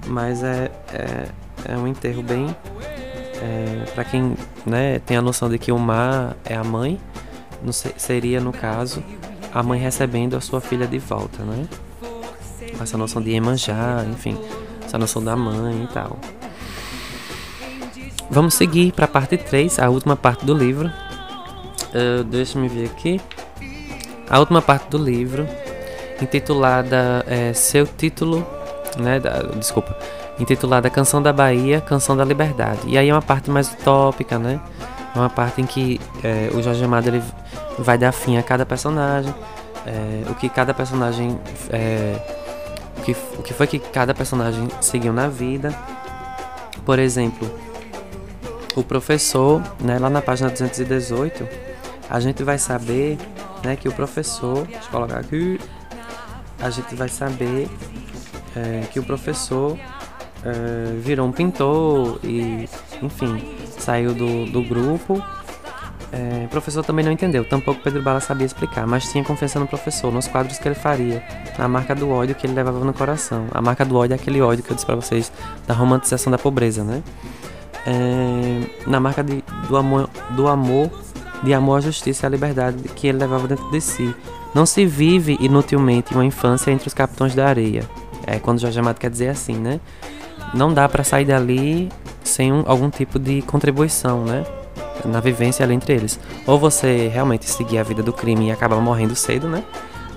mas 0.06 0.42
é, 0.42 0.70
é, 0.92 1.28
é 1.72 1.76
um 1.76 1.86
enterro 1.86 2.22
bem. 2.22 2.54
É, 3.44 3.84
para 3.94 4.04
quem 4.04 4.36
né, 4.64 5.00
tem 5.00 5.16
a 5.16 5.22
noção 5.22 5.48
de 5.48 5.58
que 5.58 5.72
o 5.72 5.78
mar 5.78 6.36
é 6.44 6.54
a 6.54 6.62
mãe, 6.62 7.00
sei, 7.72 7.92
seria 7.96 8.40
no 8.40 8.52
caso 8.52 9.02
a 9.52 9.62
mãe 9.62 9.80
recebendo 9.80 10.36
a 10.36 10.40
sua 10.40 10.60
filha 10.60 10.86
de 10.86 10.98
volta, 10.98 11.42
né? 11.42 11.66
Essa 12.80 12.96
noção 12.96 13.20
de 13.20 13.30
Iemanjá, 13.30 14.04
enfim, 14.10 14.38
essa 14.84 14.98
noção 14.98 15.22
da 15.22 15.36
mãe 15.36 15.84
e 15.84 15.86
tal. 15.88 16.18
Vamos 18.30 18.54
seguir 18.54 18.92
para 18.92 19.04
a 19.04 19.08
parte 19.08 19.36
3, 19.36 19.78
a 19.78 19.90
última 19.90 20.16
parte 20.16 20.46
do 20.46 20.54
livro. 20.54 20.88
Uh, 20.88 22.24
deixa 22.24 22.58
me 22.58 22.66
ver 22.66 22.86
aqui. 22.86 23.20
A 24.28 24.38
última 24.38 24.62
parte 24.62 24.88
do 24.88 24.98
livro, 24.98 25.46
intitulada 26.20 27.24
é, 27.26 27.52
Seu 27.52 27.86
Título, 27.86 28.46
né? 28.96 29.20
Da, 29.20 29.42
desculpa, 29.56 29.96
intitulada 30.38 30.88
Canção 30.88 31.22
da 31.22 31.32
Bahia, 31.32 31.80
Canção 31.80 32.16
da 32.16 32.24
Liberdade. 32.24 32.80
E 32.86 32.96
aí 32.96 33.08
é 33.08 33.14
uma 33.14 33.22
parte 33.22 33.50
mais 33.50 33.70
utópica, 33.72 34.38
né? 34.38 34.60
É 35.14 35.18
uma 35.18 35.30
parte 35.30 35.60
em 35.60 35.66
que 35.66 36.00
é, 36.22 36.50
o 36.54 36.62
Jorge 36.62 36.82
Amado 36.84 37.08
ele 37.08 37.22
vai 37.78 37.98
dar 37.98 38.12
fim 38.12 38.36
a 38.38 38.42
cada 38.42 38.64
personagem, 38.64 39.34
é, 39.86 40.30
o 40.30 40.34
que 40.34 40.48
cada 40.48 40.72
personagem, 40.72 41.38
é, 41.70 42.16
o, 42.98 43.02
que, 43.02 43.16
o 43.38 43.42
que 43.42 43.52
foi 43.52 43.66
que 43.66 43.78
cada 43.78 44.14
personagem 44.14 44.68
seguiu 44.80 45.12
na 45.12 45.28
vida. 45.28 45.74
Por 46.84 46.98
exemplo, 46.98 47.50
o 48.74 48.82
professor, 48.82 49.62
né, 49.80 49.98
lá 49.98 50.08
na 50.08 50.22
página 50.22 50.48
218, 50.48 51.46
a 52.08 52.20
gente 52.20 52.42
vai 52.42 52.58
saber 52.58 53.18
né, 53.64 53.76
que 53.76 53.88
o 53.88 53.92
professor, 53.92 54.66
deixa 54.66 54.86
eu 54.86 54.90
colocar 54.90 55.18
aqui, 55.18 55.60
a 56.60 56.70
gente 56.70 56.94
vai 56.94 57.08
saber 57.08 57.68
é, 58.56 58.86
que 58.92 59.00
o 59.00 59.02
professor 59.02 59.78
é, 60.44 60.98
virou 61.00 61.26
um 61.26 61.32
pintor 61.32 62.20
e, 62.22 62.68
enfim, 63.02 63.56
saiu 63.78 64.14
do, 64.14 64.46
do 64.46 64.62
grupo. 64.62 65.22
É, 66.12 66.44
o 66.44 66.48
professor 66.48 66.84
também 66.84 67.02
não 67.02 67.10
entendeu, 67.10 67.42
tampouco 67.42 67.80
Pedro 67.82 68.02
Bala 68.02 68.20
sabia 68.20 68.44
explicar, 68.44 68.86
mas 68.86 69.10
tinha 69.10 69.24
confiança 69.24 69.58
no 69.58 69.66
professor, 69.66 70.12
nos 70.12 70.28
quadros 70.28 70.58
que 70.58 70.68
ele 70.68 70.74
faria, 70.74 71.24
na 71.58 71.66
marca 71.66 71.94
do 71.94 72.10
ódio 72.10 72.34
que 72.34 72.46
ele 72.46 72.52
levava 72.52 72.84
no 72.84 72.92
coração. 72.92 73.46
A 73.50 73.62
marca 73.62 73.82
do 73.82 73.96
ódio 73.96 74.12
é 74.12 74.16
aquele 74.16 74.42
ódio 74.42 74.62
que 74.62 74.70
eu 74.70 74.74
disse 74.74 74.84
para 74.84 74.94
vocês, 74.94 75.32
da 75.66 75.72
romantização 75.72 76.30
da 76.30 76.38
pobreza, 76.38 76.84
né? 76.84 77.02
é, 77.86 78.60
na 78.86 79.00
marca 79.00 79.22
de, 79.22 79.42
do, 79.68 79.76
amor, 79.76 80.08
do 80.30 80.46
amor, 80.48 80.90
de 81.43 81.53
amor 81.53 81.78
à 81.78 81.80
justiça 81.80 82.24
e 82.24 82.26
à 82.26 82.30
liberdade 82.30 82.82
que 82.88 83.07
ele 83.07 83.18
levava 83.18 83.49
dentro 83.49 83.70
de 83.70 83.80
si. 83.80 84.14
Não 84.55 84.66
se 84.66 84.84
vive 84.84 85.36
inutilmente 85.40 86.14
uma 86.14 86.24
infância 86.24 86.70
entre 86.70 86.86
os 86.86 86.95
capitães 86.95 87.34
da 87.34 87.47
areia. 87.47 87.82
É 88.26 88.38
quando 88.38 88.61
Jorge 88.61 88.78
Amado 88.78 88.99
quer 88.99 89.11
dizer 89.11 89.28
assim, 89.28 89.55
né? 89.55 89.80
Não 90.55 90.72
dá 90.72 90.88
para 90.88 91.03
sair 91.03 91.24
dali 91.24 91.88
sem 92.22 92.53
um, 92.53 92.62
algum 92.66 92.90
tipo 92.90 93.18
de 93.18 93.43
contribuição, 93.43 94.24
né? 94.24 94.45
Na 95.05 95.20
vivência 95.20 95.64
ali 95.64 95.74
entre 95.74 95.95
eles. 95.95 96.20
Ou 96.47 96.59
você 96.59 97.09
realmente 97.09 97.49
seguir 97.49 97.78
a 97.78 97.82
vida 97.82 98.03
do 98.03 98.12
crime 98.12 98.49
e 98.49 98.53
acabar 98.53 98.76
morrendo 98.80 99.16
cedo, 99.16 99.49
né? 99.49 99.64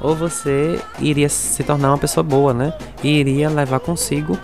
Ou 0.01 0.15
você 0.15 0.79
iria 0.99 1.29
se 1.29 1.63
tornar 1.63 1.89
uma 1.89 1.97
pessoa 1.97 2.23
boa, 2.23 2.53
né? 2.53 2.73
E 3.03 3.19
iria 3.19 3.49
levar 3.49 3.79
consigo 3.79 4.37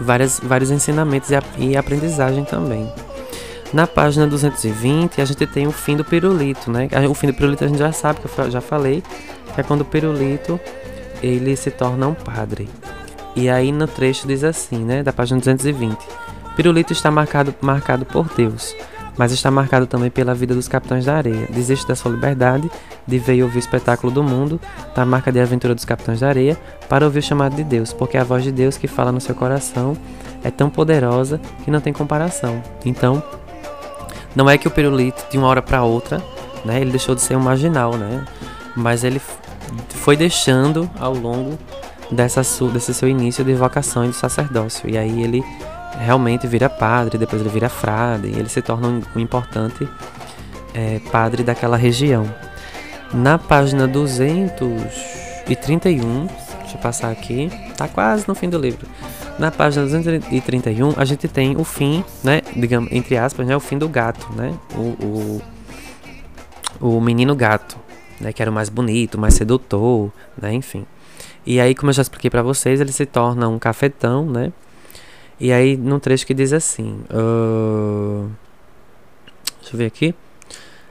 várias, 0.00 0.40
vários 0.42 0.70
ensinamentos 0.70 1.30
e 1.56 1.76
aprendizagem 1.76 2.44
também. 2.44 2.92
Na 3.72 3.86
página 3.86 4.26
220 4.26 5.20
a 5.20 5.24
gente 5.24 5.46
tem 5.46 5.66
o 5.66 5.72
fim 5.72 5.96
do 5.96 6.04
pirulito, 6.04 6.70
né? 6.70 6.88
O 7.08 7.14
fim 7.14 7.26
do 7.26 7.34
pirulito 7.34 7.64
a 7.64 7.68
gente 7.68 7.78
já 7.78 7.92
sabe, 7.92 8.20
que 8.20 8.38
eu 8.38 8.50
já 8.50 8.60
falei, 8.60 9.02
que 9.54 9.60
é 9.60 9.64
quando 9.64 9.82
o 9.82 9.84
pirulito 9.84 10.58
ele 11.22 11.56
se 11.56 11.70
torna 11.70 12.08
um 12.08 12.14
padre. 12.14 12.68
E 13.34 13.48
aí 13.48 13.72
no 13.72 13.86
trecho 13.86 14.26
diz 14.26 14.44
assim, 14.44 14.78
né? 14.78 15.02
Da 15.02 15.12
página 15.12 15.38
220. 15.38 15.98
Pirulito 16.56 16.92
está 16.92 17.10
marcado, 17.10 17.54
marcado 17.60 18.06
por 18.06 18.28
Deus 18.34 18.74
mas 19.16 19.32
está 19.32 19.50
marcado 19.50 19.86
também 19.86 20.10
pela 20.10 20.34
vida 20.34 20.54
dos 20.54 20.68
capitães 20.68 21.06
da 21.06 21.16
areia. 21.16 21.46
Desiste 21.50 21.86
da 21.88 21.96
sua 21.96 22.10
liberdade 22.10 22.70
de 23.06 23.18
ver 23.18 23.36
e 23.36 23.42
ouvir 23.42 23.56
o 23.56 23.58
espetáculo 23.58 24.12
do 24.12 24.22
mundo, 24.22 24.60
da 24.94 25.04
marca 25.04 25.32
de 25.32 25.40
aventura 25.40 25.74
dos 25.74 25.84
capitães 25.84 26.20
da 26.20 26.28
areia, 26.28 26.56
para 26.88 27.04
ouvir 27.04 27.20
o 27.20 27.22
chamado 27.22 27.56
de 27.56 27.64
Deus, 27.64 27.92
porque 27.92 28.18
a 28.18 28.24
voz 28.24 28.44
de 28.44 28.52
Deus 28.52 28.76
que 28.76 28.86
fala 28.86 29.12
no 29.12 29.20
seu 29.20 29.34
coração 29.34 29.96
é 30.44 30.50
tão 30.50 30.68
poderosa 30.68 31.40
que 31.64 31.70
não 31.70 31.80
tem 31.80 31.92
comparação. 31.92 32.62
Então, 32.84 33.22
não 34.36 34.48
é 34.48 34.56
que 34.58 34.68
o 34.68 34.70
pirulito 34.70 35.26
de 35.30 35.38
uma 35.38 35.48
hora 35.48 35.62
para 35.62 35.82
outra, 35.82 36.22
né, 36.64 36.80
ele 36.80 36.90
deixou 36.90 37.14
de 37.14 37.22
ser 37.22 37.36
um 37.36 37.40
marginal, 37.40 37.96
né? 37.96 38.24
Mas 38.76 39.02
ele 39.02 39.20
foi 39.88 40.16
deixando 40.16 40.88
ao 41.00 41.14
longo 41.14 41.58
dessa, 42.10 42.42
desse 42.70 42.92
seu 42.92 43.08
início 43.08 43.42
de 43.42 43.54
vocação 43.54 44.04
e 44.04 44.08
de 44.08 44.14
sacerdócio. 44.14 44.90
E 44.90 44.98
aí 44.98 45.22
ele 45.22 45.42
realmente 45.98 46.46
vira 46.46 46.68
padre, 46.68 47.16
depois 47.16 47.40
ele 47.40 47.50
vira 47.50 47.70
frade, 47.70 48.28
e 48.28 48.38
ele 48.38 48.50
se 48.50 48.60
torna 48.60 48.88
um, 48.88 49.00
um 49.16 49.20
importante 49.20 49.88
é, 50.74 51.00
padre 51.10 51.42
daquela 51.42 51.78
região. 51.78 52.30
Na 53.14 53.38
página 53.38 53.88
231, 53.88 56.26
deixa 56.60 56.74
eu 56.74 56.80
passar 56.80 57.10
aqui, 57.10 57.50
tá 57.76 57.88
quase 57.88 58.28
no 58.28 58.34
fim 58.34 58.50
do 58.50 58.58
livro. 58.58 58.86
Na 59.38 59.50
página 59.50 59.84
231, 59.84 60.94
a 60.96 61.04
gente 61.04 61.28
tem 61.28 61.56
o 61.56 61.64
fim, 61.64 62.02
né, 62.24 62.40
digamos, 62.56 62.90
entre 62.90 63.18
aspas, 63.18 63.46
né, 63.46 63.54
o 63.54 63.60
fim 63.60 63.76
do 63.76 63.88
gato, 63.88 64.26
né, 64.32 64.54
o, 64.74 65.42
o, 66.80 66.96
o 66.96 67.00
menino 67.00 67.34
gato, 67.34 67.76
né, 68.18 68.32
que 68.32 68.40
era 68.40 68.50
o 68.50 68.54
mais 68.54 68.70
bonito, 68.70 69.18
mais 69.18 69.34
sedutor, 69.34 70.10
né, 70.40 70.54
enfim. 70.54 70.86
E 71.44 71.60
aí, 71.60 71.74
como 71.74 71.90
eu 71.90 71.94
já 71.94 72.02
expliquei 72.02 72.30
para 72.30 72.42
vocês, 72.42 72.80
ele 72.80 72.92
se 72.92 73.04
torna 73.04 73.46
um 73.46 73.58
cafetão, 73.58 74.24
né, 74.24 74.52
e 75.38 75.52
aí, 75.52 75.76
num 75.76 75.98
trecho 75.98 76.26
que 76.26 76.32
diz 76.32 76.52
assim: 76.52 77.00
uh, 77.10 78.30
Deixa 79.60 79.74
eu 79.74 79.78
ver 79.78 79.86
aqui. 79.86 80.14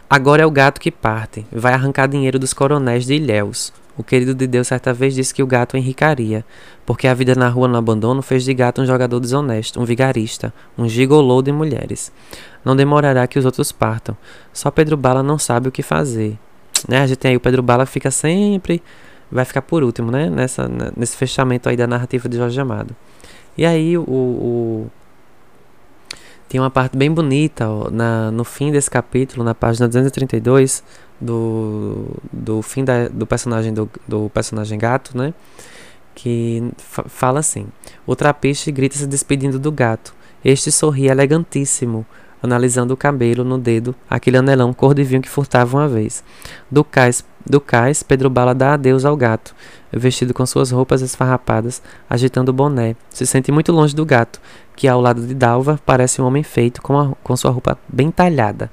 Agora 0.08 0.44
é 0.44 0.46
o 0.46 0.52
gato 0.52 0.80
que 0.80 0.92
parte, 0.92 1.46
vai 1.52 1.74
arrancar 1.74 2.08
dinheiro 2.08 2.38
dos 2.38 2.54
coronéis 2.54 3.06
de 3.06 3.16
Ilhéus. 3.16 3.74
O 3.98 4.04
querido 4.04 4.36
de 4.36 4.46
Deus 4.46 4.68
certa 4.68 4.94
vez 4.94 5.14
disse 5.14 5.34
que 5.34 5.42
o 5.42 5.48
gato 5.48 5.78
enricaria, 5.78 6.46
porque 6.86 7.08
a 7.08 7.14
vida 7.14 7.34
na 7.34 7.48
rua 7.48 7.68
no 7.68 7.78
abandono 7.78 8.22
fez 8.22 8.44
de 8.44 8.54
gato 8.54 8.82
um 8.82 8.86
jogador 8.86 9.20
desonesto, 9.20 9.80
um 9.80 9.86
vigarista, 9.86 10.54
um 10.78 10.88
gigolô 10.88 11.42
de 11.42 11.52
mulheres. 11.52 12.12
Não 12.64 12.76
demorará 12.76 13.26
que 13.26 13.40
os 13.40 13.46
outros 13.46 13.72
partam. 13.72 14.18
Só 14.52 14.70
Pedro 14.70 14.98
Bala 14.98 15.24
não 15.24 15.40
sabe 15.40 15.70
o 15.70 15.72
que 15.72 15.82
fazer. 15.82 16.38
Né? 16.90 17.02
A 17.02 17.08
gente 17.08 17.18
tem 17.18 17.32
aí 17.32 17.38
o 17.38 17.40
Pedro 17.40 17.64
Bala 17.64 17.86
fica 17.86 18.12
sempre. 18.12 18.84
Vai 19.32 19.46
ficar 19.46 19.62
por 19.62 19.84
último, 19.84 20.12
né? 20.12 20.30
Nessa, 20.30 20.70
nesse 20.96 21.16
fechamento 21.16 21.70
aí 21.70 21.78
da 21.78 21.88
narrativa 21.88 22.28
de 22.28 22.38
Jorge 22.38 22.60
Amado. 22.60 22.96
E 23.58 23.66
aí 23.66 23.98
o, 23.98 24.04
o 24.04 24.92
tem 26.48 26.60
uma 26.60 26.70
parte 26.70 26.96
bem 26.96 27.12
bonita 27.12 27.68
ó, 27.68 27.90
na, 27.90 28.30
no 28.32 28.44
fim 28.44 28.72
desse 28.72 28.90
capítulo, 28.90 29.44
na 29.44 29.56
página 29.56 29.88
232 29.88 30.84
do, 31.20 32.08
do 32.32 32.62
fim 32.62 32.84
da, 32.84 33.08
do 33.08 33.26
personagem 33.26 33.74
do, 33.74 33.90
do 34.08 34.30
personagem 34.30 34.78
gato, 34.78 35.18
né? 35.18 35.34
Que 36.14 36.72
fala 36.78 37.40
assim: 37.40 37.68
O 38.06 38.16
trapiche 38.16 38.72
grita 38.72 38.98
se 38.98 39.08
despedindo 39.08 39.60
do 39.60 39.72
gato. 39.72 40.14
Este 40.44 40.72
sorri 40.72 41.08
elegantíssimo, 41.08 42.06
analisando 42.42 42.94
o 42.94 42.98
cabelo 42.98 43.44
no 43.44 43.58
dedo, 43.58 43.96
aquele 44.10 44.38
anelão 44.38 44.74
cor 44.74 44.94
de 44.94 45.04
vinho 45.04 45.22
que 45.22 45.30
furtava 45.30 45.78
uma 45.78 45.88
vez. 45.88 46.24
Do 46.70 46.84
cais, 46.84 47.26
do 47.46 47.60
cais, 47.60 48.04
Pedro 48.04 48.30
Bala 48.30 48.54
dá 48.54 48.74
adeus 48.74 49.06
ao 49.06 49.18
gato, 49.18 49.56
vestido 49.92 50.34
com 50.34 50.46
suas 50.46 50.72
roupas 50.72 51.02
esfarrapadas, 51.02 51.82
agitando 52.10 52.52
o 52.52 52.54
boné. 52.54 52.96
Se 53.10 53.26
sente 53.26 53.52
muito 53.52 53.72
longe 53.72 53.96
do 53.96 54.06
gato, 54.06 54.40
que 54.76 54.88
ao 54.88 55.02
lado 55.02 55.26
de 55.26 55.34
Dalva 55.34 55.80
parece 55.86 56.22
um 56.22 56.26
homem 56.26 56.44
feito 56.44 56.82
com, 56.82 56.98
a, 56.98 57.14
com 57.24 57.36
sua 57.36 57.52
roupa 57.52 57.78
bem 57.88 58.12
talhada. 58.12 58.70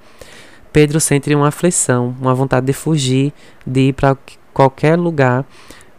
Pedro 0.73 0.99
sente 1.01 1.35
uma 1.35 1.49
aflição, 1.49 2.14
uma 2.20 2.35
vontade 2.35 2.66
de 2.66 2.73
fugir, 2.73 3.33
de 3.66 3.89
ir 3.89 3.93
para 3.93 4.16
qualquer 4.53 4.99
lugar, 4.99 5.45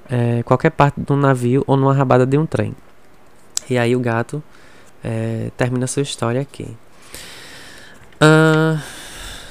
é, 0.10 0.42
qualquer 0.44 0.72
parte 0.72 1.00
do 1.00 1.16
navio 1.16 1.64
ou 1.68 1.78
numa 1.78 1.94
rabada 1.94 2.26
de 2.26 2.38
um 2.38 2.46
trem. 2.46 2.76
E 3.70 3.78
aí 3.78 3.96
o 3.96 4.00
gato 4.00 4.42
é, 5.04 5.52
termina 5.56 5.86
sua 5.88 6.02
história 6.02 6.42
aqui. 6.42 6.76
Uh, 8.16 8.80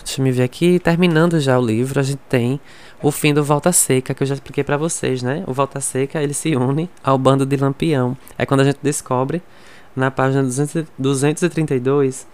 deixa 0.05 0.21
eu 0.21 0.25
me 0.25 0.33
ver 0.33 0.43
aqui. 0.43 0.79
Terminando 0.79 1.39
já 1.41 1.59
o 1.59 1.65
livro, 1.65 2.01
a 2.01 2.03
gente 2.03 2.21
tem 2.29 2.61
o 3.03 3.11
fim 3.11 3.35
do 3.35 3.45
Volta 3.45 3.73
Seca, 3.73 4.15
que 4.15 4.23
eu 4.23 4.27
já 4.27 4.35
expliquei 4.35 4.65
para 4.65 4.77
vocês, 4.77 5.23
né? 5.23 5.45
O 5.47 5.53
Volta 5.53 5.81
Seca, 5.81 6.23
ele 6.23 6.33
se 6.33 6.57
une 6.57 6.89
ao 7.03 7.19
bando 7.19 7.45
de 7.45 7.57
Lampião. 7.57 8.17
É 8.39 8.47
quando 8.47 8.61
a 8.61 8.65
gente 8.65 8.79
descobre, 8.83 9.43
na 9.95 10.11
página 10.11 10.43
232, 10.43 12.27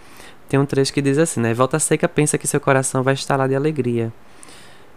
tem 0.49 0.59
um 0.59 0.67
trecho 0.67 0.93
que 0.93 1.03
diz 1.03 1.19
assim, 1.19 1.41
né? 1.41 1.53
Volta 1.53 1.79
Seca 1.79 2.09
pensa 2.09 2.39
que 2.39 2.47
seu 2.47 2.61
coração 2.61 3.03
vai 3.03 3.15
estalar 3.15 3.49
de 3.49 3.55
alegria. 3.55 4.13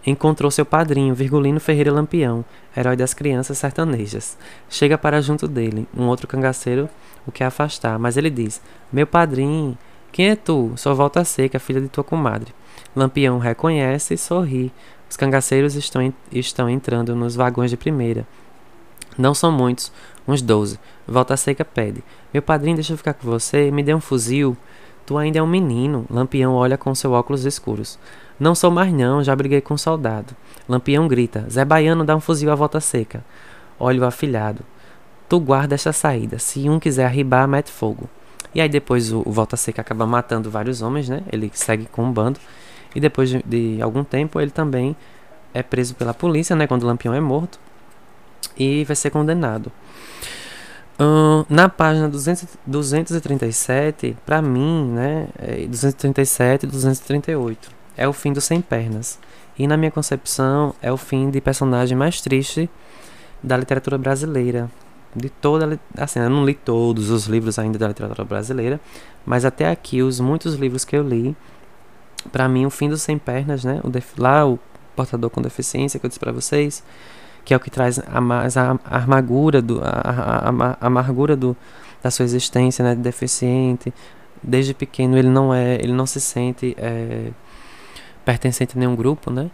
Encontrou 0.04 0.50
seu 0.50 0.64
padrinho, 0.64 1.14
Virgulino 1.14 1.60
Ferreira 1.60 1.92
Lampião, 1.92 2.44
herói 2.76 2.96
das 2.96 3.14
crianças 3.14 3.58
sertanejas. 3.58 4.36
Chega 4.68 4.98
para 4.98 5.20
junto 5.20 5.46
dele, 5.46 5.86
um 5.96 6.06
outro 6.08 6.26
cangaceiro 6.26 6.88
o 7.26 7.30
quer 7.30 7.44
afastar, 7.44 7.98
mas 7.98 8.16
ele 8.16 8.30
diz: 8.30 8.60
Meu 8.92 9.06
padrinho, 9.06 9.78
quem 10.10 10.30
é 10.30 10.36
tu? 10.36 10.72
Sou 10.76 10.94
Volta 10.94 11.24
Seca, 11.24 11.58
filha 11.58 11.80
de 11.80 11.88
tua 11.88 12.02
comadre. 12.02 12.52
Lampião 12.96 13.38
reconhece 13.38 14.14
e 14.14 14.18
sorri, 14.18 14.72
os 15.08 15.16
cangaceiros 15.16 15.74
estão, 15.74 16.12
estão 16.32 16.68
entrando 16.68 17.14
nos 17.14 17.36
vagões 17.36 17.70
de 17.70 17.76
primeira. 17.76 18.26
Não 19.16 19.34
são 19.34 19.52
muitos, 19.52 19.92
uns 20.26 20.42
doze. 20.42 20.80
Volta 21.06 21.36
Seca 21.36 21.64
pede. 21.64 22.02
Meu 22.32 22.42
padrinho 22.42 22.76
deixa 22.76 22.92
eu 22.92 22.96
ficar 22.96 23.14
com 23.14 23.26
você, 23.26 23.70
me 23.70 23.82
dê 23.82 23.94
um 23.94 24.00
fuzil. 24.00 24.56
Tu 25.04 25.16
ainda 25.18 25.38
é 25.38 25.42
um 25.42 25.46
menino. 25.46 26.06
Lampião 26.10 26.54
olha 26.54 26.78
com 26.78 26.94
seu 26.94 27.12
óculos 27.12 27.44
escuros. 27.44 27.98
Não 28.38 28.54
sou 28.54 28.70
mais 28.70 28.92
não, 28.92 29.22
já 29.22 29.34
briguei 29.34 29.60
com 29.60 29.74
um 29.74 29.78
soldado. 29.78 30.34
Lampião 30.68 31.08
grita. 31.08 31.46
Zé 31.50 31.64
Baiano 31.64 32.04
dá 32.04 32.16
um 32.16 32.20
fuzil 32.20 32.50
à 32.50 32.54
volta 32.54 32.80
seca. 32.80 33.24
Olha 33.78 34.00
o 34.00 34.04
afilhado. 34.04 34.62
Tu 35.28 35.40
guarda 35.40 35.74
esta 35.74 35.92
saída. 35.92 36.38
Se 36.38 36.68
um 36.68 36.78
quiser 36.78 37.06
arribar, 37.06 37.48
mete 37.48 37.70
fogo. 37.70 38.08
E 38.54 38.60
aí 38.60 38.68
depois 38.68 39.12
o, 39.12 39.22
o 39.24 39.32
Volta 39.32 39.56
Seca 39.56 39.80
acaba 39.80 40.06
matando 40.06 40.50
vários 40.50 40.82
homens, 40.82 41.08
né? 41.08 41.22
Ele 41.32 41.50
segue 41.54 41.86
com 41.86 42.04
um 42.04 42.12
bando. 42.12 42.38
E 42.94 43.00
depois 43.00 43.30
de, 43.30 43.42
de 43.42 43.80
algum 43.80 44.04
tempo 44.04 44.40
ele 44.40 44.50
também 44.50 44.94
é 45.54 45.62
preso 45.62 45.94
pela 45.94 46.12
polícia, 46.12 46.54
né? 46.54 46.66
Quando 46.66 46.82
o 46.82 46.86
Lampião 46.86 47.14
é 47.14 47.20
morto. 47.20 47.58
E 48.58 48.84
vai 48.84 48.94
ser 48.94 49.10
condenado. 49.10 49.72
Na 51.48 51.68
página 51.68 52.08
200, 52.08 52.46
237, 52.66 54.16
para 54.24 54.42
mim, 54.42 54.90
né? 54.92 55.28
237 55.68 56.64
e 56.64 56.66
238. 56.66 57.70
É 57.96 58.08
o 58.08 58.12
fim 58.12 58.32
do 58.32 58.40
Sem 58.40 58.60
Pernas. 58.60 59.18
E 59.58 59.66
na 59.66 59.76
minha 59.76 59.90
concepção, 59.90 60.74
é 60.80 60.90
o 60.90 60.96
fim 60.96 61.30
de 61.30 61.40
personagem 61.40 61.96
mais 61.96 62.20
triste 62.20 62.70
da 63.42 63.56
literatura 63.56 63.98
brasileira 63.98 64.70
de 65.14 65.28
toda 65.28 65.78
assim 65.96 66.20
eu 66.20 66.30
não 66.30 66.44
li 66.44 66.54
todos 66.54 67.10
os 67.10 67.26
livros 67.26 67.58
ainda 67.58 67.78
da 67.78 67.88
literatura 67.88 68.24
brasileira 68.24 68.80
mas 69.26 69.44
até 69.44 69.68
aqui 69.68 70.02
os 70.02 70.18
muitos 70.20 70.54
livros 70.54 70.84
que 70.84 70.96
eu 70.96 71.02
li 71.02 71.36
para 72.30 72.48
mim 72.48 72.64
o 72.64 72.70
fim 72.70 72.88
dos 72.88 73.02
sem 73.02 73.18
pernas 73.18 73.62
né 73.62 73.80
o 73.84 74.20
lá 74.20 74.46
o 74.46 74.58
portador 74.96 75.28
com 75.28 75.42
deficiência 75.42 76.00
que 76.00 76.06
eu 76.06 76.08
disse 76.08 76.20
para 76.20 76.32
vocês 76.32 76.82
que 77.44 77.54
é 77.54 77.56
o 77.56 77.60
que 77.60 77.70
traz 77.70 77.98
a 77.98 78.20
mais 78.20 78.56
a, 78.56 78.78
amargura 78.84 79.60
do 79.60 79.80
a, 79.82 80.76
a, 80.80 80.86
amargura 80.86 81.36
do 81.36 81.56
da 82.02 82.10
sua 82.10 82.24
existência 82.24 82.84
né 82.84 82.94
de 82.94 83.00
deficiente 83.00 83.92
desde 84.42 84.74
pequeno 84.74 85.16
ele 85.16 85.28
não 85.28 85.52
é 85.54 85.74
ele 85.76 85.92
não 85.92 86.06
se 86.06 86.20
sente 86.20 86.74
é, 86.78 87.30
pertencente 88.24 88.76
a 88.76 88.80
nenhum 88.80 88.96
grupo 88.96 89.30
né 89.30 89.50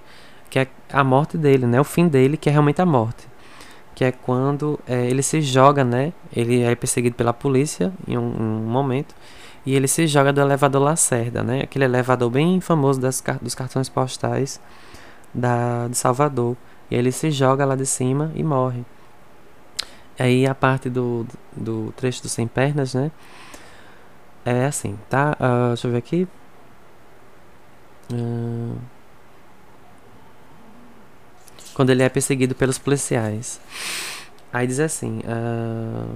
que 0.51 0.59
é 0.59 0.67
a 0.93 1.05
morte 1.05 1.37
dele 1.37 1.67
né 1.67 1.81
o 1.81 1.85
fim 1.85 2.09
dele 2.09 2.37
que 2.37 2.49
é 2.49 2.53
realmente 2.53 2.81
a 2.81 2.87
morte 2.87 3.29
que 3.99 4.05
é 4.05 4.13
quando 4.13 4.79
é, 4.87 5.07
ele 5.07 5.25
se 5.25 5.43
joga, 5.43 5.83
né? 5.83 6.13
Ele 6.33 6.63
é 6.63 6.73
perseguido 6.77 7.17
pela 7.17 7.33
polícia 7.33 7.93
em 8.07 8.17
um, 8.17 8.23
um, 8.23 8.61
momento 8.61 9.13
e 9.67 9.75
ele 9.75 9.89
se 9.89 10.07
joga 10.07 10.33
do 10.33 10.41
elevador 10.41 10.81
Lacerda, 10.81 11.43
né? 11.43 11.63
Aquele 11.63 11.85
elevador 11.85 12.31
bem 12.31 12.61
famoso 12.61 13.01
das, 13.01 13.21
dos 13.43 13.57
cartões 13.57 13.89
postais 13.89 14.61
da, 15.35 15.89
de 15.89 15.97
Salvador. 15.97 16.57
E 16.91 16.95
ele 16.95 17.13
se 17.13 17.31
joga 17.31 17.65
lá 17.65 17.77
de 17.77 17.87
cima 17.87 18.33
e 18.35 18.43
morre. 18.43 18.85
Aí 20.19 20.47
a 20.47 20.55
parte 20.55 20.91
do, 20.91 21.27
do 21.57 21.93
trecho 21.97 22.23
do 22.23 22.29
Sem 22.29 22.47
Pernas, 22.47 22.95
né? 22.95 23.11
É 24.45 24.65
assim, 24.65 24.99
tá? 25.09 25.37
Uh, 25.39 25.69
deixa 25.69 25.87
eu 25.87 25.93
ver 25.93 25.99
aqui. 25.99 26.29
Uh, 28.13 28.77
quando 31.75 31.91
ele 31.91 32.03
é 32.03 32.09
perseguido 32.09 32.55
pelos 32.55 32.79
policiais. 32.79 33.61
Aí 34.53 34.67
diz 34.67 34.81
assim: 34.81 35.21
uh, 35.21 36.09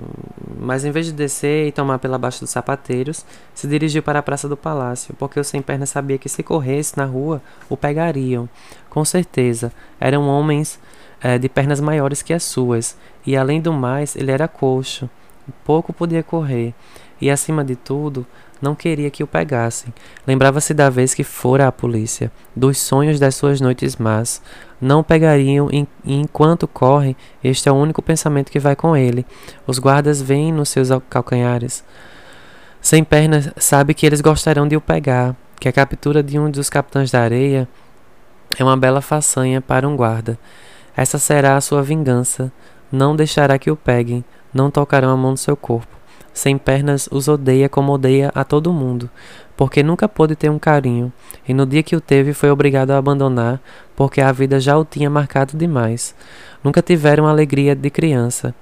Mas 0.58 0.84
em 0.84 0.90
vez 0.90 1.06
de 1.06 1.12
descer 1.12 1.68
e 1.68 1.72
tomar 1.72 1.98
pela 1.98 2.18
baixa 2.18 2.40
dos 2.40 2.50
sapateiros, 2.50 3.24
se 3.54 3.66
dirigiu 3.66 4.02
para 4.02 4.18
a 4.18 4.22
Praça 4.22 4.48
do 4.48 4.56
Palácio, 4.56 5.14
porque 5.18 5.38
o 5.38 5.44
sem 5.44 5.60
perna 5.60 5.84
sabia 5.84 6.18
que 6.18 6.28
se 6.28 6.42
corresse 6.42 6.96
na 6.96 7.04
rua, 7.04 7.42
o 7.68 7.76
pegariam. 7.76 8.48
Com 8.88 9.04
certeza, 9.04 9.72
eram 10.00 10.28
homens 10.28 10.80
uh, 11.22 11.38
de 11.38 11.48
pernas 11.48 11.80
maiores 11.80 12.22
que 12.22 12.32
as 12.32 12.42
suas, 12.42 12.96
e 13.26 13.36
além 13.36 13.60
do 13.60 13.72
mais, 13.72 14.16
ele 14.16 14.30
era 14.30 14.48
coxo. 14.48 15.08
Pouco 15.64 15.92
podia 15.92 16.22
correr, 16.22 16.72
e 17.20 17.30
acima 17.30 17.64
de 17.64 17.76
tudo, 17.76 18.26
não 18.62 18.76
queria 18.76 19.10
que 19.10 19.24
o 19.24 19.26
pegassem. 19.26 19.92
Lembrava-se 20.24 20.72
da 20.72 20.88
vez 20.88 21.12
que 21.12 21.24
fora 21.24 21.66
à 21.66 21.72
polícia, 21.72 22.30
dos 22.54 22.78
sonhos 22.78 23.18
das 23.18 23.34
suas 23.34 23.60
noites 23.60 23.96
más. 23.96 24.40
Não 24.82 25.00
pegariam 25.04 25.68
e 25.70 25.86
enquanto 26.04 26.66
corre, 26.66 27.16
este 27.42 27.68
é 27.68 27.72
o 27.72 27.76
único 27.76 28.02
pensamento 28.02 28.50
que 28.50 28.58
vai 28.58 28.74
com 28.74 28.96
ele. 28.96 29.24
Os 29.64 29.78
guardas 29.78 30.20
veem 30.20 30.50
nos 30.50 30.70
seus 30.70 30.88
calcanhares. 31.08 31.84
Sem 32.80 33.04
pernas, 33.04 33.52
sabe 33.58 33.94
que 33.94 34.04
eles 34.04 34.20
gostarão 34.20 34.66
de 34.66 34.76
o 34.76 34.80
pegar, 34.80 35.36
que 35.60 35.68
a 35.68 35.72
captura 35.72 36.20
de 36.20 36.36
um 36.36 36.50
dos 36.50 36.68
capitães 36.68 37.12
da 37.12 37.20
areia 37.20 37.68
é 38.58 38.64
uma 38.64 38.76
bela 38.76 39.00
façanha 39.00 39.60
para 39.60 39.86
um 39.86 39.94
guarda. 39.94 40.36
Essa 40.96 41.16
será 41.16 41.56
a 41.56 41.60
sua 41.60 41.80
vingança. 41.80 42.50
Não 42.90 43.14
deixará 43.14 43.60
que 43.60 43.70
o 43.70 43.76
peguem, 43.76 44.24
não 44.52 44.68
tocarão 44.68 45.10
a 45.10 45.16
mão 45.16 45.30
no 45.30 45.36
seu 45.36 45.56
corpo 45.56 46.02
sem 46.32 46.56
pernas 46.56 47.08
os 47.10 47.28
odeia 47.28 47.68
como 47.68 47.92
odeia 47.92 48.32
a 48.34 48.44
todo 48.44 48.72
mundo, 48.72 49.10
porque 49.56 49.82
nunca 49.82 50.08
pôde 50.08 50.34
ter 50.34 50.50
um 50.50 50.58
carinho, 50.58 51.12
e 51.46 51.52
no 51.52 51.66
dia 51.66 51.82
que 51.82 51.96
o 51.96 52.00
teve 52.00 52.32
foi 52.32 52.50
obrigado 52.50 52.90
a 52.90 52.98
abandonar, 52.98 53.60
porque 53.94 54.20
a 54.20 54.32
vida 54.32 54.58
já 54.58 54.76
o 54.76 54.84
tinha 54.84 55.10
marcado 55.10 55.56
demais. 55.56 56.14
Nunca 56.62 56.80
tiveram 56.82 57.26
alegria 57.26 57.74
de 57.74 57.90
criança. 57.90 58.54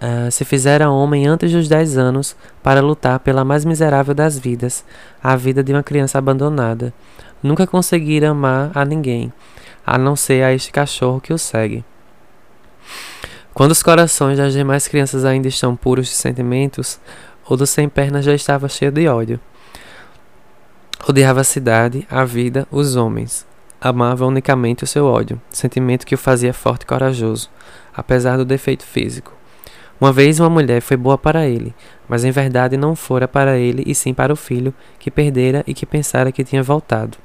Uh, 0.00 0.30
se 0.30 0.46
fizera 0.46 0.90
homem 0.90 1.26
antes 1.26 1.52
dos 1.52 1.68
dez 1.68 1.98
anos 1.98 2.34
para 2.62 2.80
lutar 2.80 3.20
pela 3.20 3.44
mais 3.44 3.66
miserável 3.66 4.14
das 4.14 4.38
vidas, 4.38 4.84
a 5.22 5.36
vida 5.36 5.62
de 5.62 5.72
uma 5.72 5.82
criança 5.82 6.16
abandonada. 6.16 6.92
Nunca 7.42 7.66
conseguira 7.66 8.30
amar 8.30 8.70
a 8.74 8.84
ninguém, 8.84 9.32
a 9.86 9.98
não 9.98 10.16
ser 10.16 10.42
a 10.42 10.54
este 10.54 10.72
cachorro 10.72 11.20
que 11.20 11.32
o 11.32 11.38
segue. 11.38 11.84
Quando 13.52 13.72
os 13.72 13.82
corações 13.82 14.38
das 14.38 14.54
demais 14.54 14.88
crianças 14.88 15.24
ainda 15.24 15.48
estão 15.48 15.76
puros 15.76 16.06
de 16.06 16.14
sentimentos, 16.14 16.98
o 17.46 17.56
do 17.56 17.66
sem 17.66 17.88
pernas 17.88 18.24
já 18.24 18.34
estava 18.34 18.68
cheio 18.68 18.90
de 18.90 19.06
ódio. 19.06 19.40
Odiava 21.08 21.40
a 21.40 21.44
cidade, 21.44 22.06
a 22.10 22.24
vida, 22.24 22.68
os 22.70 22.94
homens. 22.94 23.46
Amava 23.80 24.26
unicamente 24.26 24.84
o 24.84 24.86
seu 24.86 25.06
ódio, 25.06 25.40
sentimento 25.50 26.06
que 26.06 26.14
o 26.14 26.18
fazia 26.18 26.52
forte 26.52 26.82
e 26.82 26.86
corajoso, 26.86 27.48
apesar 27.96 28.36
do 28.36 28.44
defeito 28.44 28.84
físico. 28.84 29.32
Uma 29.98 30.12
vez 30.12 30.38
uma 30.38 30.50
mulher 30.50 30.82
foi 30.82 30.98
boa 30.98 31.16
para 31.16 31.46
ele, 31.46 31.74
mas 32.06 32.22
em 32.22 32.30
verdade 32.30 32.76
não 32.76 32.94
fora 32.94 33.26
para 33.26 33.56
ele 33.56 33.82
e 33.86 33.94
sim 33.94 34.12
para 34.12 34.32
o 34.32 34.36
filho, 34.36 34.74
que 34.98 35.10
perdera 35.10 35.64
e 35.66 35.72
que 35.72 35.86
pensara 35.86 36.30
que 36.30 36.44
tinha 36.44 36.62
voltado. 36.62 37.16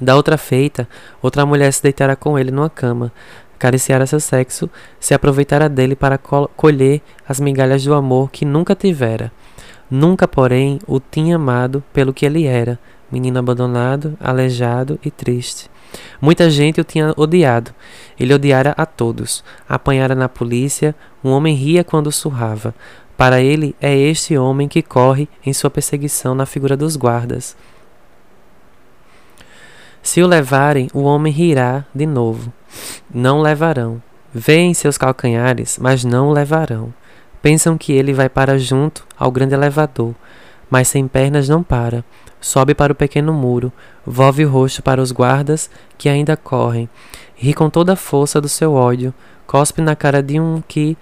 Da 0.00 0.16
outra 0.16 0.38
feita, 0.38 0.88
outra 1.20 1.44
mulher 1.44 1.70
se 1.72 1.82
deitara 1.82 2.16
com 2.16 2.38
ele 2.38 2.50
numa 2.50 2.70
cama, 2.70 3.12
acariciara 3.54 4.06
seu 4.06 4.18
sexo, 4.18 4.68
se 4.98 5.12
aproveitara 5.12 5.68
dele 5.68 5.94
para 5.94 6.16
colher 6.18 7.02
as 7.28 7.38
migalhas 7.38 7.84
do 7.84 7.92
amor 7.92 8.30
que 8.30 8.46
nunca 8.46 8.74
tivera. 8.74 9.30
Nunca, 9.90 10.28
porém, 10.28 10.78
o 10.86 11.00
tinha 11.00 11.36
amado 11.36 11.82
pelo 11.92 12.12
que 12.12 12.26
ele 12.26 12.44
era, 12.44 12.78
menino 13.10 13.38
abandonado, 13.38 14.16
aleijado 14.20 14.98
e 15.04 15.10
triste. 15.10 15.70
Muita 16.20 16.50
gente 16.50 16.80
o 16.80 16.84
tinha 16.84 17.14
odiado. 17.16 17.72
Ele 18.18 18.34
odiara 18.34 18.74
a 18.76 18.84
todos. 18.84 19.42
Apanhara 19.68 20.14
na 20.14 20.28
polícia, 20.28 20.94
um 21.24 21.30
homem 21.30 21.54
ria 21.54 21.82
quando 21.82 22.12
surrava. 22.12 22.74
Para 23.16 23.40
ele 23.40 23.74
é 23.80 23.96
este 23.96 24.36
homem 24.36 24.68
que 24.68 24.82
corre 24.82 25.28
em 25.44 25.52
sua 25.52 25.70
perseguição 25.70 26.34
na 26.34 26.46
figura 26.46 26.76
dos 26.76 26.96
guardas. 26.96 27.56
Se 30.02 30.22
o 30.22 30.26
levarem, 30.26 30.88
o 30.94 31.02
homem 31.02 31.32
rirá 31.32 31.84
de 31.94 32.06
novo. 32.06 32.52
Não 33.12 33.40
levarão. 33.40 34.00
Vêem 34.32 34.72
seus 34.74 34.96
calcanhares, 34.96 35.78
mas 35.80 36.04
não 36.04 36.28
o 36.28 36.32
levarão. 36.32 36.92
Pensam 37.48 37.78
que 37.78 37.94
ele 37.94 38.12
vai 38.12 38.28
para 38.28 38.58
junto 38.58 39.06
ao 39.18 39.30
grande 39.30 39.54
elevador, 39.54 40.14
mas 40.68 40.86
sem 40.86 41.08
pernas 41.08 41.48
não 41.48 41.62
para. 41.62 42.04
Sobe 42.42 42.74
para 42.74 42.92
o 42.92 42.94
pequeno 42.94 43.32
muro, 43.32 43.72
volve 44.04 44.44
o 44.44 44.50
rosto 44.50 44.82
para 44.82 45.00
os 45.00 45.10
guardas 45.12 45.70
que 45.96 46.10
ainda 46.10 46.36
correm, 46.36 46.90
ri 47.34 47.54
com 47.54 47.70
toda 47.70 47.94
a 47.94 47.96
força 47.96 48.38
do 48.38 48.50
seu 48.50 48.74
ódio, 48.74 49.14
cospe 49.46 49.80
na 49.80 49.96
cara 49.96 50.22
de 50.22 50.38
um 50.38 50.60
que 50.68 50.94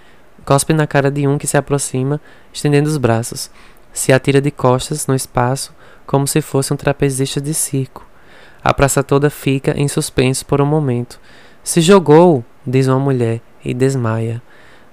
cospe 0.44 0.72
na 0.72 0.86
cara 0.86 1.10
de 1.10 1.26
um 1.26 1.36
que 1.36 1.48
se 1.48 1.56
aproxima, 1.56 2.20
estendendo 2.52 2.88
os 2.88 2.96
braços. 2.96 3.50
Se 3.92 4.12
atira 4.12 4.40
de 4.40 4.52
costas 4.52 5.08
no 5.08 5.16
espaço, 5.16 5.74
como 6.06 6.28
se 6.28 6.40
fosse 6.40 6.72
um 6.72 6.76
trapezista 6.76 7.40
de 7.40 7.52
circo. 7.52 8.06
A 8.62 8.72
praça 8.72 9.02
toda 9.02 9.30
fica 9.30 9.74
em 9.76 9.88
suspenso 9.88 10.46
por 10.46 10.60
um 10.60 10.66
momento. 10.66 11.18
Se 11.64 11.80
jogou, 11.80 12.44
diz 12.64 12.86
uma 12.86 13.00
mulher, 13.00 13.40
e 13.64 13.74
desmaia. 13.74 14.40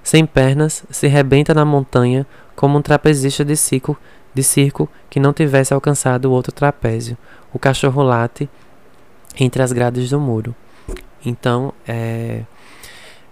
Sem 0.03 0.25
pernas, 0.25 0.83
se 0.89 1.07
rebenta 1.07 1.53
na 1.53 1.63
montanha 1.63 2.27
como 2.55 2.77
um 2.77 2.81
trapezista 2.81 3.43
de 3.45 3.55
circo, 3.55 3.97
de 4.33 4.43
circo 4.43 4.89
que 5.09 5.19
não 5.19 5.31
tivesse 5.31 5.73
alcançado 5.73 6.31
outro 6.31 6.51
trapézio. 6.51 7.17
O 7.53 7.57
cachorro 7.57 8.03
late 8.03 8.49
entre 9.39 9.63
as 9.63 9.71
grades 9.71 10.09
do 10.09 10.19
muro. 10.19 10.53
Então, 11.25 11.73
é, 11.87 12.43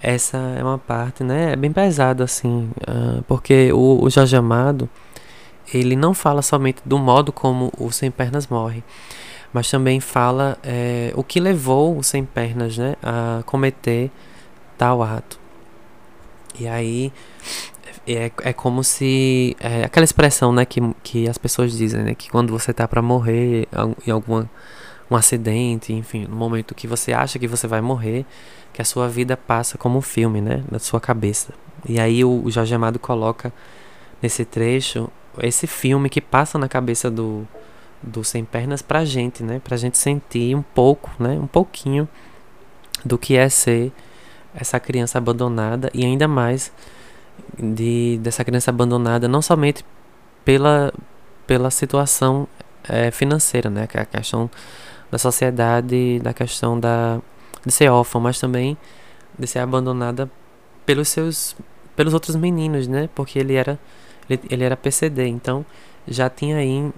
essa 0.01 0.37
é 0.37 0.63
uma 0.63 0.77
parte, 0.77 1.23
né? 1.23 1.51
É 1.51 1.55
bem 1.55 1.71
pesado 1.71 2.23
assim, 2.23 2.71
uh, 2.87 3.21
porque 3.27 3.71
o, 3.73 4.03
o 4.03 4.09
Jorge 4.09 4.35
Amado 4.35 4.89
ele 5.73 5.95
não 5.95 6.13
fala 6.13 6.41
somente 6.41 6.81
do 6.85 6.97
modo 6.97 7.31
como 7.31 7.71
o 7.77 7.91
Sem 7.91 8.11
Pernas 8.11 8.47
morre, 8.47 8.83
mas 9.53 9.69
também 9.69 9.99
fala 9.99 10.57
é, 10.63 11.11
o 11.15 11.23
que 11.23 11.39
levou 11.39 11.97
o 11.97 12.03
Sem 12.03 12.25
Pernas 12.25 12.77
né, 12.77 12.95
a 13.03 13.43
cometer 13.45 14.09
tal 14.77 15.03
ato. 15.03 15.40
E 16.59 16.67
aí 16.67 17.11
é, 18.07 18.31
é 18.41 18.53
como 18.53 18.83
se. 18.83 19.55
É 19.59 19.83
aquela 19.83 20.03
expressão, 20.03 20.51
né, 20.51 20.65
que, 20.65 20.81
que 21.03 21.29
as 21.29 21.37
pessoas 21.37 21.71
dizem, 21.71 22.03
né? 22.03 22.15
Que 22.15 22.29
quando 22.29 22.51
você 22.51 22.73
tá 22.73 22.87
para 22.87 23.01
morrer 23.01 23.67
em 24.05 24.11
alguma 24.11 24.49
um 25.09 25.15
acidente, 25.17 25.91
enfim, 25.91 26.25
no 26.25 26.37
momento 26.37 26.73
que 26.73 26.87
você 26.87 27.11
acha 27.11 27.37
que 27.37 27.45
você 27.45 27.67
vai 27.67 27.81
morrer, 27.81 28.25
que 28.71 28.81
a 28.81 28.85
sua 28.85 29.09
vida 29.09 29.35
passa 29.35 29.77
como 29.77 29.97
um 29.97 30.01
filme, 30.01 30.39
né, 30.39 30.63
na 30.71 30.79
sua 30.79 31.01
cabeça. 31.01 31.53
E 31.85 31.99
aí 31.99 32.23
o, 32.23 32.41
o 32.45 32.49
Jorge 32.49 32.73
Amado 32.73 32.97
coloca 32.97 33.51
nesse 34.21 34.45
trecho 34.45 35.09
esse 35.39 35.67
filme 35.67 36.09
que 36.09 36.21
passa 36.21 36.57
na 36.57 36.69
cabeça 36.69 37.11
do, 37.11 37.45
do 38.01 38.23
Sem 38.23 38.45
Pernas 38.45 38.81
pra 38.81 39.03
gente, 39.03 39.43
né, 39.43 39.59
pra 39.61 39.75
gente 39.75 39.97
sentir 39.97 40.55
um 40.55 40.61
pouco, 40.61 41.11
né, 41.19 41.37
um 41.37 41.47
pouquinho 41.47 42.07
do 43.03 43.17
que 43.17 43.35
é 43.35 43.49
ser 43.49 43.91
essa 44.53 44.79
criança 44.79 45.17
abandonada 45.17 45.89
e 45.93 46.05
ainda 46.05 46.27
mais 46.27 46.71
de 47.57 48.19
dessa 48.21 48.43
criança 48.43 48.69
abandonada 48.71 49.27
não 49.27 49.41
somente 49.41 49.85
pela 50.43 50.93
pela 51.47 51.71
situação 51.71 52.47
é, 52.87 53.11
financeira, 53.11 53.69
né, 53.69 53.87
que 53.87 53.97
é 53.97 54.01
a 54.01 54.05
questão 54.05 54.49
da 55.11 55.17
sociedade, 55.17 56.19
da 56.19 56.33
questão 56.33 56.79
da 56.79 57.19
de 57.65 57.71
ser 57.71 57.89
órfã, 57.89 58.19
mas 58.19 58.39
também 58.39 58.77
de 59.37 59.47
ser 59.47 59.59
abandonada 59.59 60.29
pelos 60.85 61.09
seus 61.09 61.55
pelos 61.95 62.13
outros 62.13 62.35
meninos, 62.35 62.87
né? 62.87 63.09
Porque 63.13 63.37
ele 63.37 63.53
era 63.53 63.77
ele, 64.29 64.41
ele 64.49 64.63
era 64.63 64.77
PCD, 64.77 65.27
então 65.27 65.65
já 66.07 66.29
tinha 66.29 66.57
aí 66.57 66.91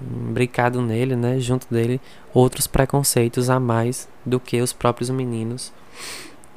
brincado 0.00 0.82
nele, 0.82 1.14
né, 1.14 1.38
junto 1.38 1.66
dele, 1.72 2.00
outros 2.32 2.66
preconceitos 2.66 3.48
a 3.48 3.60
mais 3.60 4.08
do 4.26 4.40
que 4.40 4.60
os 4.60 4.72
próprios 4.72 5.08
meninos, 5.10 5.72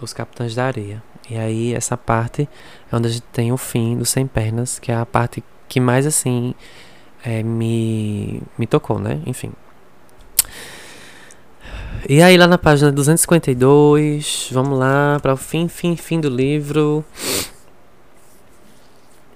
os 0.02 0.14
capitães 0.14 0.56
da 0.56 0.66
areia. 0.66 1.02
E 1.30 1.38
aí 1.38 1.74
essa 1.74 1.98
parte 1.98 2.48
é 2.92 2.96
onde 2.96 3.08
a 3.08 3.12
gente 3.12 3.24
tem 3.32 3.52
o 3.52 3.58
fim 3.58 3.98
do 3.98 4.06
Sem 4.06 4.26
Pernas, 4.26 4.80
que 4.80 4.92
é 4.92 4.96
a 4.96 5.06
parte 5.06 5.44
que 5.68 5.80
mais 5.80 6.06
assim 6.06 6.56
é, 7.24 7.44
me, 7.44 8.42
me 8.58 8.66
tocou, 8.66 9.00
né? 9.00 9.22
Enfim. 9.26 9.52
E 12.08 12.22
aí 12.22 12.38
lá 12.38 12.48
na 12.48 12.58
página 12.58 12.92
252, 12.92 14.50
vamos 14.52 14.80
lá 14.80 15.20
para 15.22 15.34
o 15.34 15.38
fim, 15.38 15.68
fim, 15.68 15.96
fim 15.96 16.22
do 16.22 16.30
livro. 16.30 17.04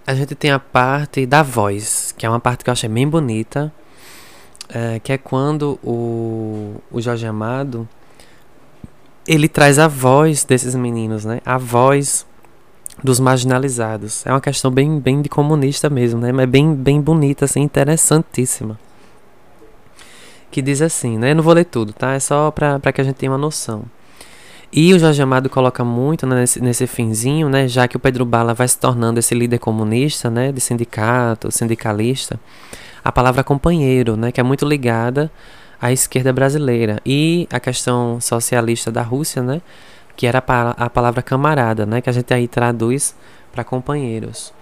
A 0.07 0.13
gente 0.13 0.35
tem 0.35 0.51
a 0.51 0.59
parte 0.59 1.25
da 1.25 1.43
voz, 1.43 2.13
que 2.17 2.25
é 2.25 2.29
uma 2.29 2.39
parte 2.39 2.63
que 2.63 2.69
eu 2.69 2.71
achei 2.71 2.89
bem 2.89 3.07
bonita, 3.07 3.73
é, 4.69 4.99
que 4.99 5.11
é 5.11 5.17
quando 5.17 5.77
o, 5.83 6.81
o 6.89 7.01
Jorge 7.01 7.25
Amado 7.25 7.87
ele 9.33 9.47
traz 9.47 9.79
a 9.79 9.87
voz 9.87 10.43
desses 10.43 10.75
meninos, 10.75 11.25
né? 11.25 11.39
A 11.45 11.57
voz 11.57 12.25
dos 13.03 13.19
marginalizados. 13.19 14.25
É 14.25 14.31
uma 14.31 14.41
questão 14.41 14.69
bem, 14.69 14.99
bem 14.99 15.21
de 15.21 15.29
comunista 15.29 15.89
mesmo, 15.89 16.19
né? 16.19 16.31
Mas 16.31 16.49
bem, 16.49 16.73
bem 16.73 17.01
bonita, 17.01 17.45
assim, 17.45 17.61
interessantíssima 17.61 18.77
que 20.51 20.61
diz 20.61 20.81
assim, 20.81 21.17
né? 21.17 21.31
Eu 21.31 21.35
não 21.37 21.43
vou 21.43 21.53
ler 21.53 21.65
tudo, 21.65 21.93
tá? 21.93 22.13
É 22.13 22.19
só 22.19 22.51
para 22.51 22.91
que 22.91 23.01
a 23.01 23.03
gente 23.03 23.15
tenha 23.15 23.31
uma 23.31 23.37
noção. 23.37 23.83
E 24.71 24.93
o 24.93 24.99
Jorge 24.99 25.21
Amado 25.21 25.49
coloca 25.49 25.83
muito 25.83 26.27
né, 26.27 26.35
nesse, 26.41 26.61
nesse 26.61 26.87
finzinho, 26.87 27.49
né? 27.49 27.67
Já 27.67 27.87
que 27.87 27.97
o 27.97 27.99
Pedro 27.99 28.25
Bala 28.25 28.53
vai 28.53 28.67
se 28.67 28.77
tornando 28.77 29.19
esse 29.19 29.33
líder 29.33 29.59
comunista, 29.59 30.29
né? 30.29 30.51
De 30.51 30.61
sindicato, 30.61 31.51
sindicalista. 31.51 32.39
A 33.03 33.11
palavra 33.11 33.43
companheiro, 33.43 34.15
né? 34.15 34.31
Que 34.31 34.39
é 34.39 34.43
muito 34.43 34.65
ligada 34.67 35.31
à 35.81 35.91
esquerda 35.91 36.31
brasileira. 36.31 37.01
E 37.05 37.47
a 37.51 37.59
questão 37.59 38.21
socialista 38.21 38.91
da 38.91 39.01
Rússia, 39.01 39.41
né? 39.41 39.61
Que 40.15 40.27
era 40.27 40.43
a, 40.45 40.85
a 40.85 40.89
palavra 40.89 41.21
camarada, 41.21 41.85
né? 41.85 42.01
Que 42.01 42.09
a 42.09 42.13
gente 42.13 42.33
aí 42.33 42.47
traduz 42.47 43.15
para 43.51 43.63
companheiros. 43.63 44.53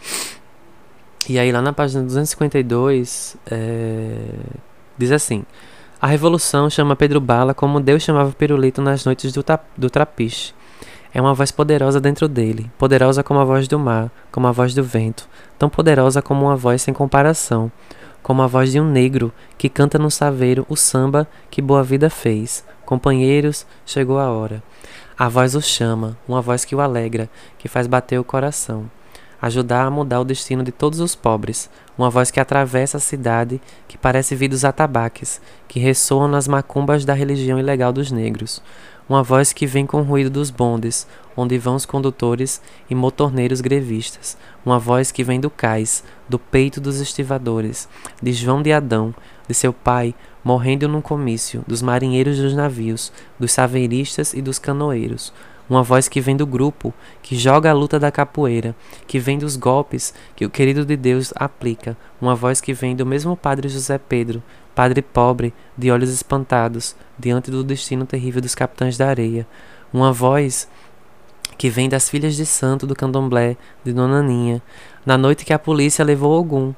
E 1.28 1.38
aí 1.38 1.52
lá 1.52 1.62
na 1.62 1.74
página 1.74 2.04
252 2.04 3.38
é, 3.52 4.18
diz 4.98 5.12
assim... 5.12 5.44
A 6.02 6.08
revolução 6.08 6.70
chama 6.70 6.96
Pedro 6.96 7.20
Bala 7.20 7.54
como 7.54 7.78
Deus 7.82 8.04
chamava 8.04 8.32
Pirulito 8.32 8.82
nas 8.82 9.04
noites 9.04 9.34
do, 9.34 9.44
do 9.78 9.90
trapiche. 9.90 10.54
É 11.14 11.20
uma 11.20 11.34
voz 11.34 11.52
poderosa 11.52 12.00
dentro 12.00 12.26
dele, 12.26 12.72
poderosa 12.78 13.22
como 13.22 13.42
a 13.42 13.44
voz 13.44 13.68
do 13.68 13.78
mar, 13.78 14.10
como 14.32 14.48
a 14.48 14.52
voz 14.54 14.74
do 14.74 14.82
vento, 14.82 15.28
tão 15.58 15.68
poderosa 15.68 16.22
como 16.22 16.46
uma 16.46 16.56
voz 16.56 16.84
sem 16.84 16.94
comparação, 16.94 17.70
como 18.30 18.44
a 18.44 18.48
voz 18.48 18.72
de 18.72 18.80
um 18.80 18.88
negro 18.88 19.34
que 19.58 19.68
canta 19.68 19.98
no 19.98 20.12
saveiro 20.12 20.64
o 20.70 20.76
samba 20.76 21.28
que 21.50 21.64
Boa 21.64 21.82
Vida 21.82 22.12
fez. 22.12 22.64
Companheiros, 22.86 23.66
chegou 23.88 24.20
a 24.20 24.30
hora. 24.30 24.62
A 25.18 25.28
voz 25.28 25.56
o 25.56 25.62
chama, 25.64 26.16
uma 26.28 26.40
voz 26.40 26.64
que 26.64 26.76
o 26.76 26.80
alegra, 26.80 27.28
que 27.58 27.68
faz 27.68 27.88
bater 27.88 28.20
o 28.20 28.24
coração 28.24 28.86
ajudar 29.42 29.86
a 29.86 29.90
mudar 29.90 30.20
o 30.20 30.26
destino 30.26 30.64
de 30.64 30.72
todos 30.72 31.00
os 31.00 31.16
pobres, 31.16 31.70
uma 31.98 32.10
voz 32.10 32.30
que 32.30 32.40
atravessa 32.40 32.98
a 32.98 33.00
cidade, 33.00 33.62
que 33.88 33.98
parece 33.98 34.36
vir 34.36 34.50
dos 34.50 34.66
atabaques, 34.66 35.42
que 35.68 35.80
ressoam 35.80 36.28
nas 36.28 36.48
macumbas 36.48 37.06
da 37.06 37.14
religião 37.14 37.60
ilegal 37.60 37.94
dos 37.94 38.12
negros, 38.12 38.62
uma 39.10 39.24
voz 39.24 39.52
que 39.52 39.66
vem 39.66 39.88
com 39.88 40.02
o 40.02 40.04
ruído 40.04 40.30
dos 40.30 40.52
bondes, 40.52 41.08
onde 41.36 41.58
vão 41.58 41.76
os 41.76 41.86
condutores 41.86 42.62
e 42.88 42.94
motorneiros 42.94 43.60
grevistas, 43.60 44.38
uma 44.64 44.78
voz 44.78 45.12
que 45.12 45.24
vem 45.24 45.40
do 45.40 45.50
cais, 45.50 46.04
do 46.30 46.38
peito 46.38 46.80
dos 46.80 47.02
estivadores, 47.02 47.90
de 48.22 48.32
João 48.32 48.62
de 48.62 48.72
Adão, 48.72 49.16
de 49.48 49.56
seu 49.56 49.74
pai, 49.74 50.14
morrendo 50.44 50.88
num 50.88 51.02
comício, 51.02 51.64
dos 51.68 51.82
marinheiros 51.82 52.38
dos 52.38 52.54
navios, 52.54 53.12
dos 53.40 53.52
saveiristas 53.52 54.36
e 54.36 54.44
dos 54.44 54.60
canoeiros, 54.60 55.34
uma 55.68 55.84
voz 55.84 56.08
que 56.08 56.22
vem 56.22 56.36
do 56.38 56.46
grupo, 56.46 56.94
que 57.22 57.36
joga 57.36 57.70
a 57.70 57.74
luta 57.74 58.00
da 58.00 58.12
capoeira, 58.12 58.76
que 59.08 59.20
vem 59.20 59.38
dos 59.38 59.56
golpes 59.56 60.14
que 60.36 60.46
o 60.46 60.50
querido 60.50 60.86
de 60.86 60.96
Deus 60.96 61.34
aplica, 61.36 61.98
uma 62.22 62.36
voz 62.36 62.62
que 62.62 62.74
vem 62.74 62.96
do 62.96 63.06
mesmo 63.06 63.36
Padre 63.36 63.70
José 63.70 63.98
Pedro, 63.98 64.42
padre 64.76 65.02
pobre, 65.02 65.54
de 65.78 65.92
olhos 65.92 66.10
espantados, 66.10 66.96
diante 67.18 67.52
do 67.52 67.64
destino 67.64 68.06
terrível 68.06 68.42
dos 68.42 68.56
capitães 68.56 68.98
da 68.98 69.08
areia, 69.08 69.48
uma 69.92 70.14
voz 70.14 70.68
que 71.58 71.70
vem 71.70 71.90
das 71.90 72.10
filhas 72.10 72.36
de 72.36 72.46
santo 72.46 72.88
do 72.88 72.96
candomblé 72.96 73.58
de 73.84 73.92
Dona 73.92 74.24
Ninha, 74.24 74.62
na 75.06 75.18
noite 75.18 75.44
que 75.44 75.52
a 75.52 75.60
polícia 75.60 76.06
levou 76.06 76.40
Ogum, 76.40 76.74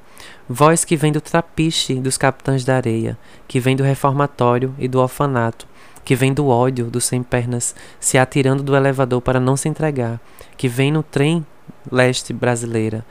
voz 0.48 0.84
que 0.84 0.96
vem 0.96 1.12
do 1.12 1.20
trapiche 1.20 1.94
dos 1.94 2.18
capitães 2.18 2.64
da 2.64 2.74
areia, 2.74 3.16
que 3.46 3.60
vem 3.60 3.76
do 3.76 3.84
reformatório 3.84 4.74
e 4.78 4.88
do 4.88 4.98
orfanato, 4.98 5.68
que 6.04 6.16
vem 6.16 6.34
do 6.34 6.48
ódio 6.48 6.86
dos 6.86 7.04
sem 7.04 7.22
pernas 7.22 7.76
se 8.00 8.18
atirando 8.18 8.62
do 8.62 8.74
elevador 8.74 9.20
para 9.20 9.38
não 9.38 9.56
se 9.56 9.68
entregar, 9.68 10.20
que 10.56 10.66
vem 10.66 10.90
no 10.90 11.04
trem 11.04 11.46
leste 11.90 12.32
brasileira, 12.32 13.04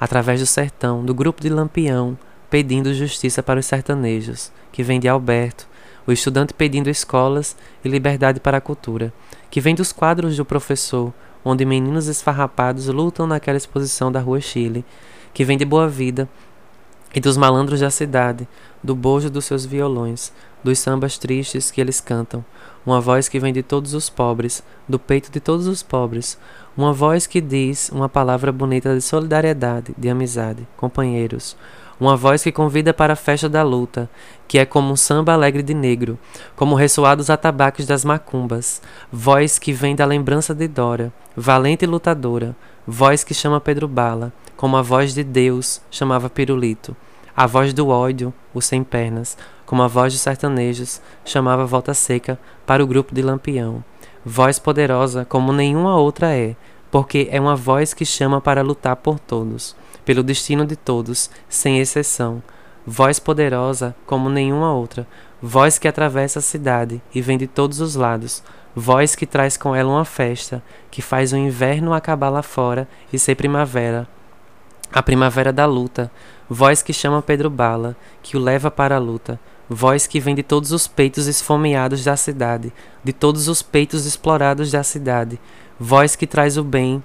através 0.00 0.40
do 0.40 0.46
sertão, 0.46 1.04
do 1.04 1.14
grupo 1.14 1.42
de 1.42 1.50
Lampião, 1.50 2.16
pedindo 2.50 2.92
justiça 2.92 3.42
para 3.42 3.60
os 3.60 3.66
sertanejos, 3.66 4.50
que 4.72 4.82
vem 4.82 4.98
de 4.98 5.08
Alberto, 5.08 5.68
o 6.06 6.12
estudante 6.12 6.52
pedindo 6.52 6.90
escolas 6.90 7.56
e 7.84 7.88
liberdade 7.88 8.40
para 8.40 8.58
a 8.58 8.60
cultura, 8.60 9.12
que 9.48 9.60
vem 9.60 9.74
dos 9.74 9.92
quadros 9.92 10.36
do 10.36 10.44
professor, 10.44 11.12
onde 11.44 11.64
meninos 11.64 12.08
esfarrapados 12.08 12.88
lutam 12.88 13.26
naquela 13.26 13.56
exposição 13.56 14.10
da 14.10 14.20
Rua 14.20 14.40
Chile, 14.40 14.84
que 15.32 15.44
vem 15.44 15.56
de 15.56 15.64
Boa 15.64 15.88
Vida 15.88 16.28
e 17.14 17.20
dos 17.20 17.36
malandros 17.36 17.80
da 17.80 17.90
cidade, 17.90 18.46
do 18.82 18.94
bojo 18.94 19.30
dos 19.30 19.44
seus 19.44 19.64
violões, 19.64 20.32
dos 20.62 20.78
sambas 20.78 21.18
tristes 21.18 21.70
que 21.70 21.80
eles 21.80 22.00
cantam, 22.00 22.44
uma 22.84 23.00
voz 23.00 23.28
que 23.28 23.38
vem 23.38 23.52
de 23.52 23.62
todos 23.62 23.94
os 23.94 24.10
pobres, 24.10 24.62
do 24.88 24.98
peito 24.98 25.30
de 25.30 25.40
todos 25.40 25.66
os 25.66 25.82
pobres, 25.82 26.38
uma 26.76 26.92
voz 26.92 27.26
que 27.26 27.40
diz 27.40 27.90
uma 27.90 28.08
palavra 28.08 28.52
bonita 28.52 28.94
de 28.94 29.00
solidariedade, 29.00 29.94
de 29.96 30.08
amizade, 30.08 30.66
companheiros, 30.76 31.56
uma 32.00 32.16
voz 32.16 32.42
que 32.42 32.50
convida 32.50 32.94
para 32.94 33.12
a 33.12 33.16
festa 33.16 33.46
da 33.48 33.62
luta, 33.62 34.08
que 34.48 34.58
é 34.58 34.64
como 34.64 34.92
um 34.92 34.96
samba 34.96 35.34
alegre 35.34 35.62
de 35.62 35.74
negro, 35.74 36.18
como 36.56 36.74
ressoados 36.74 37.28
atabaques 37.28 37.86
das 37.86 38.04
macumbas, 38.04 38.80
voz 39.12 39.58
que 39.58 39.72
vem 39.72 39.94
da 39.94 40.06
lembrança 40.06 40.54
de 40.54 40.66
Dora, 40.66 41.12
valente 41.36 41.84
e 41.84 41.88
lutadora, 41.88 42.56
voz 42.86 43.22
que 43.22 43.34
chama 43.34 43.60
Pedro 43.60 43.86
Bala, 43.86 44.32
como 44.56 44.78
a 44.78 44.82
voz 44.82 45.12
de 45.12 45.22
Deus 45.22 45.82
chamava 45.90 46.30
Pirulito, 46.30 46.96
a 47.36 47.46
voz 47.46 47.72
do 47.74 47.88
ódio, 47.88 48.32
o 48.54 48.60
sem 48.60 48.82
pernas, 48.82 49.36
como 49.66 49.82
a 49.82 49.86
voz 49.86 50.12
dos 50.12 50.22
sertanejos, 50.22 51.00
chamava 51.24 51.66
Volta 51.66 51.94
Seca 51.94 52.38
para 52.66 52.82
o 52.82 52.86
grupo 52.86 53.14
de 53.14 53.22
Lampião. 53.22 53.84
Voz 54.24 54.58
poderosa 54.58 55.24
como 55.24 55.52
nenhuma 55.52 55.96
outra 55.96 56.34
é, 56.34 56.56
porque 56.90 57.28
é 57.30 57.40
uma 57.40 57.54
voz 57.54 57.94
que 57.94 58.04
chama 58.04 58.40
para 58.40 58.62
lutar 58.62 58.96
por 58.96 59.18
todos, 59.18 59.76
pelo 60.04 60.22
destino 60.22 60.66
de 60.66 60.76
todos, 60.76 61.30
sem 61.48 61.78
exceção. 61.78 62.42
Voz 62.86 63.18
poderosa 63.18 63.94
como 64.06 64.30
nenhuma 64.30 64.72
outra, 64.72 65.06
voz 65.40 65.78
que 65.78 65.86
atravessa 65.86 66.38
a 66.38 66.42
cidade 66.42 67.00
e 67.14 67.20
vem 67.20 67.38
de 67.38 67.46
todos 67.46 67.80
os 67.80 67.94
lados, 67.94 68.42
voz 68.74 69.14
que 69.14 69.26
traz 69.26 69.56
com 69.56 69.74
ela 69.74 69.90
uma 69.90 70.04
festa, 70.04 70.62
que 70.90 71.02
faz 71.02 71.32
o 71.32 71.36
inverno 71.36 71.92
acabar 71.92 72.30
lá 72.30 72.42
fora 72.42 72.88
e 73.12 73.18
ser 73.18 73.34
primavera, 73.34 74.08
a 74.92 75.02
primavera 75.02 75.52
da 75.52 75.66
luta, 75.66 76.10
voz 76.48 76.82
que 76.82 76.92
chama 76.92 77.22
Pedro 77.22 77.48
Bala, 77.48 77.96
que 78.22 78.36
o 78.36 78.40
leva 78.40 78.70
para 78.70 78.96
a 78.96 78.98
luta, 78.98 79.38
voz 79.68 80.06
que 80.06 80.18
vem 80.18 80.34
de 80.34 80.42
todos 80.42 80.72
os 80.72 80.88
peitos 80.88 81.28
esfomeados 81.28 82.02
da 82.02 82.16
cidade, 82.16 82.72
de 83.04 83.12
todos 83.12 83.46
os 83.46 83.62
peitos 83.62 84.04
explorados 84.04 84.70
da 84.72 84.82
cidade, 84.82 85.38
voz 85.78 86.16
que 86.16 86.26
traz 86.26 86.56
o 86.56 86.64
bem, 86.64 87.02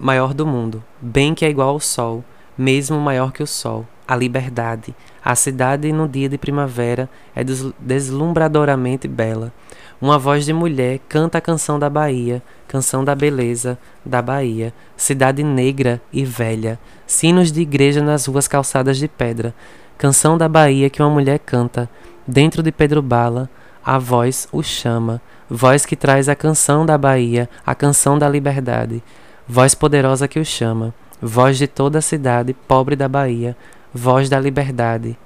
maior 0.00 0.32
do 0.32 0.46
mundo, 0.46 0.82
bem 1.00 1.34
que 1.34 1.44
é 1.44 1.50
igual 1.50 1.68
ao 1.68 1.80
sol, 1.80 2.24
mesmo 2.56 2.98
maior 2.98 3.32
que 3.32 3.42
o 3.42 3.46
sol, 3.46 3.86
a 4.08 4.16
liberdade. 4.16 4.94
A 5.22 5.34
cidade 5.36 5.92
no 5.92 6.08
dia 6.08 6.28
de 6.28 6.38
primavera 6.38 7.08
é 7.36 7.44
deslumbradoramente 7.78 9.06
bela. 9.06 9.52
Uma 10.00 10.18
voz 10.18 10.46
de 10.46 10.52
mulher 10.54 10.98
canta 11.06 11.36
a 11.36 11.40
canção 11.42 11.78
da 11.78 11.90
Bahia, 11.90 12.42
canção 12.66 13.04
da 13.04 13.14
beleza 13.14 13.78
da 14.02 14.22
Bahia, 14.22 14.72
cidade 14.96 15.42
negra 15.42 16.00
e 16.10 16.24
velha, 16.24 16.78
sinos 17.06 17.52
de 17.52 17.60
igreja 17.60 18.02
nas 18.02 18.24
ruas 18.24 18.48
calçadas 18.48 18.96
de 18.96 19.06
pedra, 19.06 19.54
canção 19.98 20.38
da 20.38 20.48
Bahia 20.48 20.88
que 20.88 21.02
uma 21.02 21.10
mulher 21.10 21.38
canta, 21.38 21.90
dentro 22.26 22.62
de 22.62 22.72
Pedro 22.72 23.02
Bala, 23.02 23.50
a 23.84 23.98
voz 23.98 24.48
o 24.50 24.62
chama, 24.62 25.20
voz 25.48 25.84
que 25.84 25.96
traz 25.96 26.28
a 26.28 26.34
canção 26.34 26.86
da 26.86 26.96
Bahia, 26.96 27.48
a 27.66 27.74
canção 27.74 28.18
da 28.18 28.28
liberdade, 28.28 29.02
voz 29.50 29.74
poderosa 29.74 30.28
que 30.28 30.38
o 30.38 30.44
chama, 30.44 30.94
voz 31.20 31.58
de 31.58 31.66
toda 31.66 31.98
a 31.98 32.02
cidade 32.02 32.54
pobre 32.54 32.94
da 32.94 33.08
Bahia, 33.08 33.56
voz 33.92 34.28
da 34.28 34.38
liberdade. 34.38 35.18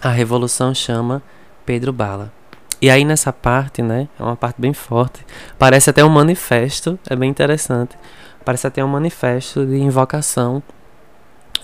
A 0.00 0.08
revolução 0.08 0.74
chama 0.74 1.22
Pedro 1.66 1.92
Bala. 1.92 2.32
E 2.80 2.88
aí 2.88 3.04
nessa 3.04 3.30
parte, 3.30 3.82
né, 3.82 4.08
é 4.18 4.22
uma 4.22 4.36
parte 4.36 4.58
bem 4.58 4.72
forte, 4.72 5.22
parece 5.58 5.90
até 5.90 6.02
um 6.02 6.08
manifesto, 6.08 6.98
é 7.10 7.14
bem 7.14 7.28
interessante. 7.28 7.94
Parece 8.42 8.66
até 8.66 8.82
um 8.82 8.88
manifesto 8.88 9.66
de 9.66 9.76
invocação 9.76 10.62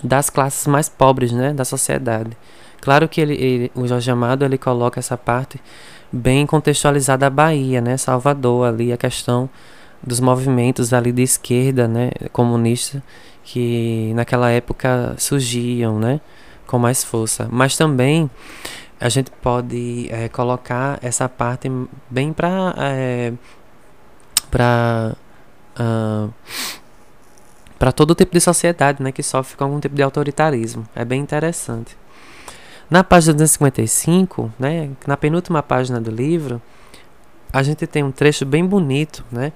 das 0.03 0.29
classes 0.29 0.67
mais 0.67 0.87
pobres, 0.87 1.31
né, 1.31 1.53
da 1.53 1.65
sociedade. 1.65 2.37
Claro 2.81 3.09
que 3.09 3.19
ele, 3.19 3.33
ele, 3.33 3.71
o 3.73 3.87
Jorge 3.87 4.11
Amado 4.11 4.45
ele 4.45 4.59
coloca 4.59 4.99
essa 4.99 5.17
parte 5.17 5.59
bem 6.11 6.45
contextualizada 6.45 7.25
a 7.25 7.31
Bahia, 7.31 7.81
né, 7.81 7.97
Salvador 7.97 8.67
ali 8.67 8.93
a 8.93 8.97
questão 8.97 9.49
dos 10.01 10.19
movimentos 10.19 10.93
ali 10.93 11.11
de 11.11 11.21
esquerda, 11.21 11.87
né, 11.87 12.11
comunista 12.31 13.03
que 13.43 14.11
naquela 14.15 14.49
época 14.51 15.15
surgiam, 15.17 15.99
né, 15.99 16.21
com 16.67 16.77
mais 16.77 17.03
força. 17.03 17.47
Mas 17.51 17.75
também 17.75 18.29
a 18.99 19.09
gente 19.09 19.31
pode 19.31 20.07
é, 20.11 20.29
colocar 20.29 20.99
essa 21.01 21.27
parte 21.27 21.71
bem 22.09 22.33
para 22.33 22.75
é, 22.77 23.33
para 24.51 25.15
uh, 25.79 26.33
para 27.77 27.93
todo 27.93 28.13
tipo 28.13 28.33
de 28.33 28.41
sociedade, 28.41 29.01
né, 29.01 29.11
que 29.11 29.23
sofre 29.23 29.55
com 29.55 29.63
algum 29.63 29.79
tipo 29.79 29.95
de 29.95 30.03
autoritarismo. 30.03 30.85
É 30.93 31.05
bem 31.05 31.21
interessante. 31.21 31.97
Na 32.89 33.03
página 33.03 33.33
255, 33.35 34.51
né, 34.59 34.89
na 35.07 35.15
penúltima 35.15 35.63
página 35.63 36.01
do 36.01 36.11
livro, 36.11 36.61
a 37.51 37.63
gente 37.63 37.85
tem 37.87 38.03
um 38.03 38.11
trecho 38.11 38.45
bem 38.45 38.65
bonito, 38.65 39.23
né, 39.31 39.51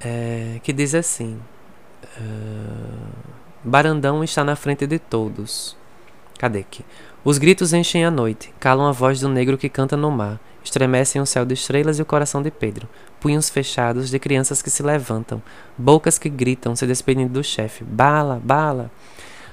é, 0.00 0.60
que 0.62 0.72
diz 0.72 0.94
assim: 0.94 1.38
uh, 2.20 3.08
Barandão 3.64 4.22
está 4.22 4.44
na 4.44 4.56
frente 4.56 4.86
de 4.86 4.98
todos. 4.98 5.76
Cadê 6.38 6.60
aqui? 6.60 6.84
Os 7.24 7.36
gritos 7.36 7.72
enchem 7.72 8.04
a 8.04 8.10
noite, 8.10 8.54
calam 8.60 8.86
a 8.86 8.92
voz 8.92 9.20
do 9.20 9.28
negro 9.28 9.58
que 9.58 9.68
canta 9.68 9.96
no 9.96 10.10
mar, 10.10 10.38
estremecem 10.64 11.20
o 11.20 11.26
céu 11.26 11.44
de 11.44 11.54
estrelas 11.54 11.98
e 11.98 12.02
o 12.02 12.06
coração 12.06 12.42
de 12.42 12.50
Pedro. 12.50 12.88
Punhos 13.20 13.50
fechados 13.50 14.08
de 14.08 14.18
crianças 14.20 14.62
que 14.62 14.70
se 14.70 14.82
levantam, 14.82 15.42
bocas 15.76 16.16
que 16.16 16.28
gritam, 16.28 16.76
se 16.76 16.86
despedindo 16.86 17.32
do 17.32 17.42
chefe. 17.42 17.82
Bala, 17.82 18.40
bala! 18.42 18.90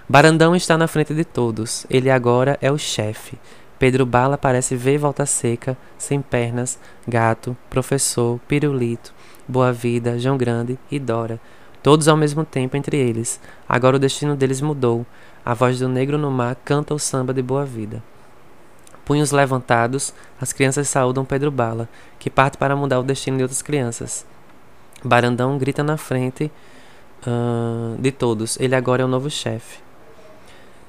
Barandão 0.07 0.55
está 0.55 0.77
na 0.77 0.87
frente 0.87 1.15
de 1.15 1.25
todos. 1.25 1.87
Ele 1.89 2.11
agora 2.11 2.59
é 2.61 2.71
o 2.71 2.77
chefe. 2.77 3.37
Pedro 3.77 4.05
Bala 4.05 4.37
parece 4.37 4.75
ver 4.75 4.97
volta 4.97 5.25
seca, 5.25 5.77
sem 5.97 6.21
pernas, 6.21 6.79
gato, 7.07 7.55
professor, 7.69 8.39
pirulito, 8.47 9.13
boa 9.47 9.73
vida, 9.73 10.17
João 10.17 10.37
Grande 10.37 10.79
e 10.89 10.97
Dora. 10.97 11.39
Todos 11.83 12.07
ao 12.07 12.17
mesmo 12.17 12.43
tempo 12.43 12.77
entre 12.77 12.97
eles. 12.97 13.39
Agora 13.67 13.97
o 13.97 13.99
destino 13.99 14.35
deles 14.35 14.61
mudou. 14.61 15.05
A 15.45 15.53
voz 15.53 15.77
do 15.77 15.87
negro 15.87 16.17
no 16.17 16.31
mar 16.31 16.55
canta 16.65 16.95
o 16.95 16.99
samba 16.99 17.33
de 17.33 17.41
boa 17.41 17.65
vida. 17.65 18.01
Punhos 19.03 19.31
levantados, 19.31 20.11
as 20.41 20.51
crianças 20.51 20.89
saúdam 20.89 21.23
Pedro 21.23 21.51
Bala, 21.51 21.87
que 22.17 22.29
parte 22.29 22.57
para 22.57 22.75
mudar 22.75 22.99
o 22.99 23.03
destino 23.03 23.37
de 23.37 23.43
outras 23.43 23.61
crianças. 23.61 24.25
Barandão 25.03 25.59
grita 25.59 25.83
na 25.83 25.95
frente 25.95 26.51
uh, 27.27 28.01
de 28.01 28.11
todos: 28.11 28.59
ele 28.59 28.73
agora 28.73 29.03
é 29.03 29.05
o 29.05 29.07
novo 29.07 29.29
chefe. 29.29 29.84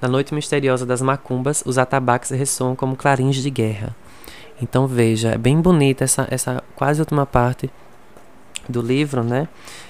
Na 0.00 0.08
noite 0.08 0.34
misteriosa 0.34 0.84
das 0.84 1.00
macumbas, 1.00 1.62
os 1.66 1.78
atabaques 1.78 2.30
ressoam 2.30 2.76
como 2.76 2.96
clarins 2.96 3.36
de 3.36 3.50
guerra. 3.50 3.94
Então 4.60 4.86
veja, 4.86 5.30
é 5.30 5.38
bem 5.38 5.60
bonita 5.60 6.04
essa, 6.04 6.26
essa 6.30 6.62
quase 6.74 7.00
última 7.00 7.26
parte 7.26 7.70
do 8.68 8.80
livro, 8.80 9.22
né? 9.22 9.48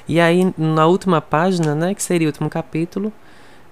E 0.09 0.21
aí 0.21 0.53
na 0.57 0.87
última 0.87 1.21
página, 1.21 1.75
né, 1.75 1.95
que 1.95 2.03
seria 2.03 2.29
o 2.29 2.31
último 2.31 2.49
capítulo, 2.49 3.13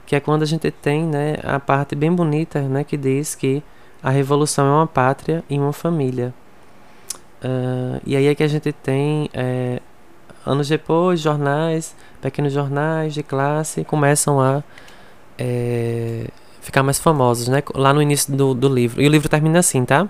que 0.06 0.16
é 0.16 0.20
quando 0.20 0.42
a 0.42 0.46
gente 0.46 0.70
tem 0.70 1.04
né, 1.04 1.36
a 1.42 1.58
parte 1.58 1.94
bem 1.94 2.12
bonita 2.12 2.60
né, 2.62 2.84
que 2.84 2.96
diz 2.96 3.34
que 3.34 3.62
a 4.02 4.10
revolução 4.10 4.66
é 4.66 4.70
uma 4.70 4.86
pátria 4.86 5.42
e 5.48 5.58
uma 5.58 5.72
família. 5.72 6.34
Uh, 7.42 8.00
e 8.06 8.16
aí 8.16 8.26
é 8.26 8.34
que 8.34 8.42
a 8.42 8.48
gente 8.48 8.72
tem, 8.72 9.30
é, 9.32 9.80
anos 10.44 10.68
depois, 10.68 11.20
jornais, 11.20 11.94
pequenos 12.20 12.52
jornais 12.52 13.14
de 13.14 13.22
classe 13.22 13.84
começam 13.84 14.40
a 14.40 14.62
é, 15.38 16.26
ficar 16.60 16.82
mais 16.82 16.98
famosos, 16.98 17.48
né? 17.48 17.62
Lá 17.74 17.92
no 17.92 18.00
início 18.00 18.34
do, 18.34 18.54
do 18.54 18.68
livro. 18.68 19.00
E 19.02 19.06
o 19.06 19.10
livro 19.10 19.28
termina 19.28 19.58
assim, 19.58 19.84
tá? 19.84 20.08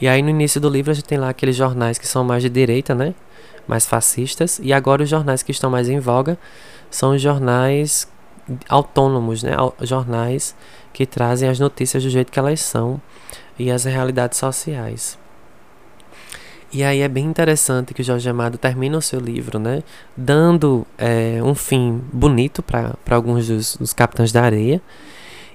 E 0.00 0.08
aí 0.08 0.22
no 0.22 0.30
início 0.30 0.60
do 0.60 0.68
livro 0.68 0.90
a 0.90 0.94
gente 0.94 1.04
tem 1.06 1.18
lá 1.18 1.30
aqueles 1.30 1.56
jornais 1.56 1.98
que 1.98 2.06
são 2.06 2.24
mais 2.24 2.42
de 2.42 2.48
direita, 2.48 2.94
né? 2.94 3.14
Mais 3.66 3.86
fascistas. 3.86 4.60
E 4.62 4.72
agora 4.72 5.02
os 5.02 5.08
jornais 5.08 5.42
que 5.42 5.50
estão 5.50 5.70
mais 5.70 5.88
em 5.88 5.98
voga 5.98 6.38
são 6.90 7.14
os 7.14 7.22
jornais 7.22 8.08
autônomos, 8.68 9.42
né? 9.42 9.52
jornais 9.82 10.54
que 10.92 11.04
trazem 11.04 11.48
as 11.48 11.58
notícias 11.58 12.02
do 12.02 12.10
jeito 12.10 12.30
que 12.30 12.38
elas 12.38 12.60
são 12.60 13.00
e 13.58 13.70
as 13.70 13.84
realidades 13.84 14.38
sociais. 14.38 15.18
E 16.72 16.82
aí 16.82 17.00
é 17.00 17.08
bem 17.08 17.24
interessante 17.24 17.94
que 17.94 18.02
o 18.02 18.04
Jorge 18.04 18.28
Amado 18.28 18.58
termina 18.58 18.98
o 18.98 19.02
seu 19.02 19.20
livro, 19.20 19.58
né, 19.58 19.82
dando 20.16 20.86
é, 20.98 21.40
um 21.42 21.54
fim 21.54 22.02
bonito 22.12 22.62
para 22.62 22.96
alguns 23.10 23.46
dos, 23.48 23.76
dos 23.76 23.92
capitães 23.92 24.32
da 24.32 24.42
areia. 24.42 24.82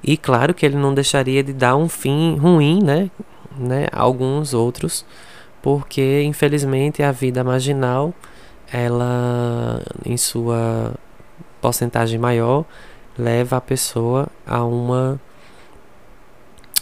E 0.03 0.17
claro 0.17 0.53
que 0.53 0.65
ele 0.65 0.77
não 0.77 0.93
deixaria 0.93 1.43
de 1.43 1.53
dar 1.53 1.75
um 1.75 1.89
fim 1.89 2.37
ruim, 2.37 2.81
né, 2.81 3.11
né, 3.57 3.87
a 3.91 4.01
alguns 4.01 4.53
outros, 4.53 5.05
porque 5.61 6.23
infelizmente 6.23 7.03
a 7.03 7.11
vida 7.11 7.43
marginal, 7.43 8.13
ela 8.71 9.81
em 10.05 10.17
sua 10.17 10.93
porcentagem 11.61 12.17
maior 12.17 12.65
leva 13.17 13.57
a 13.57 13.61
pessoa 13.61 14.27
a 14.47 14.63
uma 14.63 15.19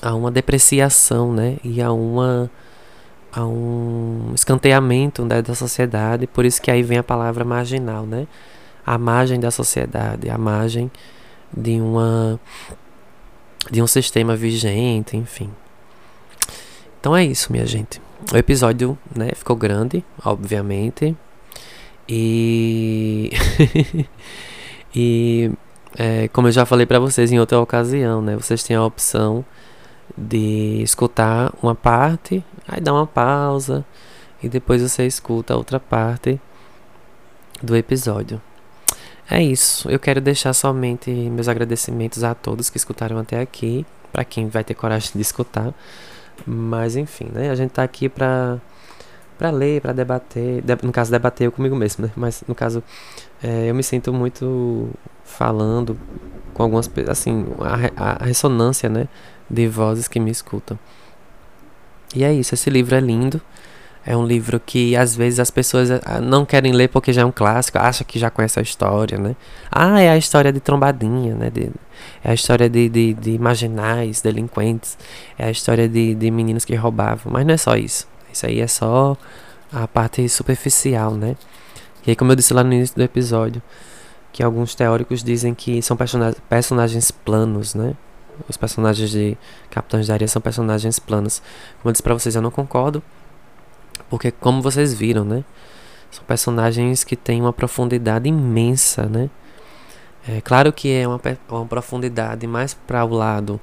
a 0.02 0.16
uma 0.16 0.32
depreciação, 0.32 1.34
né? 1.34 1.58
E 1.64 1.82
a 1.82 1.92
uma 1.92 2.50
a 3.32 3.46
um 3.46 4.32
escanteamento 4.34 5.24
né, 5.26 5.42
da 5.42 5.54
sociedade, 5.56 6.28
por 6.28 6.46
isso 6.46 6.62
que 6.62 6.72
aí 6.72 6.82
vem 6.82 6.98
a 6.98 7.04
palavra 7.04 7.46
marginal, 7.46 8.06
né? 8.06 8.28
A 8.86 8.98
margem 8.98 9.40
da 9.40 9.52
sociedade, 9.52 10.30
a 10.30 10.38
margem 10.38 10.92
de 11.56 11.80
uma 11.80 12.40
de 13.70 13.82
um 13.82 13.88
sistema 13.88 14.36
vigente, 14.36 15.16
enfim. 15.16 15.50
Então 17.00 17.16
é 17.16 17.24
isso, 17.24 17.52
minha 17.52 17.66
gente. 17.66 18.02
O 18.34 18.38
episódio, 18.38 18.98
né, 19.16 19.30
ficou 19.36 19.56
grande, 19.56 20.04
obviamente. 20.26 21.16
E 22.08 23.32
E 24.96 25.52
é, 25.98 26.28
como 26.30 26.48
eu 26.48 26.52
já 26.52 26.66
falei 26.66 26.86
para 26.86 27.00
vocês 27.00 27.32
em 27.32 27.40
outra 27.40 27.60
ocasião, 27.60 28.22
né? 28.22 28.36
Vocês 28.36 28.64
têm 28.64 28.76
a 28.76 28.84
opção 28.84 29.46
de 30.18 30.82
escutar 30.82 31.54
uma 31.62 31.76
parte, 31.76 32.44
aí 32.70 32.80
dá 32.82 32.94
uma 32.94 33.08
pausa 33.08 33.86
e 34.42 34.48
depois 34.48 34.82
você 34.82 35.06
escuta 35.06 35.54
a 35.54 35.58
outra 35.58 35.80
parte 35.80 36.40
do 37.62 37.76
episódio. 37.76 38.42
É 39.30 39.42
isso. 39.44 39.90
Eu 39.90 40.00
quero 40.00 40.22
deixar 40.22 40.54
somente 40.54 41.12
meus 41.12 41.48
agradecimentos 41.48 42.24
a 42.24 42.34
todos 42.34 42.70
que 42.70 42.78
escutaram 42.78 43.18
até 43.20 43.40
aqui, 43.40 43.86
para 44.12 44.24
quem 44.24 44.48
vai 44.48 44.64
ter 44.64 44.74
coragem 44.74 45.12
de 45.14 45.22
escutar. 45.22 45.74
Mas 46.46 46.96
enfim, 46.96 47.30
né? 47.32 47.50
A 47.50 47.56
gente 47.56 47.72
tá 47.72 47.84
aqui 47.84 48.10
pra 48.10 48.60
para 49.38 49.52
ler, 49.52 49.80
para 49.80 49.94
debater, 49.94 50.62
no 50.84 50.92
caso 50.92 51.10
debater 51.12 51.48
eu 51.48 51.52
comigo 51.52 51.74
mesmo, 51.74 52.06
né? 52.06 52.12
Mas 52.14 52.44
no 52.46 52.54
caso 52.54 52.84
é, 53.42 53.70
eu 53.70 53.76
me 53.76 53.82
sinto 53.82 54.12
muito 54.12 54.90
falando 55.24 55.98
com 56.54 56.64
algumas 56.64 56.92
assim 57.08 57.46
a, 57.96 58.16
a, 58.22 58.26
ressonância, 58.26 58.90
né, 58.90 59.08
de 59.50 59.66
vozes 59.68 60.10
que 60.10 60.20
me 60.20 60.30
escutam. 60.30 60.78
E 62.16 62.24
é 62.24 62.34
isso. 62.34 62.54
Esse 62.54 62.70
livro 62.70 62.96
é 62.96 63.00
lindo. 63.00 63.42
É 64.06 64.16
um 64.16 64.26
livro 64.26 64.60
que 64.60 64.96
às 64.96 65.16
vezes 65.16 65.40
as 65.40 65.52
pessoas 65.52 65.92
ah, 65.92 66.20
não 66.22 66.46
querem 66.46 66.72
ler 66.72 66.88
porque 66.88 67.12
já 67.14 67.22
é 67.22 67.26
um 67.26 67.32
clássico, 67.32 67.78
acha 67.78 68.04
que 68.04 68.18
já 68.18 68.30
conhece 68.30 68.58
a 68.58 68.62
história, 68.62 69.18
né? 69.18 69.36
Ah, 69.70 70.02
é 70.02 70.10
a 70.10 70.18
história 70.18 70.52
de 70.54 70.60
trombadinha, 70.60 71.36
né? 71.36 71.50
De, 71.50 71.70
é 72.24 72.32
a 72.32 72.34
história 72.34 72.70
de, 72.70 72.90
de, 72.90 73.14
de 73.14 73.38
marginais, 73.38 74.22
delinquentes, 74.22 74.98
é 75.38 75.46
a 75.46 75.52
história 75.52 75.88
de, 75.88 76.16
de 76.16 76.32
meninos 76.32 76.66
que 76.66 76.74
roubavam. 76.76 77.32
Mas 77.32 77.46
não 77.46 77.54
é 77.54 77.58
só 77.58 77.76
isso. 77.76 78.08
Isso 78.32 78.46
aí 78.46 78.62
é 78.62 78.68
só 78.68 79.18
a 79.72 79.88
parte 79.88 80.28
superficial, 80.30 81.14
né? 81.14 81.36
E 82.08 82.12
aí, 82.12 82.16
como 82.16 82.32
eu 82.32 82.36
disse 82.36 82.54
lá 82.54 82.64
no 82.64 82.74
início 82.74 82.96
do 82.96 83.04
episódio, 83.04 83.62
que 84.32 84.42
alguns 84.42 84.74
teóricos 84.74 85.24
dizem 85.24 85.54
que 85.54 85.82
são 85.82 85.98
personagens 86.50 87.12
planos, 87.12 87.76
né? 87.76 87.96
Os 88.48 88.58
personagens 88.58 89.10
de 89.10 89.38
Capitães 89.70 90.08
da 90.08 90.14
Areia 90.14 90.28
são 90.28 90.42
personagens 90.42 91.00
planos. 91.00 91.42
Como 91.82 91.90
eu 91.90 91.92
disse 91.92 92.04
pra 92.04 92.14
vocês, 92.14 92.36
eu 92.36 92.42
não 92.42 92.52
concordo. 92.52 93.02
Porque, 94.10 94.32
como 94.32 94.62
vocês 94.62 94.94
viram, 94.94 95.24
né? 95.24 95.44
São 96.12 96.24
personagens 96.24 97.04
que 97.04 97.16
têm 97.16 97.42
uma 97.42 97.54
profundidade 97.54 98.28
imensa, 98.28 99.06
né? 99.06 99.30
É 100.28 100.42
claro 100.42 100.74
que 100.74 100.92
é 100.92 101.08
uma, 101.08 101.20
uma 101.50 101.66
profundidade 101.66 102.46
mais 102.46 102.74
para 102.74 103.06
o 103.06 103.14
lado 103.14 103.60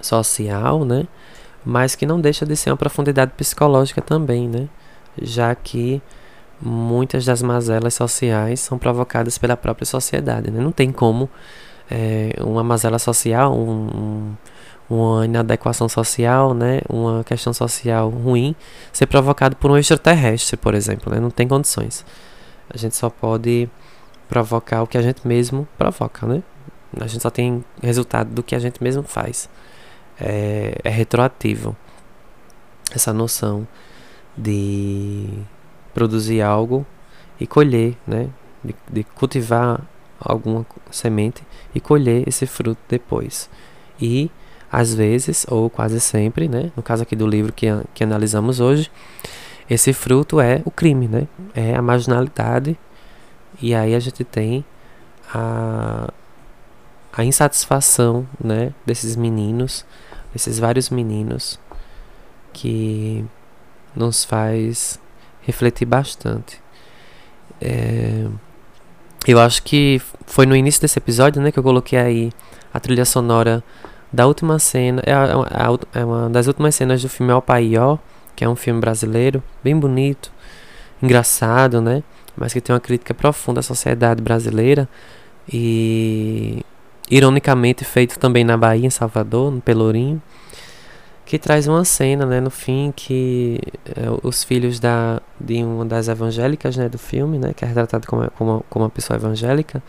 social, 0.00 0.84
né? 0.84 1.06
Mas 1.64 1.94
que 1.94 2.06
não 2.06 2.20
deixa 2.20 2.46
de 2.46 2.56
ser 2.56 2.70
uma 2.70 2.76
profundidade 2.76 3.32
psicológica 3.36 4.00
também, 4.00 4.48
né? 4.48 4.68
Já 5.20 5.54
que 5.54 6.00
muitas 6.60 7.24
das 7.24 7.42
mazelas 7.42 7.94
sociais 7.94 8.60
são 8.60 8.78
provocadas 8.78 9.36
pela 9.36 9.56
própria 9.56 9.84
sociedade, 9.84 10.50
né? 10.50 10.60
Não 10.60 10.72
tem 10.72 10.92
como 10.92 11.28
é, 11.90 12.34
uma 12.40 12.62
mazela 12.62 12.98
social, 12.98 13.56
um, 13.56 14.34
uma 14.88 15.24
inadequação 15.24 15.88
social, 15.88 16.54
né? 16.54 16.80
Uma 16.88 17.24
questão 17.24 17.52
social 17.52 18.08
ruim 18.08 18.54
ser 18.92 19.06
provocado 19.06 19.56
por 19.56 19.70
um 19.70 19.76
extraterrestre, 19.76 20.56
por 20.56 20.74
exemplo, 20.74 21.12
né? 21.12 21.20
Não 21.20 21.30
tem 21.30 21.46
condições. 21.46 22.04
A 22.70 22.76
gente 22.76 22.96
só 22.96 23.10
pode 23.10 23.68
provocar 24.28 24.82
o 24.82 24.86
que 24.86 24.98
a 24.98 25.02
gente 25.02 25.26
mesmo 25.26 25.66
provoca, 25.76 26.26
né? 26.26 26.42
A 27.00 27.06
gente 27.06 27.22
só 27.22 27.30
tem 27.30 27.64
resultado 27.82 28.30
do 28.30 28.42
que 28.42 28.54
a 28.54 28.58
gente 28.58 28.82
mesmo 28.82 29.02
faz. 29.02 29.48
É, 30.18 30.78
é 30.82 30.88
retroativo 30.88 31.76
essa 32.90 33.12
noção 33.12 33.66
de 34.36 35.28
produzir 35.92 36.42
algo 36.42 36.86
e 37.40 37.46
colher, 37.46 37.96
né? 38.06 38.28
De, 38.64 38.74
de, 38.90 39.04
cultivar 39.04 39.80
alguma 40.18 40.66
semente 40.90 41.42
e 41.76 41.80
colher 41.80 42.26
esse 42.26 42.46
fruto 42.46 42.80
depois. 42.88 43.50
E 44.00 44.30
às 44.72 44.94
vezes, 44.94 45.46
ou 45.48 45.68
quase 45.68 46.00
sempre, 46.00 46.48
né? 46.48 46.72
No 46.74 46.82
caso 46.82 47.02
aqui 47.02 47.14
do 47.14 47.26
livro 47.26 47.52
que, 47.52 47.66
que 47.94 48.02
analisamos 48.02 48.60
hoje, 48.60 48.90
esse 49.68 49.92
fruto 49.92 50.40
é 50.40 50.62
o 50.64 50.70
crime, 50.70 51.06
né? 51.06 51.28
É 51.54 51.74
a 51.74 51.82
marginalidade 51.82 52.78
e 53.60 53.74
aí 53.74 53.94
a 53.94 54.00
gente 54.00 54.24
tem 54.24 54.64
a, 55.32 56.12
a 57.12 57.24
insatisfação 57.24 58.26
né, 58.42 58.72
desses 58.84 59.16
meninos, 59.16 59.84
desses 60.32 60.58
vários 60.58 60.90
meninos, 60.90 61.58
que 62.52 63.24
nos 63.94 64.24
faz 64.24 65.00
refletir 65.42 65.86
bastante. 65.86 66.60
É, 67.60 68.26
eu 69.26 69.40
acho 69.40 69.62
que 69.62 70.00
foi 70.26 70.46
no 70.46 70.54
início 70.54 70.80
desse 70.80 70.98
episódio 70.98 71.42
né, 71.42 71.50
que 71.50 71.58
eu 71.58 71.62
coloquei 71.62 71.98
aí 71.98 72.32
a 72.72 72.78
trilha 72.78 73.04
sonora 73.04 73.62
da 74.12 74.26
última 74.26 74.58
cena, 74.58 75.02
é, 75.04 75.12
é, 75.12 76.00
é 76.00 76.04
uma 76.04 76.30
das 76.30 76.46
últimas 76.46 76.74
cenas 76.74 77.02
do 77.02 77.08
filme 77.08 77.32
Alpaió, 77.32 77.98
que 78.34 78.44
é 78.44 78.48
um 78.48 78.56
filme 78.56 78.80
brasileiro, 78.80 79.42
bem 79.64 79.78
bonito, 79.78 80.30
engraçado, 81.02 81.80
né? 81.80 82.02
mas 82.36 82.52
que 82.52 82.60
tem 82.60 82.74
uma 82.74 82.80
crítica 82.80 83.14
profunda 83.14 83.60
à 83.60 83.62
sociedade 83.62 84.22
brasileira 84.22 84.88
e 85.50 86.62
ironicamente 87.10 87.84
feito 87.84 88.18
também 88.18 88.44
na 88.44 88.56
Bahia, 88.56 88.86
em 88.86 88.90
Salvador, 88.90 89.50
no 89.50 89.60
Pelourinho, 89.60 90.20
que 91.24 91.38
traz 91.38 91.66
uma 91.66 91.84
cena, 91.84 92.26
né, 92.26 92.40
no 92.40 92.50
fim 92.50 92.92
que 92.94 93.60
é, 93.86 94.06
os 94.22 94.44
filhos 94.44 94.78
da 94.78 95.20
de 95.40 95.62
uma 95.62 95.84
das 95.84 96.08
evangélicas, 96.08 96.76
né, 96.76 96.88
do 96.88 96.98
filme, 96.98 97.38
né, 97.38 97.52
que 97.54 97.64
é 97.64 97.68
retratado 97.68 98.06
como 98.06 98.30
como, 98.32 98.64
como 98.68 98.84
uma 98.84 98.90
pessoa 98.90 99.16
evangélica, 99.16 99.82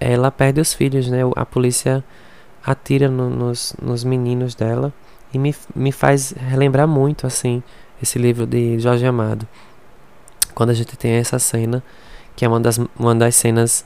ela 0.00 0.30
perde 0.30 0.60
os 0.60 0.74
filhos, 0.74 1.08
né, 1.08 1.20
a 1.36 1.46
polícia 1.46 2.04
atira 2.64 3.08
no, 3.08 3.28
nos, 3.30 3.74
nos 3.80 4.04
meninos 4.04 4.54
dela 4.54 4.92
e 5.32 5.38
me, 5.38 5.54
me 5.74 5.92
faz 5.92 6.32
relembrar 6.32 6.86
muito 6.86 7.26
assim 7.26 7.62
esse 8.02 8.18
livro 8.18 8.46
de 8.46 8.78
Jorge 8.78 9.06
Amado 9.06 9.46
quando 10.54 10.70
a 10.70 10.74
gente 10.74 10.96
tem 10.96 11.12
essa 11.12 11.38
cena, 11.38 11.82
que 12.36 12.44
é 12.44 12.48
uma 12.48 12.60
das, 12.60 12.78
uma 12.98 13.14
das 13.14 13.34
cenas 13.34 13.84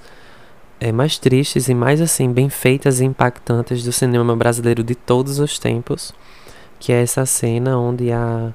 é, 0.80 0.92
mais 0.92 1.18
tristes 1.18 1.68
e 1.68 1.74
mais 1.74 2.00
assim 2.00 2.32
bem 2.32 2.48
feitas 2.48 3.00
e 3.00 3.04
impactantes 3.04 3.82
do 3.84 3.92
cinema 3.92 4.34
brasileiro 4.36 4.82
de 4.82 4.94
todos 4.94 5.38
os 5.38 5.58
tempos, 5.58 6.12
que 6.78 6.92
é 6.92 7.02
essa 7.02 7.24
cena 7.24 7.78
onde 7.78 8.10
a 8.12 8.52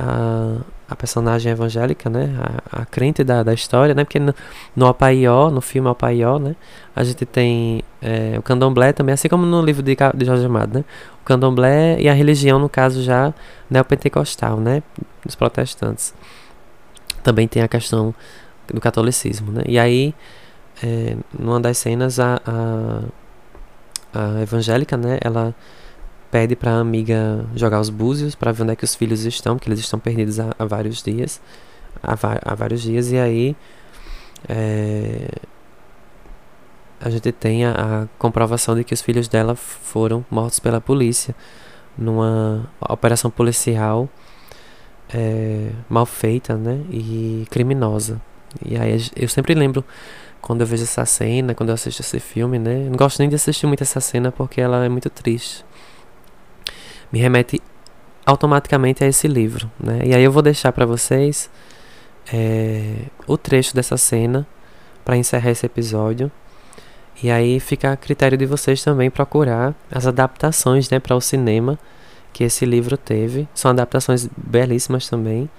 a, 0.00 0.56
a 0.90 0.96
personagem 0.96 1.52
evangélica, 1.52 2.10
né, 2.10 2.36
a, 2.72 2.82
a 2.82 2.84
crente 2.84 3.22
da, 3.22 3.44
da 3.44 3.54
história, 3.54 3.94
né, 3.94 4.02
porque 4.02 4.18
no, 4.18 4.34
no 4.74 4.86
Apaió, 4.86 5.48
no 5.48 5.60
filme 5.60 5.88
Apaió, 5.88 6.40
né, 6.40 6.56
a 6.96 7.04
gente 7.04 7.24
tem 7.24 7.84
é, 8.02 8.34
o 8.36 8.42
candomblé 8.42 8.92
também, 8.92 9.12
assim 9.12 9.28
como 9.28 9.46
no 9.46 9.62
livro 9.62 9.84
de, 9.84 9.96
de 10.14 10.24
Jorge 10.24 10.44
Amado, 10.44 10.78
né, 10.78 10.84
o 11.22 11.24
candomblé 11.24 12.00
e 12.00 12.08
a 12.08 12.12
religião, 12.12 12.58
no 12.58 12.68
caso 12.68 13.04
já 13.04 13.32
neopentecostal, 13.70 14.58
né, 14.58 14.82
dos 15.24 15.36
protestantes. 15.36 16.12
Também 17.22 17.46
tem 17.46 17.62
a 17.62 17.68
questão 17.68 18.12
do 18.66 18.80
catolicismo, 18.80 19.52
né? 19.52 19.62
E 19.66 19.78
aí, 19.78 20.14
é, 20.82 21.16
numa 21.38 21.60
das 21.60 21.78
cenas, 21.78 22.18
a, 22.18 22.40
a, 22.46 23.02
a, 24.14 24.42
evangélica, 24.42 24.96
né? 24.96 25.18
Ela 25.20 25.54
pede 26.30 26.54
para 26.54 26.72
a 26.72 26.80
amiga 26.80 27.44
jogar 27.54 27.80
os 27.80 27.90
búzios 27.90 28.34
para 28.34 28.52
ver 28.52 28.62
onde 28.62 28.72
é 28.72 28.76
que 28.76 28.84
os 28.84 28.94
filhos 28.94 29.24
estão, 29.24 29.56
porque 29.56 29.68
eles 29.68 29.80
estão 29.80 29.98
perdidos 29.98 30.38
há, 30.38 30.54
há 30.58 30.64
vários 30.64 31.02
dias, 31.02 31.40
há, 32.02 32.14
há, 32.44 32.54
vários 32.54 32.82
dias, 32.82 33.10
e 33.10 33.18
aí 33.18 33.56
é, 34.48 35.28
a 37.00 37.10
gente 37.10 37.32
tem 37.32 37.64
a, 37.64 37.72
a 37.72 38.06
comprovação 38.18 38.74
de 38.74 38.84
que 38.84 38.94
os 38.94 39.00
filhos 39.00 39.28
dela 39.28 39.54
foram 39.54 40.24
mortos 40.30 40.60
pela 40.60 40.80
polícia 40.80 41.34
numa 41.96 42.70
operação 42.80 43.30
policial 43.30 44.08
é, 45.12 45.70
mal 45.88 46.06
feita, 46.06 46.56
né? 46.56 46.80
E 46.90 47.46
criminosa. 47.50 48.20
E 48.64 48.76
aí 48.76 48.98
eu 49.16 49.28
sempre 49.28 49.54
lembro 49.54 49.84
quando 50.40 50.62
eu 50.62 50.66
vejo 50.66 50.82
essa 50.82 51.04
cena, 51.04 51.54
quando 51.54 51.70
eu 51.70 51.74
assisto 51.74 52.00
esse 52.02 52.18
filme, 52.20 52.58
né? 52.58 52.86
Não 52.88 52.96
gosto 52.96 53.18
nem 53.18 53.28
de 53.28 53.34
assistir 53.34 53.66
muito 53.66 53.82
essa 53.82 54.00
cena 54.00 54.32
porque 54.32 54.60
ela 54.60 54.84
é 54.84 54.88
muito 54.88 55.10
triste. 55.10 55.64
Me 57.12 57.18
remete 57.18 57.60
automaticamente 58.24 59.02
a 59.02 59.06
esse 59.06 59.26
livro, 59.26 59.70
né? 59.78 60.00
E 60.04 60.14
aí 60.14 60.22
eu 60.22 60.30
vou 60.30 60.42
deixar 60.42 60.72
para 60.72 60.86
vocês 60.86 61.50
é, 62.32 63.06
o 63.26 63.36
trecho 63.36 63.74
dessa 63.74 63.96
cena 63.96 64.46
para 65.04 65.16
encerrar 65.16 65.50
esse 65.50 65.66
episódio. 65.66 66.30
E 67.22 67.30
aí 67.30 67.60
fica 67.60 67.92
a 67.92 67.96
critério 67.96 68.38
de 68.38 68.46
vocês 68.46 68.82
também 68.82 69.10
procurar 69.10 69.74
as 69.90 70.06
adaptações, 70.06 70.88
né, 70.88 70.98
para 70.98 71.14
o 71.14 71.20
cinema 71.20 71.78
que 72.32 72.44
esse 72.44 72.64
livro 72.64 72.96
teve. 72.96 73.48
São 73.54 73.70
adaptações 73.70 74.28
belíssimas 74.36 75.08
também. 75.08 75.50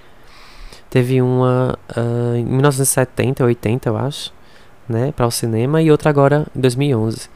Teve 0.90 1.22
uma 1.22 1.78
uh, 1.96 2.36
em 2.36 2.46
1970, 2.46 3.44
80, 3.44 3.90
eu 3.90 3.98
acho, 3.98 4.34
né, 4.90 5.12
para 5.16 5.28
o 5.28 5.32
cinema, 5.32 5.82
e 5.82 5.92
outra 5.92 6.10
agora 6.10 6.48
em 6.56 6.60
2011. 6.60 7.30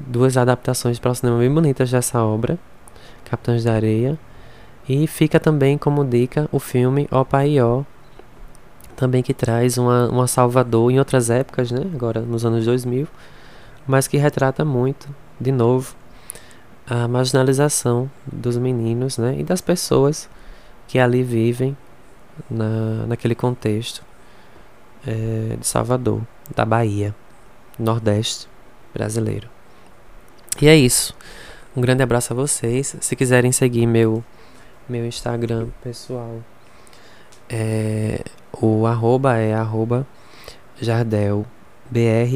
Duas 0.00 0.36
adaptações 0.36 0.98
para 0.98 1.12
o 1.12 1.14
cinema 1.14 1.38
bem 1.38 1.52
bonitas 1.52 1.90
dessa 1.90 2.22
obra, 2.22 2.58
Capitães 3.32 3.64
da 3.64 3.72
Areia. 3.72 4.18
E 4.86 5.06
fica 5.06 5.40
também 5.40 5.78
como 5.78 6.04
dica 6.04 6.46
o 6.52 6.58
filme 6.58 7.08
O 7.10 7.24
Pai 7.24 7.58
Ó, 7.60 7.82
também 8.94 9.22
que 9.22 9.32
traz 9.32 9.78
uma, 9.78 10.06
uma 10.10 10.26
Salvador 10.26 10.90
em 10.90 10.98
outras 10.98 11.30
épocas, 11.30 11.70
né, 11.70 11.80
agora 11.94 12.20
nos 12.20 12.44
anos 12.44 12.66
2000, 12.66 13.08
mas 13.86 14.06
que 14.06 14.18
retrata 14.18 14.66
muito, 14.66 15.08
de 15.40 15.50
novo, 15.50 15.94
a 16.86 17.08
marginalização 17.08 18.10
dos 18.30 18.58
meninos 18.58 19.16
né, 19.16 19.36
e 19.38 19.42
das 19.42 19.62
pessoas 19.62 20.28
que 20.86 20.98
ali 20.98 21.22
vivem 21.22 21.74
na, 22.50 23.06
naquele 23.06 23.34
contexto 23.34 24.04
é, 25.06 25.56
de 25.58 25.66
Salvador, 25.66 26.20
da 26.54 26.66
Bahia, 26.66 27.14
Nordeste 27.78 28.46
brasileiro. 28.92 29.48
E 30.60 30.68
é 30.68 30.76
isso. 30.76 31.16
Um 31.76 31.80
grande 31.80 32.02
abraço 32.02 32.32
a 32.32 32.36
vocês. 32.36 32.96
Se 33.00 33.16
quiserem 33.16 33.52
seguir 33.52 33.86
meu, 33.86 34.22
meu 34.88 35.06
Instagram 35.06 35.68
pessoal, 35.82 36.40
é, 37.48 38.20
o 38.60 38.86
arroba 38.86 39.36
é 39.38 39.54
arroba 39.54 40.06
jardelbr 40.80 41.46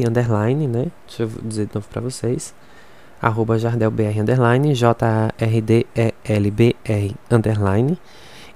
underline, 0.07 0.67
né? 0.67 0.87
Deixa 1.07 1.23
eu 1.23 1.27
dizer 1.43 1.67
de 1.67 1.75
novo 1.75 1.87
pra 1.89 2.01
vocês 2.01 2.53
arroba 3.21 3.57
jardelbr, 3.59 4.19
underline, 4.19 4.73
J-A-R-D-E-L-B-R, 4.73 5.95
underline. 7.29 7.97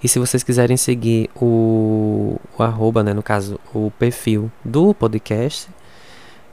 E 0.04 0.08
se 0.08 0.18
vocês 0.20 0.42
quiserem 0.44 0.78
seguir 0.78 1.30
o, 1.36 2.40
o 2.58 2.64
arroba, 2.64 3.04
né, 3.04 3.14
no 3.14 3.22
caso, 3.22 3.60
o 3.74 3.92
perfil 4.00 4.52
do 4.64 4.94
podcast, 4.94 5.70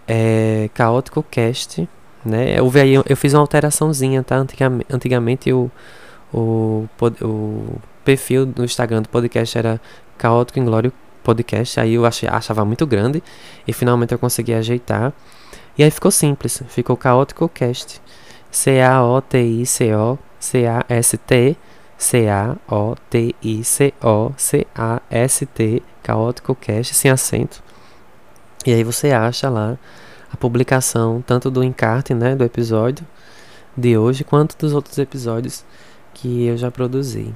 é 0.07 0.69
CaóticoCast, 0.75 1.89
né? 2.25 2.59
Eu, 2.59 2.69
vi, 2.69 2.95
eu 2.95 3.17
fiz 3.17 3.35
uma 3.35 3.41
alteraçãozinha, 3.41 4.23
tá? 4.23 4.37
Antigamente, 4.37 4.87
antigamente 4.91 5.53
o, 5.53 5.71
o, 6.33 6.89
o 7.23 7.81
perfil 8.05 8.47
do 8.47 8.65
Instagram 8.65 9.03
do 9.03 9.09
podcast 9.09 9.57
era 9.59 9.81
Caótico 10.17 10.59
Inglório 10.59 10.93
podcast, 11.23 11.79
aí 11.79 11.95
eu 11.95 12.07
achei, 12.07 12.29
achava 12.29 12.65
muito 12.65 12.87
grande 12.87 13.23
e 13.67 13.73
finalmente 13.73 14.13
eu 14.13 14.19
consegui 14.19 14.55
ajeitar. 14.55 15.13
E 15.77 15.83
aí 15.85 15.91
ficou 15.91 16.11
simples, 16.11 16.63
ficou 16.69 16.97
Caótico 16.97 17.49
Cast. 17.49 18.01
C-A-O-T-I-C-O 18.51 20.19
C-A-S-T 20.41 21.57
C-A-O-T-I-C-O-C-A-S-T 21.99 22.63
Caótico 26.03 26.55
Cast 26.55 26.95
sem 26.95 27.11
acento. 27.11 27.63
E 28.65 28.73
aí 28.73 28.83
você 28.83 29.11
acha 29.13 29.51
lá 29.51 29.77
a 30.33 30.37
publicação 30.37 31.23
tanto 31.27 31.51
do 31.51 31.63
encarte, 31.63 32.15
né, 32.15 32.35
do 32.35 32.45
episódio 32.45 33.07
de 33.77 33.97
hoje, 33.97 34.25
quanto 34.25 34.57
dos 34.59 34.73
outros 34.73 34.99
episódios 34.99 35.65
que 36.15 36.47
eu 36.47 36.57
já 36.57 36.71
produzi. 36.71 37.33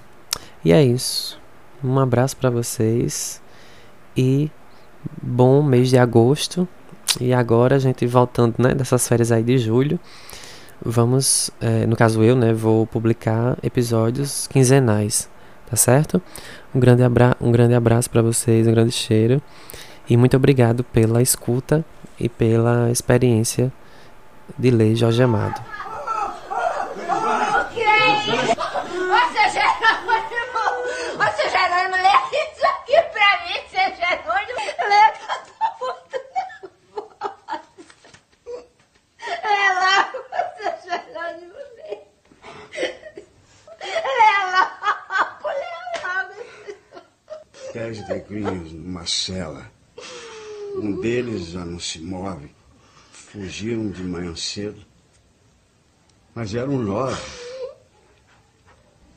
E 0.64 0.72
é 0.72 0.82
isso. 0.82 1.40
Um 1.82 1.98
abraço 1.98 2.36
para 2.36 2.50
vocês 2.50 3.40
e 4.16 4.50
bom 5.20 5.62
mês 5.62 5.88
de 5.88 5.98
agosto. 5.98 6.66
E 7.20 7.32
agora 7.32 7.76
a 7.76 7.78
gente 7.78 8.06
voltando, 8.06 8.54
né, 8.58 8.74
dessas 8.74 9.06
férias 9.06 9.30
aí 9.30 9.42
de 9.42 9.58
julho, 9.58 10.00
vamos, 10.84 11.50
é, 11.60 11.86
no 11.86 11.94
caso 11.94 12.22
eu, 12.22 12.34
né, 12.34 12.52
vou 12.52 12.86
publicar 12.86 13.56
episódios 13.62 14.46
quinzenais, 14.46 15.28
tá 15.68 15.76
certo? 15.76 16.22
Um 16.74 16.80
grande, 16.80 17.02
abra 17.02 17.36
um 17.40 17.52
grande 17.52 17.74
abraço 17.74 18.08
para 18.08 18.22
vocês, 18.22 18.66
um 18.66 18.72
grande 18.72 18.92
cheiro 18.92 19.42
e 20.08 20.16
muito 20.16 20.36
obrigado 20.36 20.82
pela 20.84 21.20
escuta 21.20 21.84
e 22.22 22.28
pela 22.28 22.88
experiência 22.88 23.72
de 24.56 24.70
ler 24.70 24.94
Jorge 24.94 25.24
Amado. 25.24 25.60
Você 29.08 29.50
Jerônimo, 29.50 30.56
você 31.16 31.48
Jerônimo, 31.50 31.96
lê 31.96 32.14
isso 32.38 32.64
aqui 32.64 33.02
pra 33.10 33.28
mim, 33.42 33.58
seu 33.68 33.88
Jerônimo. 33.96 34.62
Lê 34.88 35.02
que 35.10 35.24
eu 35.26 35.38
tô 35.48 35.58
muito 35.80 36.16
nervosa. 36.32 37.60
Lê 39.42 39.66
lá, 39.74 39.96
seu 40.56 40.72
Jerônimo, 40.84 41.58
lê. 41.76 41.92
Lê 43.82 44.32
logo, 44.52 45.48
lê 45.48 45.74
logo. 46.04 46.38
Dez 47.74 47.96
negrinhos 48.08 48.72
numa 48.72 49.04
cela. 49.06 49.64
Um 50.82 51.00
deles 51.00 51.50
já 51.50 51.64
não 51.64 51.78
se 51.78 52.00
move. 52.00 52.52
Fugiram 53.12 53.88
de 53.88 54.02
manhã 54.02 54.34
cedo. 54.34 54.84
Mas 56.34 56.56
eram 56.56 56.76
nove. 56.76 57.22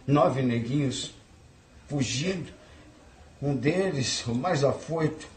Nove 0.06 0.44
neguinhos 0.44 1.12
fugindo. 1.88 2.54
Um 3.42 3.56
deles, 3.56 4.24
o 4.28 4.36
mais 4.36 4.64
afoito, 4.64 5.28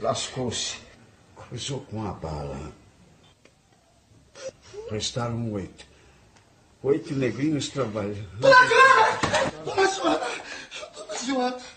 lascou-se. 0.00 0.78
Cruzou 1.36 1.82
com 1.82 2.04
a 2.04 2.12
bala. 2.12 2.72
Restaram 4.90 5.52
oito. 5.52 5.86
Oito 6.82 7.14
negrinhos 7.14 7.68
trabalhando. 7.68 8.28
Dona 8.40 8.56
Joana! 8.66 9.52
Dona 9.64 9.88
Joana! 9.88 10.26
Dona 10.96 11.18
Joana! 11.18 11.75